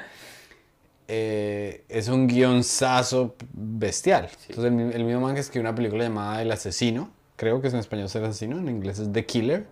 Eh, 1.08 1.84
es 1.90 2.08
un 2.08 2.28
guionzazo 2.28 3.36
bestial. 3.54 4.30
Entonces, 4.50 4.72
el, 4.72 4.94
el 4.94 5.04
mismo 5.04 5.22
man 5.22 5.34
que 5.34 5.42
escribió 5.42 5.68
una 5.70 5.76
película 5.76 6.04
llamada 6.04 6.42
El 6.42 6.52
Asesino. 6.52 7.10
Creo 7.36 7.62
que 7.62 7.68
es 7.70 7.74
en 7.74 7.80
español 7.80 8.06
es 8.06 8.16
El 8.16 8.26
Asesino, 8.26 8.58
en 8.60 8.68
inglés 8.70 9.00
es 9.00 9.12
The 9.12 9.26
Killer. 9.26 9.66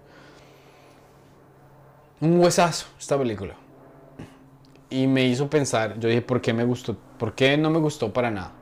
Un 2.21 2.39
huesazo 2.39 2.87
esta 2.99 3.17
película. 3.17 3.55
Y 4.89 5.07
me 5.07 5.25
hizo 5.25 5.49
pensar, 5.49 5.99
yo 5.99 6.07
dije, 6.07 6.21
¿por 6.21 6.41
qué 6.41 6.53
me 6.53 6.63
gustó? 6.63 6.95
¿Por 7.17 7.35
qué 7.35 7.57
no 7.57 7.69
me 7.69 7.79
gustó 7.79 8.13
para 8.13 8.31
nada? 8.31 8.53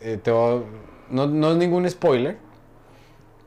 Eh, 0.00 0.18
te 0.22 0.30
voy 0.30 0.62
a- 0.62 1.12
no, 1.12 1.26
no 1.26 1.50
es 1.52 1.56
ningún 1.56 1.88
spoiler. 1.90 2.38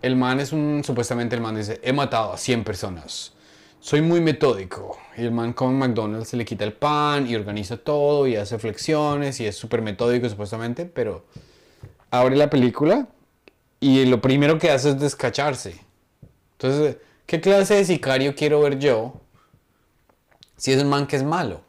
El 0.02 0.16
man 0.16 0.40
es 0.40 0.52
un, 0.52 0.84
supuestamente 0.84 1.36
el 1.36 1.42
man 1.42 1.56
dice, 1.56 1.80
he 1.84 1.94
matado 1.94 2.34
a 2.34 2.38
100 2.38 2.64
personas. 2.64 3.33
Soy 3.84 4.02
muy 4.02 4.22
metódico. 4.22 4.98
Y 5.18 5.24
el 5.24 5.32
man 5.32 5.52
come 5.52 5.86
McDonald's, 5.86 6.30
se 6.30 6.38
le 6.38 6.46
quita 6.46 6.64
el 6.64 6.72
pan 6.72 7.28
y 7.28 7.36
organiza 7.36 7.76
todo 7.76 8.26
y 8.28 8.38
hace 8.38 8.58
flexiones 8.58 9.42
y 9.42 9.46
es 9.46 9.58
súper 9.58 9.82
metódico 9.82 10.30
supuestamente, 10.30 10.86
pero 10.86 11.26
abre 12.10 12.38
la 12.38 12.50
película 12.50 13.10
y 13.82 14.06
lo 14.06 14.22
primero 14.22 14.58
que 14.58 14.72
hace 14.72 14.92
es 14.92 15.00
descacharse. 15.02 15.82
Entonces, 16.54 16.96
¿qué 17.26 17.42
clase 17.42 17.76
de 17.76 17.84
sicario 17.84 18.34
quiero 18.36 18.62
ver 18.62 18.80
yo 18.80 19.20
si 20.56 20.72
es 20.72 20.82
un 20.82 20.88
man 20.88 21.06
que 21.06 21.18
es 21.18 21.24
malo? 21.24 21.60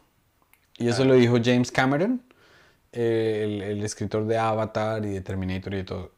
Y 0.78 0.86
eso 0.86 1.04
lo 1.04 1.14
dijo 1.14 1.38
James 1.42 1.72
Cameron, 1.72 2.22
eh, 2.92 3.40
el, 3.42 3.60
el 3.60 3.84
escritor 3.84 4.24
de 4.24 4.38
Avatar 4.38 5.04
y 5.04 5.14
de 5.14 5.20
Terminator 5.20 5.74
y 5.74 5.78
de 5.78 5.84
todo. 5.84 6.12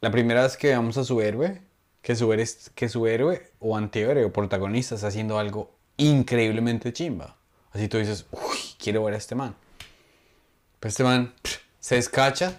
La 0.00 0.10
primera 0.10 0.42
vez 0.42 0.56
que 0.56 0.66
veamos 0.66 0.98
a 0.98 1.04
su 1.04 1.20
héroe, 1.20 1.62
que 2.04 2.14
su, 2.14 2.30
héroe, 2.34 2.46
que 2.74 2.88
su 2.90 3.06
héroe 3.06 3.50
o 3.60 3.78
antihéroe 3.78 4.26
o 4.26 4.30
protagonista 4.30 4.94
está 4.94 5.06
haciendo 5.06 5.38
algo 5.38 5.70
increíblemente 5.96 6.92
chimba. 6.92 7.34
Así 7.72 7.88
tú 7.88 7.96
dices, 7.96 8.26
uy, 8.30 8.58
quiero 8.78 9.02
ver 9.04 9.14
a 9.14 9.16
este 9.16 9.34
man. 9.34 9.54
Pero 10.80 10.90
este 10.90 11.02
man 11.02 11.32
se 11.80 11.94
descacha 11.94 12.58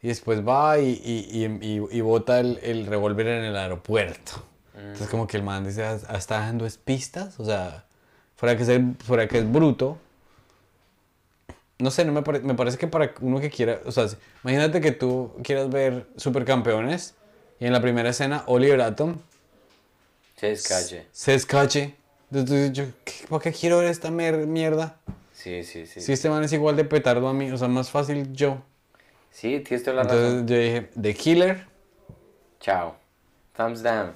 y 0.00 0.06
después 0.06 0.46
va 0.46 0.78
y, 0.78 0.90
y, 1.04 1.44
y, 1.44 1.82
y- 1.90 2.00
bota 2.02 2.38
el, 2.38 2.60
el 2.62 2.86
revólver 2.86 3.26
en 3.26 3.42
el 3.44 3.56
aeropuerto. 3.56 4.44
Entonces 4.76 5.08
como 5.08 5.26
que 5.26 5.38
el 5.38 5.42
man 5.42 5.64
dice, 5.64 5.82
"Ah, 5.84 5.98
está 6.16 6.38
dando 6.38 6.64
es 6.64 6.76
pistas, 6.78 7.40
o 7.40 7.44
sea, 7.44 7.86
fuera 8.36 8.56
que, 8.56 8.64
ser, 8.64 8.80
fuera 9.04 9.26
que 9.26 9.38
es 9.38 9.52
bruto, 9.52 9.98
no 11.80 11.90
sé, 11.90 12.04
no 12.04 12.12
me, 12.12 12.22
me 12.42 12.54
parece 12.54 12.78
que 12.78 12.86
para 12.86 13.12
uno 13.20 13.40
que 13.40 13.50
quiera, 13.50 13.80
o 13.86 13.90
sea, 13.90 14.06
imagínate 14.44 14.80
que 14.80 14.92
tú 14.92 15.32
quieras 15.42 15.68
ver 15.68 16.06
Supercampeones 16.16 17.14
y 17.64 17.66
en 17.66 17.72
la 17.72 17.80
primera 17.80 18.10
escena 18.10 18.44
Oliver 18.46 18.78
Atom 18.82 19.16
Se 20.36 20.48
descache. 20.48 21.06
se. 21.12 21.94
Entonces 22.30 22.72
yo, 22.74 22.84
¿qué- 23.04 23.26
¿para 23.26 23.42
qué 23.42 23.52
quiero 23.52 23.78
ver 23.78 23.86
esta 23.88 24.10
mierda? 24.10 24.96
Sí, 25.32 25.64
sí, 25.64 25.86
sí. 25.86 26.02
Si 26.02 26.12
este 26.12 26.28
man 26.28 26.44
es 26.44 26.52
igual 26.52 26.76
de 26.76 26.84
petardo 26.84 27.26
a 27.26 27.32
mí, 27.32 27.50
o 27.50 27.56
sea, 27.56 27.68
más 27.68 27.90
fácil 27.90 28.32
yo. 28.34 28.58
Sí, 29.30 29.60
tienes 29.60 29.82
toda 29.82 29.96
la 29.96 30.02
razón. 30.02 30.18
Entonces 30.40 30.50
yo 30.50 30.62
dije, 30.62 30.90
The 31.00 31.14
Killer, 31.14 31.66
Chao. 32.60 32.96
Thumbs 33.56 33.82
down. 33.82 34.12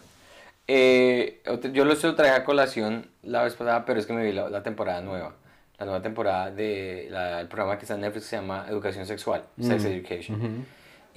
Eh, 0.67 1.43
yo 1.73 1.85
lo 1.87 1.97
traje 2.15 2.33
a 2.33 2.45
colación 2.45 3.11
la 3.23 3.45
vez 3.45 3.55
pasada, 3.55 3.87
pero 3.87 3.99
es 3.99 4.05
que 4.05 4.13
me 4.13 4.25
vi 4.25 4.33
la, 4.33 4.51
la 4.51 4.63
temporada 4.63 5.01
nueva. 5.01 5.35
La 5.79 5.87
nueva 5.87 6.03
temporada 6.03 6.51
del 6.51 7.47
programa 7.49 7.79
que 7.79 7.85
está 7.85 7.95
en 7.95 8.01
Netflix 8.03 8.27
se 8.27 8.37
llama 8.37 8.67
Educación 8.69 9.07
Sexual, 9.07 9.45
Sex 9.59 9.85
Education. 9.85 10.67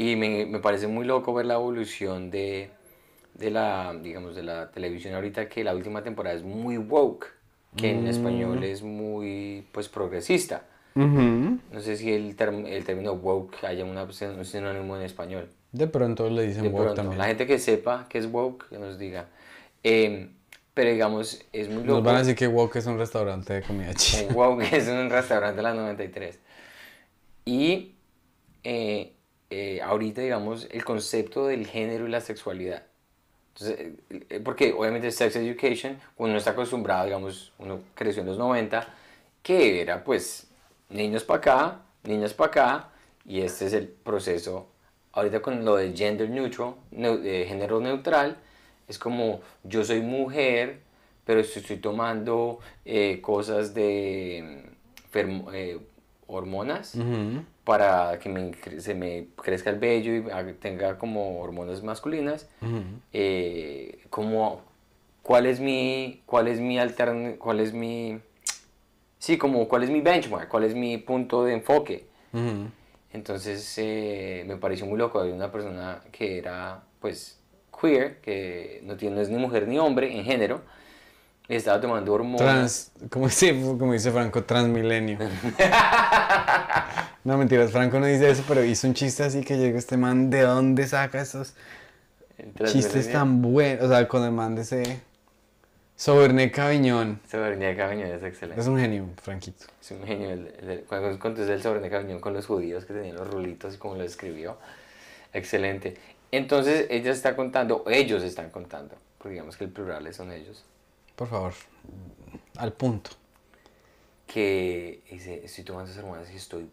Y 0.04 0.16
me, 0.16 0.46
me 0.46 0.60
parece 0.60 0.88
muy 0.88 1.06
loco 1.06 1.34
ver 1.34 1.46
la 1.46 1.56
evolución 1.56 2.32
de, 2.32 2.70
de 3.36 3.50
la, 3.52 3.94
digamos, 4.02 4.36
de 4.36 4.44
la 4.44 4.72
televisión 4.72 5.14
ahorita, 5.16 5.48
que 5.50 5.64
la 5.64 5.76
última 5.76 6.02
temporada 6.04 6.36
es 6.36 6.44
muy 6.44 6.78
woke, 6.78 7.28
que 7.76 7.92
en 7.92 8.08
español 8.08 8.64
es 8.64 8.82
muy, 8.82 9.66
pues, 9.72 9.90
progresista. 9.90 10.58
No 11.74 11.80
sé 11.80 11.96
si 11.96 12.12
el, 12.12 12.36
term- 12.36 12.68
el 12.68 12.84
término 12.84 13.14
woke 13.14 13.64
haya 13.64 13.86
una, 13.86 14.04
un 14.04 14.46
sinónimo 14.46 14.98
en 14.98 15.04
español. 15.04 15.48
de 15.72 15.88
pronto 15.88 16.30
le 16.30 16.48
dicen 16.48 16.64
De 16.64 16.70
woke 16.70 16.84
pronto, 16.84 16.96
también. 16.96 17.20
la 17.20 17.26
gente 17.28 17.48
que 17.48 17.60
sepa 17.60 18.08
que 18.10 18.18
es 18.18 18.26
woke, 18.32 18.68
que 18.70 18.78
nos 18.80 18.98
diga. 19.00 19.28
Eh, 19.84 20.30
pero 20.74 20.92
digamos, 20.92 21.44
es 21.54 21.70
muy 21.70 21.84
loco. 21.84 21.96
Nos 21.96 22.04
van 22.04 22.16
a 22.16 22.20
decir 22.20 22.36
que 22.36 22.48
woke 22.48 22.76
es 22.78 22.86
un 22.88 22.98
restaurante 22.98 23.54
de 23.54 23.62
comida 23.62 23.94
china. 23.94 24.34
Woke 24.34 24.64
es 24.74 24.88
un 24.88 25.10
restaurante 25.10 25.58
de 25.58 25.64
las 25.64 25.76
93. 25.76 26.40
Y 27.46 27.96
eh, 28.64 29.14
eh, 29.52 29.82
ahorita, 29.84 30.22
digamos, 30.22 30.68
el 30.72 30.84
concepto 30.86 31.48
del 31.48 31.68
género 31.68 32.08
y 32.08 32.12
la 32.12 32.22
sexualidad. 32.22 32.84
Entonces, 33.56 33.94
eh, 34.30 34.40
porque 34.44 34.74
obviamente 34.74 35.12
sex 35.12 35.36
education, 35.36 36.00
uno 36.18 36.38
está 36.38 36.52
acostumbrado, 36.52 37.06
digamos, 37.06 37.54
uno 37.60 37.80
creció 37.96 38.22
en 38.22 38.28
los 38.30 38.38
90, 38.38 38.88
que 39.44 39.82
era 39.82 40.04
pues 40.04 40.48
niños 40.90 41.24
para 41.24 41.38
acá, 41.40 41.82
niñas 42.04 42.34
para 42.34 42.48
acá, 42.50 42.90
y 43.26 43.42
este 43.42 43.66
es 43.68 43.74
el 43.74 43.88
proceso. 43.88 44.68
Ahorita 45.14 45.42
con 45.42 45.66
lo 45.66 45.76
de 45.76 45.94
gender 45.96 46.30
neutral, 46.30 46.76
neu- 46.92 47.20
de 47.22 47.46
género 47.46 47.80
neutral, 47.82 48.38
es 48.88 48.98
como 49.00 49.42
yo 49.64 49.84
soy 49.84 50.02
mujer, 50.02 50.80
pero 51.26 51.42
estoy, 51.42 51.78
tomando 51.78 52.60
eh, 52.86 53.20
cosas 53.22 53.74
de 53.74 54.64
hormonas 56.32 56.96
para 57.64 58.18
que 58.20 58.30
me 58.30 58.52
se 58.80 58.96
me 58.96 59.28
crezca 59.42 59.70
el 59.70 59.80
vello 59.80 60.14
y 60.16 60.54
tenga 60.54 60.98
como 60.98 61.40
hormonas 61.42 61.84
masculinas. 61.84 62.48
eh, 63.14 64.00
como, 64.10 64.62
¿cuál 65.22 65.46
es 65.46 65.60
mi, 65.60 66.22
cuál 66.26 66.48
es 66.48 66.60
mi 66.60 66.80
altern, 66.80 67.38
cuál 67.38 67.60
es 67.60 67.74
mi, 67.74 68.20
sí, 69.20 69.38
como, 69.38 69.68
cuál 69.68 69.84
es 69.84 69.90
mi 69.90 70.02
benchmark, 70.02 70.48
cuál 70.50 70.64
es 70.64 70.74
mi 70.76 70.98
punto 70.98 71.44
de 71.44 71.54
enfoque? 71.54 72.06
Entonces 73.14 73.74
eh, 73.78 74.44
me 74.48 74.56
pareció 74.56 74.86
muy 74.86 74.98
loco, 74.98 75.20
había 75.20 75.34
una 75.34 75.52
persona 75.52 76.02
que 76.12 76.38
era 76.38 76.84
pues 77.02 77.40
queer, 77.80 78.22
que 78.22 78.80
no, 78.84 78.96
tiene, 78.96 79.16
no 79.18 79.22
es 79.22 79.30
ni 79.30 79.38
mujer 79.38 79.68
ni 79.68 79.78
hombre 79.80 80.16
en 80.18 80.24
género, 80.24 80.62
estaba 81.56 81.82
tomando 81.82 82.14
hormonas. 82.14 82.40
Trans, 82.40 82.92
como 83.10 83.28
dice, 83.28 83.60
como 83.78 83.94
dice 83.94 84.12
Franco, 84.12 84.44
transmilenio. 84.44 85.18
no, 87.24 87.38
mentiras, 87.38 87.72
Franco 87.72 88.00
no 88.00 88.06
dice 88.06 88.30
eso, 88.30 88.44
pero 88.48 88.64
hizo 88.64 88.88
un 88.88 88.94
chiste 88.94 89.24
así 89.24 89.42
que 89.42 89.58
llega 89.58 89.78
este 89.78 89.98
man, 89.98 90.30
¿de 90.30 90.42
dónde 90.42 90.88
saca 90.88 91.22
esos 91.22 91.54
chistes 92.66 93.12
tan 93.12 93.42
buenos? 93.42 93.86
O 93.86 93.90
sea, 93.90 94.08
con 94.08 94.24
el 94.24 94.32
man 94.32 94.56
de 94.56 94.62
ese... 94.62 95.02
Sobernet 95.96 96.52
Caviñón. 96.52 97.20
Sobernet 97.30 97.78
Caviñón 97.78 98.10
es 98.10 98.24
excelente. 98.24 98.60
Es 98.60 98.68
un 98.68 98.80
genio, 98.80 99.06
Franquito. 99.22 99.66
Es 99.80 99.92
un 99.92 100.04
genio. 100.04 100.32
El, 100.32 100.48
el, 100.60 100.70
el- 100.72 100.80
cuando 100.86 101.20
contó 101.20 101.44
el 101.44 101.62
Sobernet 101.62 101.92
Caviñón 101.92 102.20
con 102.20 102.34
los 102.34 102.48
judíos 102.48 102.86
que 102.86 102.94
tenían 102.94 103.16
los 103.18 103.30
rulitos 103.30 103.76
y 103.76 103.78
como 103.78 103.96
lo 103.96 104.04
escribió. 104.04 104.58
Excelente. 105.32 105.98
Entonces 106.32 106.88
ella 106.90 107.12
está 107.12 107.36
contando, 107.36 107.84
ellos 107.88 108.24
están 108.24 108.50
contando, 108.50 108.96
porque 109.20 109.34
digamos 109.34 109.58
que 109.58 109.66
el 109.66 109.70
plural 109.70 110.12
son 110.14 110.32
ellos, 110.32 110.64
Por 111.22 111.28
favor, 111.30 111.54
al 112.58 112.74
punto. 112.74 113.12
que 114.26 115.04
dice, 115.12 115.46
estoy 115.46 115.64
tomando 115.64 115.92
esas 115.92 116.04
hormonas 116.04 116.32
y 116.32 116.36
estoy, 116.36 116.68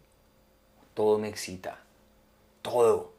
todo 0.95 1.19
me 1.19 1.29
excita, 1.29 1.77
todo. 2.63 3.13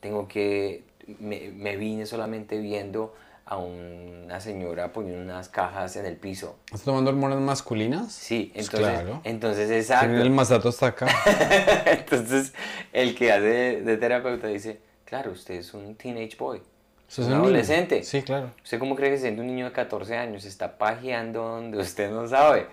Tengo 0.00 0.26
que, 0.26 0.84
me, 1.18 1.50
me 1.50 1.76
vine 1.76 2.06
solamente 2.06 2.56
viendo 2.60 3.14
a 3.44 3.58
una 3.58 4.40
señora 4.40 4.90
poniendo 4.94 5.20
unas 5.22 5.50
cajas 5.50 5.96
en 5.96 6.06
el 6.06 6.16
piso. 6.16 6.56
¿Estás 6.64 6.84
tomando 6.84 7.10
hormonas 7.10 7.40
masculinas? 7.40 8.10
Sí, 8.10 8.50
Pues 8.54 8.68
entonces, 8.68 8.90
claro. 9.00 9.20
entonces 9.24 9.70
exacto. 9.70 10.16
el 10.16 10.30
masato 10.30 10.70
hasta 10.70 10.86
acá. 10.86 11.08
Entonces, 11.84 12.54
el 12.94 13.14
que 13.14 13.32
hace 13.32 13.42
de, 13.42 13.82
de 13.82 13.96
terapeuta 13.98 14.46
dice, 14.46 14.80
claro, 15.04 15.32
usted 15.32 15.56
es 15.56 15.74
un 15.74 15.94
teenage 15.96 16.36
boy, 16.38 16.62
Eso 17.10 17.22
es 17.22 17.28
un 17.28 17.34
un 17.34 17.42
niño. 17.42 17.60
adolescente. 17.60 18.04
Sí, 18.04 18.22
claro. 18.22 18.52
¿Usted 18.62 18.78
cómo 18.78 18.94
cree 18.96 19.10
que 19.10 19.18
siendo 19.18 19.42
un 19.42 19.48
niño 19.48 19.66
de 19.66 19.72
14 19.72 20.16
años 20.16 20.44
está 20.44 20.78
pajeando 20.78 21.42
donde 21.42 21.78
usted 21.78 22.10
no 22.10 22.26
sabe? 22.28 22.68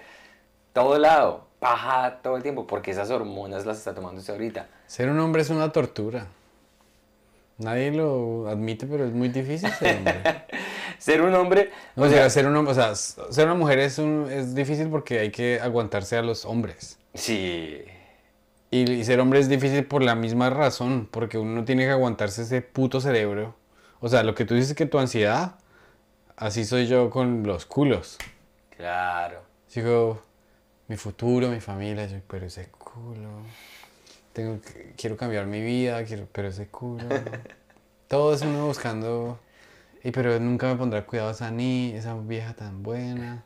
Todo 0.73 0.99
lado, 0.99 1.47
paja 1.59 2.19
todo 2.21 2.37
el 2.37 2.43
tiempo, 2.43 2.67
porque 2.67 2.91
esas 2.91 3.09
hormonas 3.09 3.65
las 3.65 3.79
está 3.79 3.95
tomando 3.95 4.19
usted 4.21 4.33
ahorita. 4.33 4.67
Ser 4.85 5.09
un 5.09 5.19
hombre 5.19 5.41
es 5.41 5.49
una 5.49 5.71
tortura. 5.71 6.27
Nadie 7.57 7.91
lo 7.91 8.47
admite, 8.47 8.85
pero 8.85 9.05
es 9.05 9.11
muy 9.13 9.29
difícil 9.29 9.71
ser 9.71 9.97
hombre. 9.97 10.21
Ser 10.99 11.21
un 11.21 11.33
hombre, 11.35 11.69
O 11.95 12.07
sea, 12.09 12.27
ser 12.31 12.47
un 12.47 12.55
hombre, 12.55 12.71
o 12.71 12.75
sea, 12.75 12.95
ser 12.95 13.45
una 13.45 13.53
mujer 13.53 13.77
es, 13.79 13.99
un, 13.99 14.27
es 14.31 14.55
difícil 14.55 14.89
porque 14.89 15.19
hay 15.19 15.29
que 15.31 15.59
aguantarse 15.61 16.17
a 16.17 16.23
los 16.23 16.43
hombres. 16.43 16.97
sí, 17.13 17.83
Y, 18.71 18.91
y 18.91 19.03
ser 19.05 19.19
hombre 19.19 19.39
es 19.39 19.47
difícil 19.47 19.85
por 19.85 20.01
la 20.01 20.15
misma 20.15 20.49
razón, 20.49 21.07
porque 21.11 21.37
uno 21.37 21.65
tiene 21.65 21.85
que 21.85 21.91
aguantarse 21.91 22.41
ese 22.43 22.61
puto 22.63 22.99
cerebro. 22.99 23.55
O 23.99 24.09
sea, 24.09 24.23
lo 24.23 24.35
que 24.35 24.45
tú 24.45 24.53
dices 24.55 24.75
que 24.75 24.85
tu 24.85 24.99
ansiedad, 24.99 25.55
así 26.35 26.65
soy 26.65 26.87
yo 26.87 27.09
con 27.09 27.43
los 27.43 27.65
culos. 27.65 28.17
claro. 28.75 29.41
Digo, 29.73 30.21
mi 30.87 30.97
futuro, 30.97 31.49
mi 31.49 31.59
familia, 31.59 32.07
yo, 32.07 32.17
pero 32.27 32.45
ese 32.47 32.69
culo. 32.69 33.29
Tengo 34.33 34.59
que- 34.61 34.93
quiero 34.97 35.17
cambiar 35.17 35.45
mi 35.45 35.61
vida, 35.61 36.03
quiero, 36.05 36.27
pero 36.31 36.47
ese 36.47 36.67
culo. 36.67 37.05
Todo 38.07 38.33
es 38.33 38.41
uno 38.41 38.67
buscando. 38.67 39.39
Y 40.03 40.11
pero 40.11 40.39
nunca 40.39 40.67
me 40.67 40.75
pondrá 40.75 41.05
cuidado 41.05 41.31
esa 41.31 41.51
ni, 41.51 41.91
esa 41.91 42.13
vieja 42.15 42.53
tan 42.53 42.81
buena. 42.83 43.43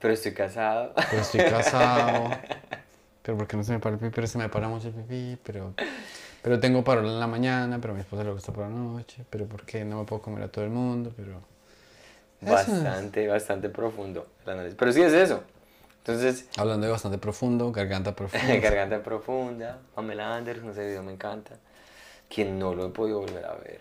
Pero 0.00 0.14
estoy 0.14 0.34
casado. 0.34 0.92
Pero 0.96 1.22
estoy 1.22 1.40
casado. 1.42 2.30
Pero 3.22 3.38
porque 3.38 3.56
no 3.56 3.62
se 3.62 3.72
me 3.72 3.78
para 3.78 3.94
el 3.94 4.00
pipí, 4.00 4.10
pero 4.12 4.26
se 4.26 4.36
me 4.36 4.48
para 4.48 4.66
mucho 4.66 4.88
el 4.88 4.94
pipí, 4.94 5.38
pero. 5.44 5.74
Pero 6.42 6.58
tengo 6.58 6.82
parola 6.82 7.08
en 7.08 7.20
la 7.20 7.26
mañana, 7.28 7.78
pero 7.80 7.92
a 7.92 7.94
mi 7.94 8.00
esposa 8.00 8.24
le 8.24 8.32
gusta 8.32 8.52
por 8.52 8.64
la 8.64 8.70
noche, 8.70 9.24
pero 9.30 9.46
porque 9.46 9.84
no 9.84 10.00
me 10.00 10.04
puedo 10.04 10.20
comer 10.22 10.42
a 10.44 10.48
todo 10.48 10.64
el 10.64 10.70
mundo, 10.70 11.12
pero. 11.16 11.40
Eso 12.40 12.52
es. 12.52 12.82
Bastante, 12.82 13.28
bastante 13.28 13.68
profundo 13.68 14.26
el 14.44 14.52
análisis. 14.52 14.76
Pero 14.76 14.92
sí 14.92 15.02
es 15.02 15.12
eso. 15.12 15.44
Entonces, 15.98 16.46
Hablando 16.56 16.86
de 16.86 16.90
bastante 16.92 17.18
profundo, 17.18 17.70
garganta 17.70 18.16
profunda. 18.16 18.56
Garganta 18.60 19.00
Profunda, 19.04 19.78
Pamela 19.94 20.34
Anderson, 20.34 20.70
ese 20.70 20.84
video 20.84 21.04
me 21.04 21.12
encanta. 21.12 21.52
Quien 22.28 22.58
no 22.58 22.74
lo 22.74 22.86
he 22.86 22.90
podido 22.90 23.20
volver 23.20 23.44
a 23.44 23.54
ver. 23.54 23.80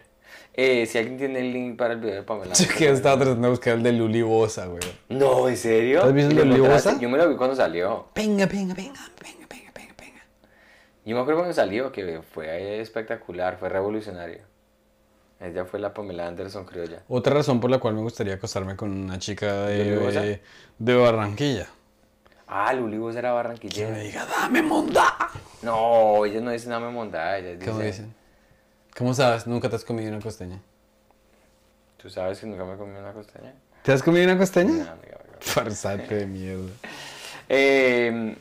Eh, 0.53 0.85
si 0.85 0.99
alguien 0.99 1.17
tiene 1.17 1.39
el 1.39 1.51
link 1.51 1.77
para 1.77 1.95
el 1.95 1.99
video 1.99 2.15
de 2.17 2.23
Pamela 2.23 2.53
Yo 2.53 2.67
que 2.77 2.89
estaba 2.91 3.15
tratando 3.17 3.47
de 3.47 3.49
buscar 3.49 3.73
el 3.73 3.81
de 3.81 3.93
Luli 3.93 4.21
Bosa, 4.21 4.67
güey. 4.67 4.83
No, 5.09 5.49
¿en 5.49 5.57
serio? 5.57 6.03
¿Has 6.03 6.13
visto 6.13 6.29
el 6.29 6.35
¿Le 6.35 6.41
de 6.43 6.57
Luli? 6.57 6.69
Bosa? 6.69 6.99
Yo 6.99 7.09
me 7.09 7.17
lo 7.17 7.27
vi 7.27 7.35
cuando 7.35 7.55
salió. 7.55 8.09
Venga, 8.13 8.45
venga, 8.45 8.75
venga, 8.75 9.01
venga. 9.19 9.40
Yo 11.05 11.15
me 11.15 11.21
acuerdo 11.21 11.39
cuando 11.41 11.53
salió 11.53 11.91
que 11.91 12.21
fue 12.21 12.79
espectacular, 12.79 13.57
fue 13.57 13.69
revolucionario. 13.69 14.39
Ella 15.39 15.65
fue 15.65 15.79
la 15.79 15.91
Pamela 15.93 16.27
Anderson 16.27 16.65
criolla. 16.65 17.01
Otra 17.07 17.33
razón 17.33 17.59
por 17.59 17.71
la 17.71 17.79
cual 17.79 17.95
me 17.95 18.01
gustaría 18.01 18.35
acostarme 18.35 18.75
con 18.75 18.91
una 18.91 19.17
chica 19.17 19.65
¿De 19.65 19.83
de, 19.85 20.41
de 20.77 20.95
Barranquilla. 20.95 21.67
Ah, 22.45 22.73
Luli 22.73 22.97
Bosa 22.97 23.19
era 23.19 23.29
Que 23.29 23.33
me 23.33 23.35
barranquillera. 23.35 23.97
diga, 23.97 24.25
dame 24.25 24.61
monda. 24.61 25.15
No, 25.63 26.25
ellos 26.25 26.43
no 26.43 26.51
dicen 26.51 26.69
dame 26.69 26.89
monda, 26.91 27.37
ellas 27.37 27.57
dicen... 27.57 27.73
¿Cómo 27.73 27.83
dicen? 27.83 28.13
¿Cómo 28.95 29.13
sabes? 29.13 29.47
¿Nunca 29.47 29.69
te 29.69 29.77
has 29.77 29.85
comido 29.85 30.09
una 30.09 30.19
costeña? 30.19 30.59
¿Tú 31.97 32.09
sabes 32.09 32.39
que 32.39 32.47
nunca 32.47 32.65
me 32.65 32.75
comí 32.77 32.97
una 32.97 33.13
costeña? 33.13 33.53
¿Te 33.83 33.93
has 33.93 34.03
comido 34.03 34.25
una 34.25 34.37
costeña? 34.37 34.83
No, 34.83 34.91
amiga. 34.91 35.17
Farsante 35.39 36.15
de 36.15 36.25
mierda. 36.27 36.69
Eh, 37.53 38.37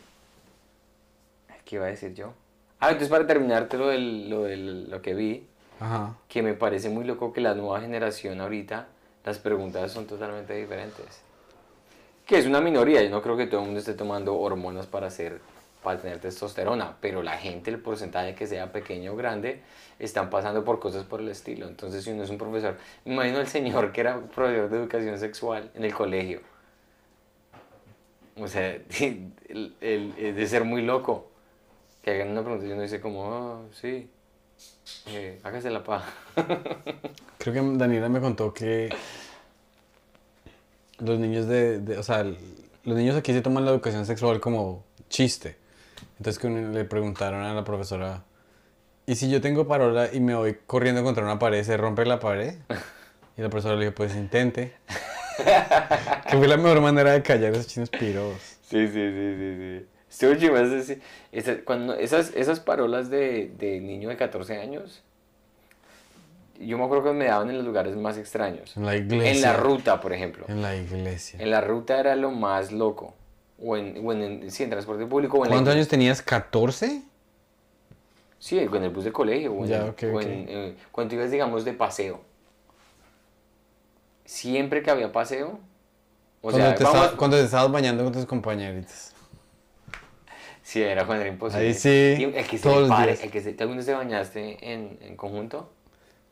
¿Qué 1.65 1.75
iba 1.75 1.87
a 1.87 1.89
decir 1.89 2.15
yo? 2.15 2.33
Ah, 2.81 2.89
entonces 2.89 3.09
para 3.11 3.26
terminarte 3.26 3.76
lo, 3.78 3.89
del, 3.89 4.31
lo, 4.31 4.45
del- 4.45 4.91
lo 4.91 5.03
que 5.03 5.14
vi, 5.14 5.47
Ajá. 5.81 6.14
que 6.28 6.43
me 6.43 6.55
parece 6.55 6.89
muy 6.91 7.05
loco 7.05 7.33
que 7.33 7.41
la 7.41 7.55
nueva 7.55 7.81
generación 7.81 8.41
ahorita, 8.41 8.89
las 9.24 9.39
preguntas 9.39 9.93
son 9.93 10.07
totalmente 10.07 10.55
diferentes. 10.55 11.22
Que 12.26 12.39
es 12.39 12.47
una 12.47 12.61
minoría, 12.61 13.03
yo 13.03 13.11
no 13.11 13.22
creo 13.22 13.37
que 13.37 13.47
todo 13.47 13.61
el 13.61 13.66
mundo 13.66 13.81
esté 13.81 13.95
tomando 13.95 14.37
hormonas 14.39 14.87
para 14.87 15.09
hacer, 15.09 15.41
para 15.83 16.01
tener 16.01 16.20
testosterona, 16.20 16.97
pero 17.01 17.22
la 17.22 17.37
gente, 17.37 17.70
el 17.70 17.78
porcentaje 17.81 18.35
que 18.35 18.47
sea 18.47 18.72
pequeño 18.72 19.12
o 19.12 19.16
grande, 19.16 19.62
están 19.99 20.31
pasando 20.31 20.64
por 20.64 20.78
cosas 20.78 21.05
por 21.05 21.20
el 21.20 21.28
estilo. 21.28 21.66
Entonces, 21.66 22.05
si 22.05 22.11
uno 22.12 22.22
es 22.22 22.31
un 22.31 22.39
profesor, 22.39 22.76
me 23.05 23.14
imagino 23.14 23.41
el 23.41 23.49
señor 23.49 23.93
que 23.93 24.01
era 24.03 24.20
profesor 24.20 24.70
de 24.70 24.76
educación 24.78 25.18
sexual 25.18 25.70
en 25.74 25.85
el 25.85 25.93
colegio. 25.93 26.41
O 28.37 28.49
sea, 28.49 28.74
el, 29.01 29.74
el- 29.81 30.14
es 30.18 30.37
de 30.37 30.47
ser 30.47 30.64
muy 30.64 30.83
loco. 30.83 31.30
Que 32.03 32.13
hagan 32.13 32.31
una 32.31 32.43
pregunta 32.43 32.67
y 32.67 32.73
uno 32.73 32.83
dice 32.83 33.01
como, 33.01 33.23
oh, 33.29 33.69
sí, 33.73 34.11
eh, 35.09 35.39
hágase 35.43 35.71
la 35.71 35.85
paja. 35.85 36.11
Creo 37.39 37.55
que 37.55 37.79
Daniela 37.79 38.09
me 38.09 38.21
contó 38.21 38.53
que 38.55 38.89
los 40.99 41.19
niños 41.19 41.47
de, 41.47 41.81
de- 41.81 41.99
o 41.99 42.03
sea, 42.03 42.23
los 42.25 42.97
niños 42.97 43.17
aquí 43.17 43.33
se 43.33 43.43
toman 43.43 43.65
la 43.65 43.71
educación 43.71 44.07
sexual 44.07 44.41
como 44.41 44.85
chiste. 45.09 45.57
Entonces 46.19 46.39
que 46.41 46.49
le 46.49 46.85
preguntaron 46.85 47.43
a 47.43 47.53
la 47.55 47.65
profesora, 47.65 48.23
¿y 49.07 49.15
si 49.17 49.31
yo 49.31 49.41
tengo 49.41 49.67
parola 49.67 50.09
y 50.13 50.21
me 50.21 50.35
voy 50.35 50.59
corriendo 50.67 51.03
contra 51.03 51.23
una 51.25 51.39
pared, 51.39 51.63
se 51.65 51.77
rompe 51.77 52.05
la 52.07 52.19
pared? 52.21 52.55
Y 53.37 53.43
la 53.43 53.49
profesora 53.51 53.77
le 53.77 53.87
dijo, 53.87 53.95
pues 53.95 54.15
intente. 54.17 54.75
que 55.37 56.37
fue 56.37 56.47
la 56.49 56.57
mejor 56.57 56.81
manera 56.81 57.13
de 57.13 57.23
callar 57.23 57.53
a 57.53 57.57
esos 57.57 57.67
chinos 57.69 57.89
piros. 57.91 58.35
Sí, 58.63 58.87
sí, 58.87 58.93
sí, 58.93 59.35
sí, 59.39 59.57
sí. 59.57 59.87
Es 60.11 60.71
decir, 60.71 61.03
esa- 61.33 61.61
cuando 61.65 61.95
esas, 61.95 62.35
esas 62.35 62.61
parolas 62.61 63.11
de, 63.11 63.53
de 63.59 63.81
niño 63.81 64.09
de 64.09 64.17
14 64.17 64.59
años, 64.59 65.03
yo 66.59 66.77
me 66.77 66.85
acuerdo 66.85 67.05
que 67.05 67.13
me 67.13 67.27
daban 67.27 67.49
en 67.49 67.57
los 67.57 67.65
lugares 67.65 67.97
más 67.97 68.19
extraños. 68.19 68.77
En 68.77 68.85
la 68.85 68.97
iglesia. 68.97 69.31
En 69.31 69.41
la 69.41 69.53
ruta, 69.55 70.01
por 70.01 70.13
ejemplo. 70.13 70.45
En 70.49 70.61
la 70.63 70.77
iglesia. 70.77 71.41
En 71.41 71.51
la 71.51 71.61
ruta 71.61 71.99
era 71.99 72.17
lo 72.17 72.33
más 72.33 72.73
loco. 72.73 73.15
O 73.63 73.77
en, 73.77 74.05
o 74.07 74.13
en, 74.13 74.51
sí, 74.51 74.65
en 74.65 74.71
transporte 74.71 75.07
público. 75.07 75.39
O 75.39 75.45
en 75.45 75.51
la 75.51 75.57
¿Cuántos 75.57 75.75
años 75.75 75.89
tenías? 75.89 76.25
¿14? 76.27 77.03
Sí, 78.39 78.59
en 78.59 78.75
el 78.83 78.91
bus 78.91 79.05
de 79.05 79.13
colegio. 79.13 79.53
O 79.53 79.65
en, 79.65 79.71
Ya, 79.71 79.85
el- 79.85 79.91
ok, 79.91 80.03
o 80.13 80.21
eh, 80.21 80.77
cuando 80.91 81.15
ibas, 81.15 81.31
digamos, 81.31 81.65
de 81.65 81.73
paseo. 81.73 82.21
Siempre 84.25 84.83
que 84.83 84.91
había 84.91 85.13
paseo. 85.13 85.59
O 86.43 86.51
cuando, 86.51 86.59
sea, 86.59 86.75
te 86.75 86.85
vamos- 86.85 87.11
cuando 87.13 87.37
te 87.37 87.45
estabas 87.45 87.71
bañando 87.71 88.03
con 88.05 88.13
tus 88.13 88.27
compañeritos. 88.27 89.10
Sí, 90.71 90.81
era 90.83 91.05
cuando 91.05 91.23
era 91.25 91.33
imposible. 91.33 91.66
Ahí 91.66 91.75
sí, 91.75 91.89
El 92.33 92.47
que 92.47 92.57
se 92.57 92.62
todos 92.62 92.77
le 92.77 92.81
los 92.83 92.89
pare, 92.91 93.12
días. 93.12 93.25
el 93.25 93.31
que 93.33 93.41
se, 93.41 93.55
¿tú 93.55 93.62
alguna 93.64 93.79
vez 93.79 93.87
te 93.87 93.93
bañaste 93.95 94.73
en, 94.73 94.99
en 95.01 95.16
conjunto? 95.16 95.68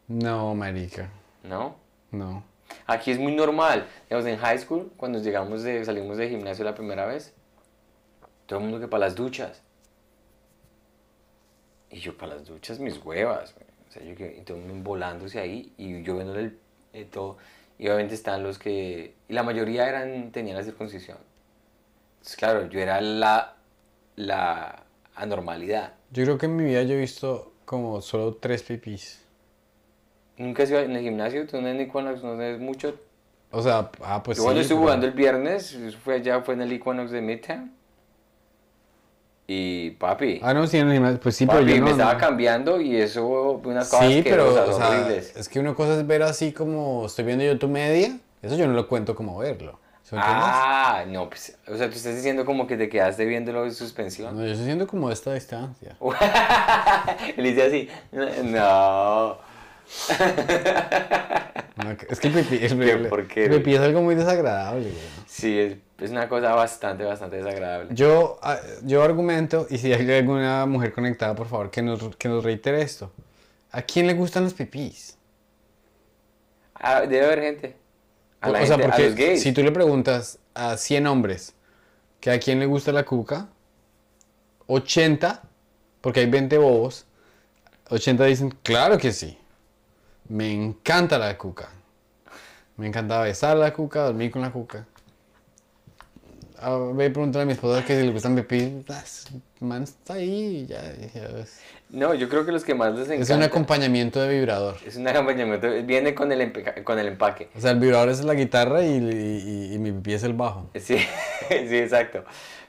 No, 0.07 0.55
marica. 0.55 1.11
¿No? 1.43 1.75
No. 2.13 2.45
Aquí 2.87 3.11
es 3.11 3.19
muy 3.19 3.35
normal. 3.35 3.89
Digamos, 4.09 4.27
en 4.31 4.37
high 4.39 4.59
school, 4.61 4.93
cuando 4.97 5.19
llegamos 5.19 5.65
de, 5.65 5.85
salimos 5.85 6.19
de 6.19 6.29
gimnasio 6.29 6.65
la 6.65 6.77
primera 6.77 7.05
vez, 7.05 7.35
todo 8.47 8.61
el 8.61 8.65
mundo 8.67 8.79
que 8.79 8.87
para 8.87 9.07
las 9.07 9.17
duchas. 9.17 9.61
Y 11.91 11.99
yo 11.99 12.17
para 12.17 12.37
las 12.37 12.45
duchas, 12.47 12.79
mis 12.79 12.97
huevas. 13.05 13.55
güey. 13.55 13.67
O 13.89 13.93
sea, 13.93 14.05
yo 14.05 14.15
que 14.15 14.29
todo 14.47 14.57
el 14.59 14.63
mundo 14.67 14.85
volándose 14.89 15.41
ahí 15.41 15.73
y 15.77 16.01
yo 16.05 16.15
viendo 16.15 16.39
el, 16.39 16.57
eh, 16.93 17.07
todo. 17.11 17.39
Y 17.77 17.87
obviamente 17.89 18.15
están 18.15 18.45
los 18.45 18.57
que... 18.61 19.17
Y 19.29 19.33
la 19.33 19.43
mayoría 19.43 19.89
eran, 19.89 20.31
tenían 20.31 20.57
la 20.57 20.63
circuncisión. 20.63 21.19
Entonces, 22.19 22.37
claro, 22.37 22.69
yo 22.69 22.79
era 22.79 23.01
la, 23.01 23.58
la 24.19 24.83
anormalidad. 25.15 25.95
Yo 26.11 26.25
creo 26.25 26.39
que 26.39 26.47
en 26.47 26.57
mi 26.57 26.65
vida 26.65 26.83
yo 26.83 26.95
he 26.95 26.99
visto 26.99 27.53
como 27.65 28.01
solo 28.01 28.35
tres 28.35 28.63
pipis. 28.63 29.23
Nunca 30.37 30.63
has 30.63 30.71
ido 30.71 30.81
en 30.81 30.95
el 30.97 31.03
gimnasio, 31.03 31.47
tú 31.47 31.61
no 31.61 31.69
Equinox, 31.69 32.23
no 32.23 32.41
eres 32.41 32.61
mucho. 32.61 32.95
O 33.51 33.63
sea, 33.63 33.91
ah, 34.03 34.23
pues 34.23 34.37
yo 34.37 34.43
sí. 34.43 34.45
cuando 34.45 34.61
estuve 34.61 34.77
pero- 34.77 34.83
jugando 34.85 35.07
el 35.07 35.13
viernes, 35.13 35.77
fue 36.03 36.15
allá, 36.17 36.41
fue 36.43 36.55
en 36.55 36.63
el 36.63 36.73
Equinox 36.73 37.11
de 37.11 37.21
Midtown. 37.21 37.73
Y 39.51 39.93
papi, 39.93 40.41
Ah, 40.43 40.53
no, 40.53 40.67
sí, 40.67 40.77
en 40.77 40.89
el 40.89 40.95
gimnasio. 40.95 41.21
Pues 41.21 41.37
sí, 41.37 41.47
papi, 41.47 41.61
pero 41.65 41.71
yo 41.71 41.79
no. 41.81 41.85
me 41.87 41.91
estaba 41.93 42.19
cambiando 42.19 42.81
y 42.81 42.97
eso, 42.97 43.27
unas 43.65 43.89
cosas 43.89 44.07
Sí, 44.13 44.21
pero, 44.23 44.49
o 44.49 44.73
sea, 44.73 44.89
horribles. 44.91 45.35
es 45.37 45.49
que 45.49 45.59
una 45.59 45.75
cosa 45.75 45.99
es 45.99 46.07
ver 46.07 46.23
así 46.23 46.53
como 46.53 47.07
estoy 47.07 47.25
viendo 47.25 47.45
yo 47.45 47.59
tu 47.59 47.69
media. 47.69 48.19
Eso 48.43 48.57
yo 48.57 48.67
no 48.67 48.75
lo 48.75 48.87
cuento 48.89 49.15
como 49.15 49.39
verlo. 49.39 49.81
Ah, 50.13 51.05
no, 51.07 51.29
pues, 51.29 51.57
o 51.67 51.77
sea, 51.77 51.89
tú 51.91 51.97
estás 51.97 52.15
diciendo 52.17 52.45
como 52.45 52.67
que 52.67 52.77
te 52.77 52.89
quedaste 52.89 53.25
viéndolo 53.27 53.65
en 53.65 53.75
suspensión. 53.75 54.37
No, 54.37 54.45
yo 54.45 54.53
estoy 54.53 54.65
siendo 54.67 54.87
como 54.87 55.11
esta 55.11 55.35
distancia. 55.35 55.97
Él 57.37 57.45
dice 57.45 57.63
así, 57.65 57.89
no. 58.45 59.39
Es 62.11 62.21
que 62.21 62.29
el 62.29 62.35
pipí, 62.35 62.57
el, 62.65 62.83
el- 62.83 63.51
pipí 63.51 63.75
es 63.75 63.81
algo 63.81 64.03
muy 64.03 64.15
desagradable. 64.15 64.91
güey. 64.91 65.03
Sí, 65.27 65.59
es, 65.59 65.77
es 66.01 66.11
una 66.11 66.29
cosa 66.29 66.53
bastante, 66.55 67.05
bastante 67.05 67.37
desagradable. 67.37 67.95
Yo, 67.95 68.39
ah, 68.43 68.59
yo 68.83 69.03
argumento, 69.03 69.67
y 69.71 69.79
si 69.79 69.93
hay 69.93 70.11
alguna 70.13 70.67
mujer 70.67 70.93
conectada, 70.93 71.35
por 71.35 71.47
favor, 71.47 71.71
que 71.71 71.81
nos, 71.83 72.17
que 72.17 72.29
nos 72.29 72.43
reitere 72.45 72.83
esto. 72.83 73.13
¿A 73.71 73.83
quién 73.83 74.07
le 74.07 74.15
gustan 74.15 74.45
los 74.45 74.55
pipís? 74.55 75.17
Ah, 76.75 77.03
debe 77.03 77.25
haber 77.27 77.41
gente. 77.43 77.77
A 78.41 78.51
O, 78.51 78.53
la 78.53 78.61
o 78.61 78.67
sea, 78.67 78.79
gente, 78.79 78.83
porque 78.83 79.03
a 79.03 79.07
los 79.07 79.15
gays. 79.15 79.43
si 79.43 79.53
tú 79.53 79.63
le 79.63 79.73
preguntas 79.73 80.39
a 80.55 80.77
100 80.77 81.07
hombres 81.07 81.55
que 82.21 82.31
a 82.31 82.39
quién 82.41 82.61
le 82.61 82.67
gusta 82.67 82.93
la 82.93 83.05
cuca, 83.05 83.49
80, 84.67 85.43
porque 86.01 86.21
hay 86.21 86.27
20 86.31 86.59
bobos, 86.59 87.07
80 87.91 88.25
dicen, 88.25 88.51
claro 88.63 88.99
que 88.99 89.13
sí. 89.13 89.39
Me 90.29 90.53
encanta 90.53 91.19
la 91.19 91.37
cuca. 91.39 91.71
Me 92.77 92.87
encanta 92.87 93.21
besar 93.21 93.57
la 93.57 93.73
cuca, 93.73 94.03
dormir 94.05 94.31
con 94.31 94.43
la 94.43 94.53
cuca. 94.53 94.87
A 96.61 96.77
ver, 96.77 97.13
pregúntale 97.13 97.43
a 97.43 97.47
mi 97.47 97.53
esposa 97.53 97.85
que 97.85 97.99
si 97.99 98.05
le 98.07 98.13
gustan 98.13 98.35
pipí. 98.35 98.85
ah, 98.89 99.05
Man 99.61 99.83
está 99.85 100.15
ahí, 100.15 100.67
ya, 100.67 100.81
ya 101.15 101.29
ves. 101.29 101.61
No, 101.91 102.15
yo 102.15 102.29
creo 102.29 102.45
que 102.45 102.53
los 102.53 102.65
que 102.65 102.75
más 102.75 102.93
les 102.95 103.07
encanta. 103.09 103.23
Es 103.23 103.31
un 103.31 103.43
acompañamiento 103.43 104.21
de 104.21 104.29
vibrador. 104.39 104.77
Es 104.85 104.97
un 104.97 105.07
acompañamiento. 105.09 105.69
Viene 105.85 106.15
con 106.15 106.31
el, 106.33 106.41
empe- 106.41 106.83
con 106.85 106.99
el 106.99 107.07
empaque. 107.09 107.49
O 107.57 107.61
sea, 107.61 107.71
el 107.71 107.79
vibrador 107.79 108.09
es 108.11 108.25
la 108.25 108.35
guitarra 108.35 108.83
y, 108.85 108.89
y- 108.89 109.71
y- 109.71 109.75
y 109.75 109.79
mi 109.79 109.93
pipí 109.93 110.13
es 110.15 110.23
el 110.25 110.35
bajo. 110.35 110.69
Sí, 110.75 110.99
sí, 111.49 111.77
exacto. 111.77 112.25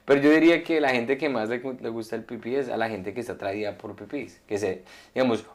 Pero 0.05 0.21
yo 0.21 0.31
diría 0.31 0.63
que 0.63 0.79
la 0.81 0.89
gente 0.89 1.17
que 1.17 1.29
más 1.29 1.49
le, 1.49 1.61
gu- 1.61 1.79
le 1.79 1.89
gusta 1.89 2.15
el 2.15 2.23
pipí 2.23 2.55
es 2.55 2.69
a 2.69 2.77
la 2.77 2.89
gente 2.89 3.13
que 3.13 3.19
está 3.19 3.33
atraída 3.33 3.77
por 3.77 3.95
pipís. 3.95 4.39
Que 4.47 4.57
se, 4.57 4.83
digamos, 5.13 5.45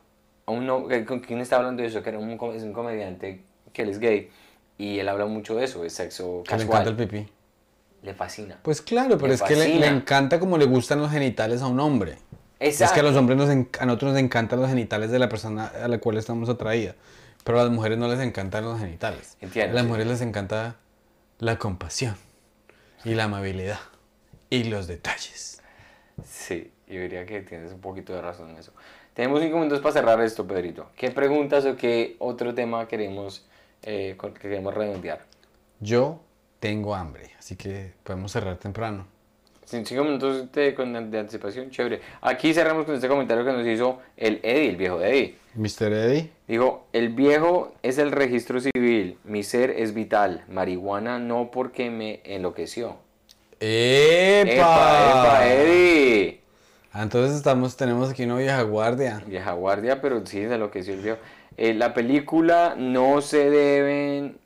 a 0.47 0.51
uno, 0.53 0.87
¿con 1.07 1.20
quién 1.20 1.41
está 1.41 1.57
hablando 1.57 1.82
de 1.82 1.89
eso? 1.89 2.03
Que 2.03 2.11
era 2.11 2.18
un, 2.18 2.30
es 2.55 2.62
un 2.62 2.72
comediante 2.72 3.43
que 3.72 3.82
él 3.82 3.89
es 3.89 3.99
gay 3.99 4.28
y 4.76 4.99
él 4.99 5.09
habla 5.09 5.26
mucho 5.26 5.55
de 5.57 5.64
eso, 5.64 5.82
de 5.82 5.91
sexo 5.91 6.43
Que 6.45 6.57
le 6.57 6.59
casual. 6.66 6.82
encanta 6.82 6.91
el 7.03 7.09
pipí. 7.09 7.28
Le 8.05 8.15
fascina. 8.15 8.59
Pues 8.63 8.81
claro, 8.83 9.17
pero 9.17 9.29
Me 9.29 9.35
es 9.35 9.43
que 9.43 9.57
le, 9.57 9.65
le 9.65 9.65
fascina. 9.81 9.87
encanta 9.89 10.39
como 10.39 10.59
le 10.59 10.67
gustan 10.67 11.01
los 11.01 11.11
genitales 11.11 11.63
a 11.63 11.67
un 11.67 11.81
hombre. 11.81 12.13
Es 12.61 12.79
que 12.79 12.85
a 12.85 12.87
Exacto. 12.89 13.03
los 13.03 13.17
hombres 13.17 13.37
nos 13.39 13.49
a 13.51 13.87
nosotros 13.87 14.13
nos 14.13 14.21
encantan 14.21 14.61
los 14.61 14.69
genitales 14.69 15.11
de 15.11 15.19
la 15.19 15.29
persona 15.29 15.67
a 15.83 15.89
la 15.89 15.99
cual 15.99 16.19
estamos 16.19 16.49
atraídos. 16.49 16.95
Pero 17.45 17.61
a 17.61 17.65
las 17.65 17.73
mujeres 17.73 17.99
no 17.99 18.07
les 18.09 18.21
encantan 18.21 18.65
los 18.65 18.79
genitales. 18.79 19.37
Entiendo, 19.41 19.73
A 19.73 19.75
las 19.75 19.83
sí. 19.83 19.89
mujeres 19.89 20.07
les 20.07 20.21
encanta 20.21 20.77
la 21.41 21.59
compasión 21.59 22.17
y 23.05 23.15
la 23.15 23.25
amabilidad 23.25 23.81
y 24.51 24.65
los 24.65 24.87
detalles. 24.87 25.61
Sí, 26.25 26.71
yo 26.87 27.01
diría 27.01 27.27
que 27.27 27.41
tienes 27.43 27.73
un 27.73 27.81
poquito 27.81 28.15
de 28.15 28.23
razón 28.23 28.51
en 28.51 28.59
eso. 28.59 28.73
Tenemos 29.15 29.41
cinco 29.41 29.57
minutos 29.59 29.81
para 29.81 29.93
cerrar 29.93 30.21
esto, 30.21 30.47
Pedrito. 30.47 30.91
¿Qué 30.97 31.11
preguntas 31.11 31.65
o 31.67 31.77
qué 31.77 32.17
otro 32.19 32.55
tema 32.55 32.87
queremos, 32.89 33.47
eh, 33.83 34.17
que 34.21 34.33
queremos 34.41 34.75
redondear? 34.75 35.21
Yo 35.81 36.21
tengo 36.69 36.95
hambre, 36.95 37.31
así 37.39 37.57
que 37.57 37.93
podemos 38.03 38.33
cerrar 38.33 38.57
temprano. 38.57 39.07
Sin 39.67 39.85
cinco 39.87 40.05
minutos 40.05 40.51
de, 40.53 40.75
con- 40.75 41.11
de 41.11 41.19
anticipación, 41.19 41.71
chévere. 41.71 42.01
Aquí 42.23 42.53
cerramos 42.55 42.85
con 42.87 42.95
este 42.95 43.09
comentario 43.09 43.45
que 43.45 43.53
nos 43.53 43.67
hizo 43.67 44.01
el 44.17 44.41
Eddie, 44.43 44.71
el 44.71 44.77
viejo 44.77 45.01
Eddie. 45.03 45.37
Mr. 45.55 45.93
Eddie, 45.93 46.31
Dijo, 46.49 46.87
el 46.93 47.11
viejo 47.11 47.75
es 47.83 47.99
el 47.99 48.12
registro 48.12 48.61
civil, 48.61 49.19
mi 49.25 49.43
ser 49.43 49.71
es 49.71 49.95
vital, 49.95 50.45
marihuana 50.49 51.19
no 51.19 51.51
porque 51.51 51.91
me 51.91 52.21
enloqueció. 52.25 52.97
¡Epa! 53.61 54.51
¡Epa, 54.53 55.11
epa, 55.11 55.47
Eddie! 55.55 56.41
Ah, 56.93 57.03
Entonces 57.03 57.37
estamos, 57.37 57.77
tenemos 57.77 58.11
aquí 58.11 58.25
una 58.25 58.37
vieja 58.37 58.62
guardia. 58.62 59.23
Vieja 59.27 59.53
guardia, 59.53 60.01
pero 60.01 60.25
sí 60.27 60.39
se 60.39 60.55
enloqueció 60.55 60.95
el 60.95 61.01
viejo. 61.01 61.19
Eh, 61.57 61.73
la 61.75 61.95
película 61.95 62.75
no 62.77 63.21
se 63.23 63.49
deben, 63.51 64.37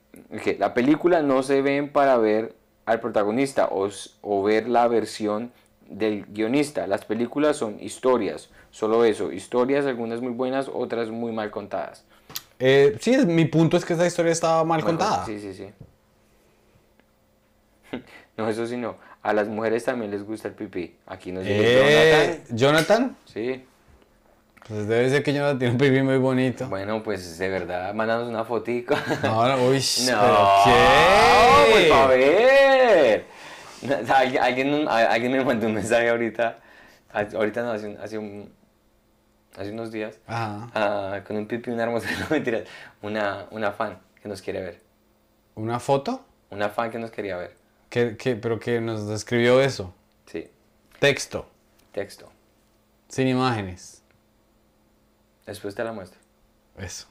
¿qué? 0.43 0.57
la 0.59 0.75
película 0.75 1.23
no 1.23 1.43
se 1.43 1.63
ven 1.63 1.91
para 1.91 2.17
ver 2.19 2.55
al 2.87 3.01
protagonista 3.01 3.69
o, 3.71 3.89
o 4.23 4.43
ver 4.43 4.69
la 4.69 4.89
versión 4.89 5.53
del 5.89 6.25
guionista. 6.27 6.87
Las 6.87 7.05
películas 7.05 7.57
son 7.57 7.79
historias, 7.81 8.51
solo 8.71 9.05
eso, 9.05 9.33
historias, 9.33 9.87
algunas 9.87 10.21
muy 10.21 10.33
buenas, 10.33 10.69
otras 10.73 11.11
muy 11.11 11.33
mal 11.33 11.51
contadas. 11.51 12.05
Eh, 12.59 12.97
sí, 13.01 13.15
es- 13.15 13.27
mi 13.27 13.45
punto 13.45 13.77
es 13.77 13.85
que 13.85 13.93
esa 13.95 14.07
historia 14.07 14.33
estaba 14.33 14.65
mal 14.65 14.83
contada. 14.85 15.25
Sí, 15.25 15.39
sí, 15.41 15.55
sí. 15.55 15.67
No, 18.37 18.49
eso 18.49 18.67
sí 18.67 18.77
no. 18.77 18.97
A 19.23 19.33
las 19.33 19.49
mujeres 19.49 19.85
también 19.85 20.11
les 20.13 20.25
gusta 20.25 20.49
el 20.49 20.55
pipí. 20.55 20.95
Aquí 21.07 21.33
nos 21.33 21.45
Eh, 21.47 22.45
Jonathan. 22.47 22.57
Jonathan, 22.57 23.17
Sí. 23.25 23.65
Pues 24.69 24.87
debe 24.87 25.09
ser 25.11 25.23
que 25.23 25.33
Jonathan 25.33 25.59
tiene 25.59 25.73
un 25.73 25.79
pipí 25.79 26.03
muy 26.03 26.19
bonito. 26.19 26.69
Bueno, 26.69 27.03
pues 27.03 27.39
de 27.39 27.49
verdad, 27.49 27.95
mándanos 27.95 28.29
una 28.29 28.45
fotico. 28.45 28.95
No, 29.23 29.49
no, 29.49 29.65
uy, 29.69 29.83
No, 30.07 30.21
¿pero 30.21 30.49
qué? 30.65 31.71
pues 31.73 31.93
a 31.93 32.07
ver. 32.07 33.25
Alguien, 34.13 34.43
alguien, 34.43 34.89
alguien 34.89 35.33
me 35.33 35.45
mandó 35.45 35.67
un 35.67 35.75
mensaje 35.75 36.09
ahorita, 36.09 36.59
ahorita 37.13 37.63
no, 37.63 37.71
hace, 37.73 37.87
un- 37.87 37.99
hace, 38.01 38.19
un- 38.19 38.53
hace 39.57 39.71
unos 39.71 39.91
días, 39.93 40.19
Ajá. 40.27 41.23
con 41.25 41.37
un 41.37 41.47
pipi, 41.47 41.71
una 41.71 41.85
hermosa, 41.85 42.09
no 42.21 42.27
mentiras, 42.29 42.65
una, 43.03 43.47
una 43.53 43.73
fan 43.73 43.99
que 44.21 44.29
nos 44.29 44.43
quiere 44.43 44.61
ver, 44.61 44.81
¿Una 45.55 45.79
foto? 45.81 46.25
una 46.51 46.69
fan 46.71 46.91
que 46.91 46.99
nos 46.99 47.11
quería 47.11 47.37
ver, 47.37 47.55
¿Qué, 47.89 48.17
qué, 48.19 48.35
pero 48.37 48.59
que 48.59 48.81
nos 48.81 49.07
describió 49.09 49.61
eso. 49.61 49.95
sí, 50.27 50.49
Texto, 50.99 51.47
texto, 51.93 52.29
sin 53.09 53.29
imágenes. 53.29 53.98
Después 55.49 55.75
te 55.75 55.83
la 55.83 55.93
muestro. 55.93 56.19
Eso. 56.79 57.07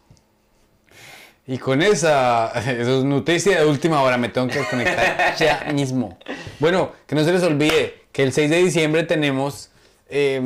Y 1.45 1.57
con 1.57 1.81
esa, 1.81 2.51
eso 2.71 2.99
es 2.99 3.03
noticia 3.03 3.59
de 3.59 3.65
última 3.65 4.01
hora, 4.01 4.17
me 4.17 4.29
tengo 4.29 4.47
que 4.47 4.63
conectar 4.69 5.35
ya 5.39 5.71
mismo. 5.73 6.17
Bueno, 6.59 6.91
que 7.05 7.15
no 7.15 7.23
se 7.23 7.31
les 7.31 7.43
olvide 7.43 8.03
que 8.11 8.23
el 8.23 8.33
6 8.33 8.49
de 8.49 8.57
diciembre 8.57 9.03
tenemos 9.03 9.69
eh, 10.09 10.39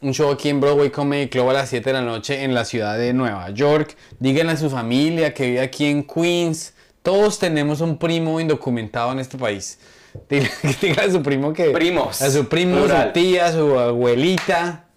un 0.00 0.14
show 0.14 0.30
aquí 0.30 0.48
en 0.48 0.60
Broadway 0.60 0.90
Comedy 0.90 1.28
Club 1.28 1.50
a 1.50 1.52
las 1.52 1.68
7 1.68 1.90
de 1.90 1.92
la 1.92 2.02
noche 2.02 2.44
en 2.44 2.54
la 2.54 2.64
ciudad 2.64 2.96
de 2.96 3.12
Nueva 3.12 3.50
York. 3.50 3.96
Díganle 4.18 4.52
a 4.52 4.56
su 4.56 4.70
familia 4.70 5.34
que 5.34 5.46
vive 5.46 5.60
aquí 5.60 5.86
en 5.86 6.04
Queens. 6.04 6.74
Todos 7.02 7.38
tenemos 7.38 7.80
un 7.80 7.98
primo 7.98 8.40
indocumentado 8.40 9.12
en 9.12 9.18
este 9.18 9.36
país. 9.36 9.78
Díganle, 10.28 10.50
díganle 10.80 11.02
a 11.02 11.12
su 11.12 11.22
primo 11.22 11.52
que... 11.52 11.70
Primos, 11.70 12.22
A 12.22 12.30
su 12.30 12.48
primo, 12.48 12.76
plural. 12.76 13.08
su 13.08 13.12
tía, 13.12 13.46
a 13.46 13.52
su 13.52 13.78
abuelita. 13.78 14.87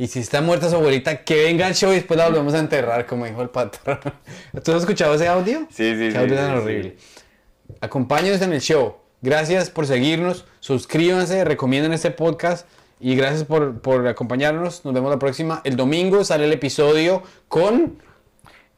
Y 0.00 0.06
si 0.06 0.20
está 0.20 0.40
muerta 0.40 0.70
su 0.70 0.76
abuelita, 0.76 1.24
que 1.24 1.44
venga 1.44 1.66
al 1.66 1.74
show 1.74 1.90
y 1.92 1.96
después 1.96 2.16
la 2.16 2.26
volvemos 2.26 2.54
a 2.54 2.58
enterrar, 2.58 3.04
como 3.04 3.26
dijo 3.26 3.42
el 3.42 3.50
patrón. 3.50 3.98
¿Tú 4.64 4.72
has 4.72 4.78
escuchado 4.80 5.14
ese 5.14 5.28
audio? 5.28 5.66
Sí, 5.68 5.92
sí, 5.92 5.98
Qué 5.98 6.12
sí, 6.12 6.16
audio 6.16 6.36
tan 6.36 6.52
sí. 6.52 6.56
horrible. 6.56 6.96
Acompáñenos 7.82 8.40
en 8.40 8.54
el 8.54 8.62
show. 8.62 8.96
Gracias 9.20 9.68
por 9.68 9.86
seguirnos. 9.86 10.46
Suscríbanse, 10.60 11.44
recomienden 11.44 11.92
este 11.92 12.10
podcast. 12.12 12.66
Y 12.98 13.14
gracias 13.14 13.44
por, 13.44 13.82
por 13.82 14.08
acompañarnos. 14.08 14.86
Nos 14.86 14.94
vemos 14.94 15.10
la 15.10 15.18
próxima. 15.18 15.60
El 15.64 15.76
domingo 15.76 16.24
sale 16.24 16.44
el 16.46 16.52
episodio 16.54 17.22
con. 17.48 17.98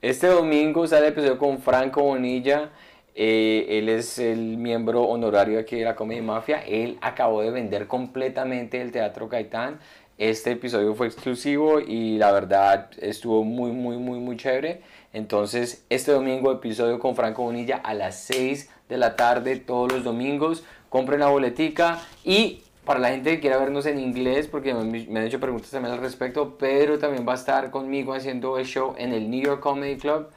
Este 0.01 0.27
domingo 0.27 0.89
sale 0.89 1.07
el 1.07 1.12
episodio 1.12 1.39
con 1.39 1.61
Franco 1.61 2.03
Bonilla. 2.03 2.70
Eh, 3.14 3.66
él 3.79 3.91
es 3.91 4.18
el 4.18 4.57
miembro 4.57 5.03
honorario 5.03 5.61
aquí 5.61 5.77
de 5.77 5.85
la 5.85 5.95
Comedy 5.95 6.23
Mafia. 6.23 6.64
Él 6.66 6.99
acabó 7.03 7.43
de 7.43 7.51
vender 7.51 7.87
completamente 7.87 8.81
el 8.81 8.91
Teatro 8.91 9.29
Caitán. 9.29 9.81
Este 10.23 10.53
episodio 10.53 10.95
fue 10.95 11.09
exclusivo 11.09 11.81
y 11.81 12.16
la 12.16 12.31
verdad 12.31 12.91
estuvo 13.01 13.43
muy, 13.43 13.73
muy, 13.73 13.97
muy, 13.97 14.20
muy 14.20 14.37
chévere. 14.37 14.81
Entonces, 15.12 15.85
este 15.91 16.12
domingo 16.12 16.53
episodio 16.53 17.01
con 17.01 17.16
Franco 17.16 17.43
Bonilla 17.43 17.79
a 17.83 17.93
las 17.93 18.20
6 18.20 18.70
de 18.89 18.99
la 18.99 19.16
tarde 19.16 19.57
todos 19.57 19.91
los 19.93 20.05
domingos. 20.05 20.62
Compren 20.91 21.18
la 21.18 21.27
boletica 21.27 22.01
y 22.23 22.62
para 22.85 23.01
la 23.01 23.09
gente 23.09 23.33
que 23.33 23.41
quiera 23.41 23.59
vernos 23.59 23.85
en 23.87 23.99
inglés, 23.99 24.47
porque 24.47 24.73
me, 24.75 25.01
han 25.18 25.27
hecho 25.27 25.41
preguntas 25.41 25.73
también 25.73 25.93
al 25.95 26.01
respecto, 26.01 26.57
Pedro 26.57 27.01
también 27.01 27.27
va 27.27 27.33
a 27.33 27.35
estar 27.35 27.73
conmigo 27.73 28.14
haciendo 28.14 28.59
el 28.59 28.66
show 28.66 28.95
en 28.99 29.12
el 29.12 29.29
New 29.29 29.43
York 29.43 29.59
Comedy 29.61 29.97
Club 29.97 30.29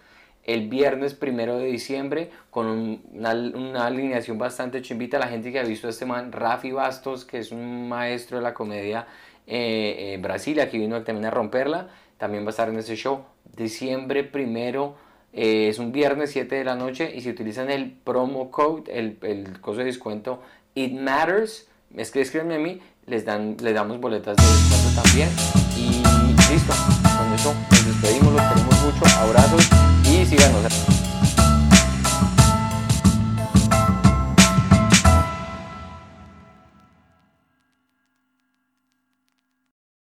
el 0.45 0.67
viernes 0.67 1.13
primero 1.15 1.57
de 1.57 1.65
diciembre 1.65 2.29
con 2.49 2.65
un- 2.67 3.01
una, 3.13 3.33
una 3.33 3.85
alineación 3.85 4.39
bastante 4.39 4.81
chimbita. 4.81 5.19
La 5.19 5.27
gente 5.27 5.51
que 5.51 5.59
ha 5.59 5.63
visto 5.63 5.85
a 5.85 5.89
este 5.91 6.05
man, 6.07 6.31
Rafi 6.31 6.71
Bastos, 6.71 7.23
que 7.25 7.37
es 7.39 7.51
un 7.51 7.87
maestro 7.89 8.37
de 8.37 8.43
la 8.43 8.53
comedia 8.55 9.05
eh, 9.47 10.13
en 10.13 10.21
Brasil, 10.21 10.59
aquí 10.59 10.77
vino 10.77 11.01
también 11.03 11.25
a 11.25 11.31
romperla, 11.31 11.89
también 12.17 12.43
va 12.43 12.47
a 12.47 12.49
estar 12.51 12.69
en 12.69 12.77
ese 12.77 12.95
show. 12.95 13.25
Diciembre 13.55 14.23
primero 14.23 14.95
eh, 15.33 15.67
es 15.69 15.79
un 15.79 15.91
viernes 15.91 16.31
7 16.31 16.55
de 16.55 16.63
la 16.63 16.75
noche 16.75 17.11
y 17.13 17.21
si 17.21 17.29
utilizan 17.29 17.69
el 17.69 17.91
promo 17.91 18.51
code, 18.51 18.91
el, 18.97 19.17
el 19.21 19.59
coso 19.61 19.79
de 19.79 19.85
descuento 19.85 20.41
It 20.75 20.93
Matters, 20.93 21.67
es 21.95 22.11
que 22.11 22.21
escríbanme 22.21 22.55
a 22.55 22.59
mí, 22.59 22.81
les, 23.05 23.25
dan, 23.25 23.57
les 23.61 23.73
damos 23.73 23.99
boletas 23.99 24.35
de 24.37 24.43
descuento 24.43 25.01
también. 25.01 25.29
Y 25.77 26.01
listo, 26.51 26.73
con 27.17 27.33
eso 27.33 27.53
nos 27.71 27.85
despedimos, 27.85 28.33
los 28.33 28.41
queremos 28.41 28.81
mucho, 28.81 29.19
abrazos 29.19 29.69
y 30.03 30.25
síganos. 30.25 30.94